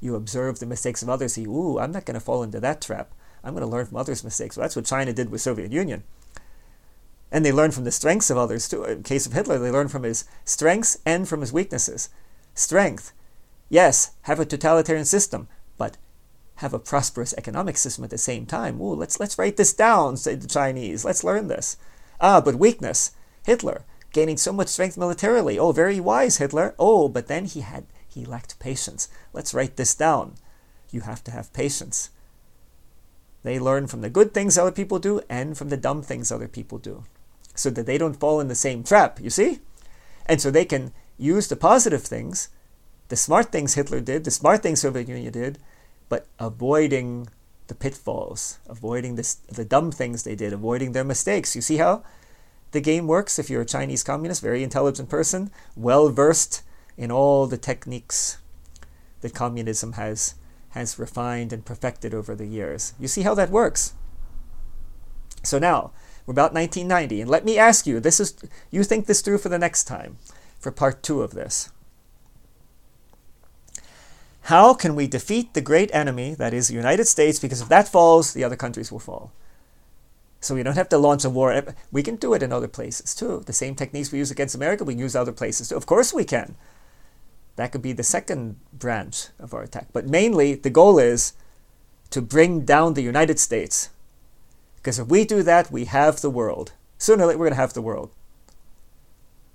You 0.00 0.14
observe 0.14 0.58
the 0.58 0.64
mistakes 0.66 1.02
of 1.02 1.10
others, 1.10 1.34
see, 1.34 1.44
ooh, 1.44 1.78
I'm 1.78 1.92
not 1.92 2.06
going 2.06 2.14
to 2.14 2.20
fall 2.20 2.42
into 2.42 2.60
that 2.60 2.80
trap. 2.80 3.12
I'm 3.44 3.52
going 3.52 3.60
to 3.60 3.70
learn 3.70 3.84
from 3.84 3.98
others' 3.98 4.24
mistakes. 4.24 4.56
Well, 4.56 4.64
that's 4.64 4.76
what 4.76 4.86
China 4.86 5.12
did 5.12 5.30
with 5.30 5.42
Soviet 5.42 5.70
Union. 5.70 6.02
And 7.30 7.44
they 7.44 7.52
learned 7.52 7.74
from 7.74 7.84
the 7.84 7.92
strengths 7.92 8.30
of 8.30 8.38
others 8.38 8.68
too. 8.68 8.84
In 8.84 9.02
case 9.02 9.26
of 9.26 9.34
Hitler, 9.34 9.58
they 9.58 9.70
learned 9.70 9.90
from 9.90 10.02
his 10.02 10.24
strengths 10.46 10.98
and 11.04 11.28
from 11.28 11.42
his 11.42 11.52
weaknesses. 11.52 12.08
Strength, 12.54 13.12
yes, 13.68 14.12
have 14.22 14.40
a 14.40 14.46
totalitarian 14.46 15.04
system, 15.04 15.48
but 15.76 15.98
have 16.60 16.74
a 16.74 16.78
prosperous 16.78 17.32
economic 17.38 17.78
system 17.78 18.04
at 18.04 18.10
the 18.10 18.18
same 18.18 18.44
time. 18.44 18.80
Ooh, 18.80 18.94
let's 18.94 19.18
let's 19.18 19.38
write 19.38 19.56
this 19.56 19.72
down, 19.72 20.16
say 20.16 20.34
the 20.34 20.46
Chinese. 20.46 21.04
Let's 21.04 21.24
learn 21.24 21.48
this. 21.48 21.76
Ah, 22.20 22.40
but 22.40 22.56
weakness, 22.56 23.12
Hitler 23.44 23.84
gaining 24.12 24.36
so 24.36 24.52
much 24.52 24.68
strength 24.68 24.98
militarily. 24.98 25.58
Oh, 25.58 25.72
very 25.72 26.00
wise 26.00 26.36
Hitler. 26.36 26.74
Oh, 26.78 27.08
but 27.08 27.28
then 27.28 27.46
he 27.46 27.60
had 27.60 27.86
he 28.06 28.24
lacked 28.24 28.58
patience. 28.58 29.08
Let's 29.32 29.54
write 29.54 29.76
this 29.76 29.94
down. 29.94 30.34
You 30.90 31.02
have 31.02 31.24
to 31.24 31.30
have 31.30 31.52
patience. 31.52 32.10
They 33.42 33.58
learn 33.58 33.86
from 33.86 34.02
the 34.02 34.10
good 34.10 34.34
things 34.34 34.58
other 34.58 34.72
people 34.72 34.98
do 34.98 35.22
and 35.30 35.56
from 35.56 35.70
the 35.70 35.76
dumb 35.76 36.02
things 36.02 36.30
other 36.30 36.48
people 36.48 36.78
do 36.78 37.04
so 37.54 37.70
that 37.70 37.86
they 37.86 37.96
don't 37.96 38.20
fall 38.20 38.40
in 38.40 38.48
the 38.48 38.54
same 38.54 38.84
trap, 38.84 39.18
you 39.20 39.30
see? 39.30 39.60
And 40.26 40.40
so 40.40 40.50
they 40.50 40.64
can 40.64 40.92
use 41.16 41.48
the 41.48 41.56
positive 41.56 42.02
things, 42.02 42.48
the 43.08 43.16
smart 43.16 43.50
things 43.50 43.74
Hitler 43.74 44.00
did, 44.00 44.24
the 44.24 44.30
smart 44.30 44.62
things 44.62 44.80
Soviet 44.80 45.08
Union 45.08 45.32
did, 45.32 45.58
but 46.10 46.26
avoiding 46.38 47.28
the 47.68 47.74
pitfalls, 47.74 48.58
avoiding 48.68 49.14
this, 49.14 49.36
the 49.48 49.64
dumb 49.64 49.90
things 49.90 50.24
they 50.24 50.34
did, 50.34 50.52
avoiding 50.52 50.92
their 50.92 51.04
mistakes. 51.04 51.56
You 51.56 51.62
see 51.62 51.78
how 51.78 52.02
the 52.72 52.80
game 52.82 53.06
works 53.06 53.38
if 53.38 53.48
you're 53.48 53.62
a 53.62 53.66
Chinese 53.66 54.02
communist, 54.02 54.42
very 54.42 54.62
intelligent 54.62 55.08
person, 55.08 55.50
well 55.74 56.10
versed 56.10 56.62
in 56.98 57.10
all 57.10 57.46
the 57.46 57.56
techniques 57.56 58.36
that 59.22 59.34
communism 59.34 59.92
has 59.92 60.34
has 60.70 60.98
refined 60.98 61.52
and 61.52 61.64
perfected 61.64 62.14
over 62.14 62.34
the 62.34 62.46
years. 62.46 62.94
You 62.98 63.08
see 63.08 63.22
how 63.22 63.34
that 63.34 63.50
works. 63.50 63.94
So 65.42 65.58
now, 65.58 65.90
we're 66.26 66.32
about 66.32 66.54
1990, 66.54 67.22
and 67.22 67.30
let 67.30 67.44
me 67.44 67.58
ask 67.58 67.86
you, 67.86 67.98
this 67.98 68.20
is 68.20 68.36
you 68.70 68.84
think 68.84 69.06
this 69.06 69.20
through 69.20 69.38
for 69.38 69.48
the 69.48 69.58
next 69.58 69.84
time, 69.84 70.18
for 70.60 70.70
part 70.70 71.02
2 71.02 71.22
of 71.22 71.32
this. 71.32 71.70
How 74.50 74.74
can 74.74 74.96
we 74.96 75.06
defeat 75.06 75.54
the 75.54 75.60
great 75.60 75.94
enemy, 75.94 76.34
that 76.34 76.52
is 76.52 76.66
the 76.66 76.74
United 76.74 77.06
States, 77.06 77.38
because 77.38 77.60
if 77.60 77.68
that 77.68 77.86
falls, 77.86 78.32
the 78.32 78.42
other 78.42 78.56
countries 78.56 78.90
will 78.90 78.98
fall. 78.98 79.30
So 80.40 80.56
we 80.56 80.64
don't 80.64 80.74
have 80.74 80.88
to 80.88 80.98
launch 80.98 81.24
a 81.24 81.30
war. 81.30 81.62
We 81.92 82.02
can 82.02 82.16
do 82.16 82.34
it 82.34 82.42
in 82.42 82.52
other 82.52 82.66
places 82.66 83.14
too. 83.14 83.44
The 83.46 83.52
same 83.52 83.76
techniques 83.76 84.10
we 84.10 84.18
use 84.18 84.32
against 84.32 84.56
America, 84.56 84.82
we 84.82 84.96
use 84.96 85.14
other 85.14 85.30
places 85.30 85.68
too. 85.68 85.76
Of 85.76 85.86
course 85.86 86.12
we 86.12 86.24
can. 86.24 86.56
That 87.54 87.70
could 87.70 87.80
be 87.80 87.92
the 87.92 88.02
second 88.02 88.56
branch 88.72 89.28
of 89.38 89.54
our 89.54 89.62
attack. 89.62 89.86
But 89.92 90.08
mainly, 90.08 90.56
the 90.56 90.68
goal 90.68 90.98
is 90.98 91.34
to 92.10 92.20
bring 92.20 92.64
down 92.64 92.94
the 92.94 93.02
United 93.02 93.38
States. 93.38 93.90
Because 94.74 94.98
if 94.98 95.06
we 95.06 95.24
do 95.24 95.44
that, 95.44 95.70
we 95.70 95.84
have 95.84 96.22
the 96.22 96.30
world. 96.30 96.72
Sooner 96.98 97.22
or 97.22 97.26
later, 97.28 97.38
we're 97.38 97.46
going 97.46 97.56
to 97.56 97.62
have 97.62 97.74
the 97.74 97.82
world. 97.82 98.10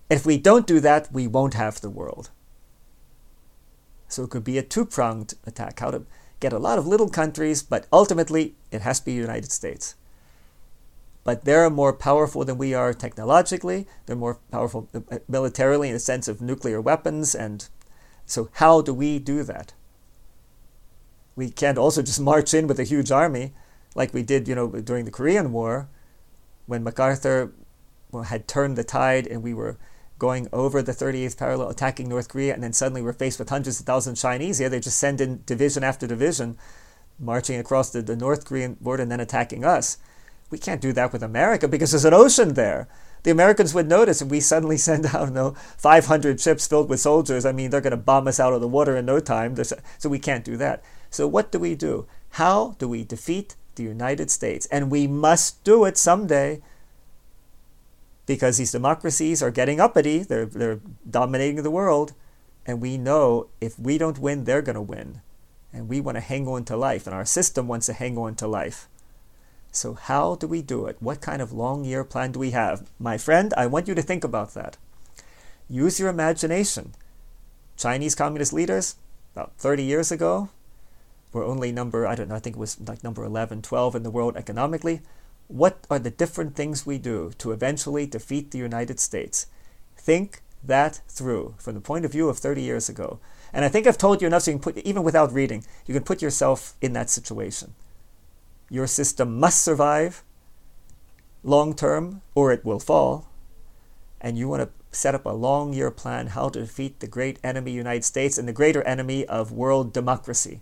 If 0.10 0.26
we 0.26 0.38
don't 0.38 0.66
do 0.66 0.80
that, 0.80 1.12
we 1.12 1.28
won't 1.28 1.56
have 1.56 1.82
the 1.82 1.90
world. 1.90 2.30
So 4.08 4.24
it 4.24 4.30
could 4.30 4.44
be 4.44 4.58
a 4.58 4.64
two 4.64 4.86
pronged 4.86 5.34
attack 5.46 5.80
how 5.80 5.92
to 5.92 6.04
get 6.40 6.54
a 6.54 6.60
lot 6.60 6.78
of 6.78 6.88
little 6.88 7.10
countries, 7.10 7.64
but 7.64 7.88
ultimately, 7.92 8.56
it 8.72 8.82
has 8.82 9.00
to 9.00 9.06
be 9.06 9.14
the 9.14 9.22
United 9.22 9.52
States. 9.52 9.96
But 11.24 11.46
they're 11.46 11.70
more 11.70 11.94
powerful 11.94 12.46
than 12.46 12.58
we 12.58 12.74
are 12.74 12.94
technologically. 12.94 13.88
They're 14.06 14.16
more 14.16 14.40
powerful 14.52 14.90
uh, 14.94 15.20
militarily 15.28 15.88
in 15.88 15.94
the 15.94 16.00
sense 16.00 16.28
of 16.28 16.42
nuclear 16.42 16.80
weapons 16.80 17.34
and 17.34 17.68
so, 18.26 18.50
how 18.54 18.82
do 18.82 18.94
we 18.94 19.20
do 19.20 19.44
that? 19.44 19.74
We 21.36 21.50
can't 21.50 21.78
also 21.78 22.02
just 22.02 22.20
march 22.32 22.54
in 22.54 22.68
with 22.68 22.80
a 22.80 22.84
huge 22.84 23.12
army 23.12 23.54
like 23.94 24.14
we 24.14 24.24
did, 24.24 24.48
you 24.48 24.56
know, 24.56 24.68
during 24.68 25.06
the 25.06 25.12
Korean 25.12 25.52
War 25.54 25.88
when 26.66 26.84
MacArthur 26.84 27.52
had 28.26 28.48
turned 28.48 28.78
the 28.78 28.84
tide 28.84 29.28
and 29.28 29.44
we 29.44 29.54
were 29.54 29.78
going 30.18 30.48
over 30.54 30.82
the 30.82 30.94
38th 30.94 31.38
parallel, 31.38 31.70
attacking 31.70 32.08
North 32.08 32.30
Korea, 32.30 32.54
and 32.54 32.64
then 32.64 32.74
suddenly 32.74 33.02
we're 33.02 33.14
faced 33.14 33.40
with 33.40 33.50
hundreds 33.50 33.80
of 33.80 33.86
thousands 33.86 34.20
of 34.20 34.22
Chinese. 34.22 34.62
Yeah, 34.62 34.70
they 34.70 34.80
just 34.80 34.98
send 34.98 35.22
in 35.22 35.44
division 35.46 35.84
after 35.84 36.08
division, 36.08 36.58
marching 37.20 37.60
across 37.60 37.92
the, 37.92 38.02
the 38.02 38.16
North 38.16 38.46
Korean 38.46 38.78
border 38.80 39.04
and 39.04 39.12
then 39.12 39.20
attacking 39.20 39.66
us. 39.66 39.98
We 40.50 40.58
can't 40.58 40.82
do 40.82 40.94
that 40.94 41.12
with 41.12 41.24
America 41.24 41.68
because 41.68 41.92
there's 41.92 42.06
an 42.06 42.14
ocean 42.14 42.54
there 42.54 42.88
the 43.26 43.32
Americans 43.32 43.74
would 43.74 43.90
notice 43.90 44.22
if 44.22 44.30
we 44.30 44.40
suddenly 44.40 44.78
send 44.88 45.08
out, 45.08 45.28
you 45.28 45.34
know, 45.34 45.56
500 45.78 46.40
ships 46.40 46.68
filled 46.68 46.90
with 46.90 47.00
soldiers. 47.00 47.46
I 47.46 47.52
mean, 47.52 47.72
they're 47.72 47.82
going 47.82 47.92
to 47.92 47.98
bomb 47.98 48.28
us 48.28 48.40
out 48.40 48.54
of 48.54 48.62
the 48.62 48.68
water 48.68 48.96
in 48.96 49.06
no 49.06 49.20
time. 49.20 49.56
So 49.64 50.10
we 50.10 50.20
can't 50.20 50.46
do 50.46 50.56
that. 50.58 50.84
So 51.10 51.28
what 51.28 51.52
do 51.52 51.60
we 51.60 51.76
do? 51.76 52.08
How 52.32 52.76
do 52.78 52.88
we 52.88 53.04
defeat 53.04 53.56
the 53.76 53.84
United 53.84 54.30
States? 54.30 54.68
And 54.68 54.92
we 54.92 55.08
must 55.08 55.64
do 55.64 55.86
it 55.86 55.98
someday 55.98 56.62
because 58.26 58.58
these 58.58 58.72
democracies 58.72 59.44
are 59.44 59.52
getting 59.52 59.80
uppity. 59.80 60.24
They're, 60.24 60.46
they're 60.46 60.80
dominating 61.10 61.62
the 61.64 61.72
world. 61.72 62.14
And 62.66 62.82
we 62.82 62.98
know 62.98 63.48
if 63.62 63.78
we 63.78 63.98
don't 63.98 64.20
win, 64.20 64.44
they're 64.44 64.62
going 64.62 64.76
to 64.76 64.82
win. 64.82 65.22
And 65.72 65.88
we 65.88 66.02
want 66.02 66.16
to 66.16 66.22
hang 66.22 66.48
on 66.48 66.64
to 66.66 66.78
life. 66.78 67.06
And 67.06 67.16
our 67.16 67.26
system 67.26 67.68
wants 67.68 67.86
to 67.88 67.94
hang 67.94 68.18
on 68.18 68.36
to 68.36 68.48
life. 68.48 68.88
So, 69.72 69.94
how 69.94 70.36
do 70.36 70.48
we 70.48 70.62
do 70.62 70.86
it? 70.86 70.96
What 71.02 71.20
kind 71.20 71.42
of 71.42 71.52
long 71.52 71.84
year 71.84 72.06
plan 72.06 72.32
do 72.32 72.40
we 72.40 72.52
have? 72.52 72.90
My 72.98 73.18
friend, 73.18 73.54
I 73.58 73.68
want 73.68 73.90
you 73.90 73.96
to 73.96 74.02
think 74.02 74.24
about 74.24 74.54
that. 74.54 74.78
Use 75.70 76.00
your 76.00 76.08
imagination. 76.08 76.96
Chinese 77.76 78.16
communist 78.16 78.54
leaders, 78.54 78.96
about 79.36 79.52
30 79.58 79.84
years 79.84 80.14
ago, 80.14 80.50
were 81.34 81.44
only 81.44 81.74
number, 81.74 82.08
I 82.08 82.16
don't 82.16 82.30
know, 82.30 82.36
I 82.36 82.40
think 82.40 82.56
it 82.56 82.60
was 82.60 82.80
like 82.80 83.04
number 83.04 83.26
11, 83.26 83.64
12 83.64 83.96
in 83.96 84.04
the 84.04 84.10
world 84.10 84.38
economically. 84.38 85.02
What 85.48 85.86
are 85.90 86.00
the 86.00 86.10
different 86.10 86.56
things 86.56 86.86
we 86.86 86.98
do 86.98 87.32
to 87.38 87.52
eventually 87.52 88.06
defeat 88.06 88.52
the 88.52 88.58
United 88.58 89.00
States? 89.00 89.48
Think 89.96 90.42
that 90.64 91.02
through 91.08 91.56
from 91.58 91.76
the 91.76 91.82
point 91.82 92.06
of 92.06 92.12
view 92.12 92.30
of 92.30 92.40
30 92.40 92.62
years 92.62 92.90
ago. 92.90 93.20
And 93.54 93.64
I 93.64 93.70
think 93.70 93.86
I've 93.86 93.98
told 93.98 94.22
you 94.22 94.28
enough 94.28 94.44
so 94.44 94.52
you 94.52 94.58
can 94.58 94.74
put, 94.74 94.78
even 94.80 95.04
without 95.04 95.32
reading, 95.32 95.64
you 95.86 95.94
can 95.94 96.04
put 96.04 96.22
yourself 96.22 96.74
in 96.82 96.94
that 96.94 97.10
situation. 97.10 97.76
Your 98.70 98.88
system 98.88 99.40
must 99.40 99.62
survive 99.62 100.24
long 101.44 101.76
term 101.76 102.22
or 102.34 102.52
it 102.52 102.66
will 102.66 102.80
fall. 102.80 103.30
And 104.20 104.38
you 104.38 104.48
want 104.48 104.64
to 104.64 104.98
set 104.98 105.14
up 105.14 105.26
a 105.26 105.30
long 105.30 105.74
year 105.74 105.92
plan 105.92 106.28
how 106.28 106.50
to 106.50 106.62
defeat 106.62 107.00
the 107.00 107.08
great 107.08 107.38
enemy, 107.44 107.72
United 107.72 108.04
States, 108.04 108.38
and 108.38 108.48
the 108.48 108.54
greater 108.54 108.82
enemy 108.84 109.26
of 109.26 109.52
world 109.52 109.94
democracy. 109.94 110.62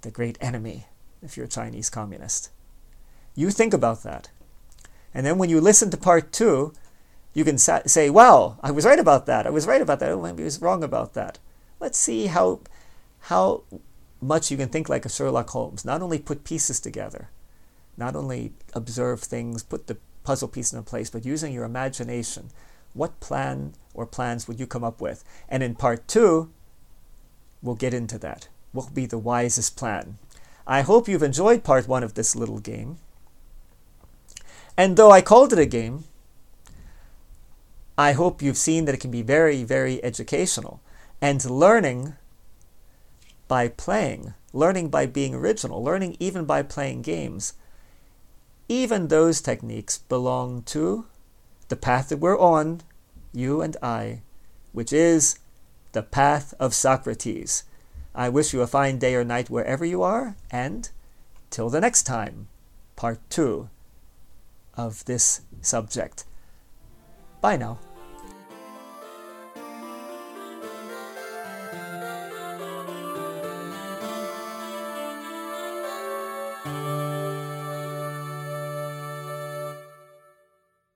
The 0.00 0.10
great 0.10 0.38
enemy, 0.40 0.86
if 1.22 1.36
you're 1.36 1.46
a 1.46 1.48
Chinese 1.48 1.90
communist. 1.90 2.50
You 3.36 3.50
think 3.50 3.72
about 3.72 4.02
that. 4.02 4.30
And 5.14 5.24
then 5.24 5.38
when 5.38 5.48
you 5.48 5.60
listen 5.60 5.90
to 5.90 5.96
part 5.96 6.32
two, 6.32 6.72
you 7.34 7.44
can 7.44 7.58
say, 7.58 8.10
wow, 8.10 8.58
I 8.62 8.70
was 8.70 8.86
right 8.86 8.98
about 8.98 9.26
that. 9.26 9.46
I 9.46 9.50
was 9.50 9.66
right 9.66 9.82
about 9.82 10.00
that. 10.00 10.10
Oh, 10.10 10.22
maybe 10.22 10.42
I 10.42 10.46
was 10.46 10.60
wrong 10.60 10.82
about 10.82 11.12
that. 11.14 11.38
Let's 11.78 11.98
see 11.98 12.26
how, 12.26 12.60
how 13.20 13.62
much 14.20 14.50
you 14.50 14.56
can 14.56 14.70
think 14.70 14.88
like 14.88 15.04
a 15.04 15.10
Sherlock 15.10 15.50
Holmes. 15.50 15.84
Not 15.84 16.00
only 16.00 16.18
put 16.18 16.44
pieces 16.44 16.80
together, 16.80 17.28
not 17.96 18.16
only 18.16 18.52
observe 18.72 19.20
things, 19.20 19.62
put 19.62 19.86
the 19.86 19.98
puzzle 20.24 20.48
piece 20.48 20.72
in 20.72 20.82
place, 20.82 21.10
but 21.10 21.26
using 21.26 21.52
your 21.52 21.64
imagination. 21.64 22.50
What 22.94 23.20
plan 23.20 23.74
or 23.92 24.06
plans 24.06 24.48
would 24.48 24.58
you 24.58 24.66
come 24.66 24.84
up 24.84 25.00
with? 25.00 25.22
And 25.48 25.62
in 25.62 25.74
part 25.74 26.08
two, 26.08 26.50
we'll 27.60 27.74
get 27.74 27.92
into 27.92 28.18
that. 28.18 28.48
What 28.72 28.86
will 28.86 28.94
be 28.94 29.06
the 29.06 29.18
wisest 29.18 29.76
plan? 29.76 30.18
I 30.66 30.80
hope 30.80 31.06
you've 31.06 31.22
enjoyed 31.22 31.64
part 31.64 31.86
one 31.86 32.02
of 32.02 32.14
this 32.14 32.34
little 32.34 32.58
game. 32.58 32.98
And 34.76 34.96
though 34.96 35.10
I 35.10 35.22
called 35.22 35.52
it 35.52 35.58
a 35.58 35.66
game, 35.66 36.04
I 37.96 38.12
hope 38.12 38.42
you've 38.42 38.58
seen 38.58 38.84
that 38.84 38.94
it 38.94 39.00
can 39.00 39.10
be 39.10 39.22
very, 39.22 39.64
very 39.64 40.04
educational. 40.04 40.80
And 41.20 41.42
learning 41.48 42.14
by 43.48 43.68
playing, 43.68 44.34
learning 44.52 44.90
by 44.90 45.06
being 45.06 45.34
original, 45.34 45.82
learning 45.82 46.16
even 46.20 46.44
by 46.44 46.62
playing 46.62 47.02
games, 47.02 47.54
even 48.68 49.08
those 49.08 49.40
techniques 49.40 49.98
belong 49.98 50.62
to 50.64 51.06
the 51.68 51.76
path 51.76 52.10
that 52.10 52.18
we're 52.18 52.38
on, 52.38 52.82
you 53.32 53.62
and 53.62 53.76
I, 53.82 54.20
which 54.72 54.92
is 54.92 55.38
the 55.92 56.02
path 56.02 56.52
of 56.60 56.74
Socrates. 56.74 57.64
I 58.14 58.28
wish 58.28 58.52
you 58.52 58.60
a 58.60 58.66
fine 58.66 58.98
day 58.98 59.14
or 59.14 59.24
night 59.24 59.48
wherever 59.48 59.84
you 59.84 60.02
are, 60.02 60.36
and 60.50 60.90
till 61.48 61.70
the 61.70 61.80
next 61.80 62.02
time, 62.02 62.48
part 62.96 63.20
two 63.30 63.70
of 64.76 65.04
this 65.04 65.42
subject. 65.60 66.24
Bye 67.40 67.56
now. 67.56 67.78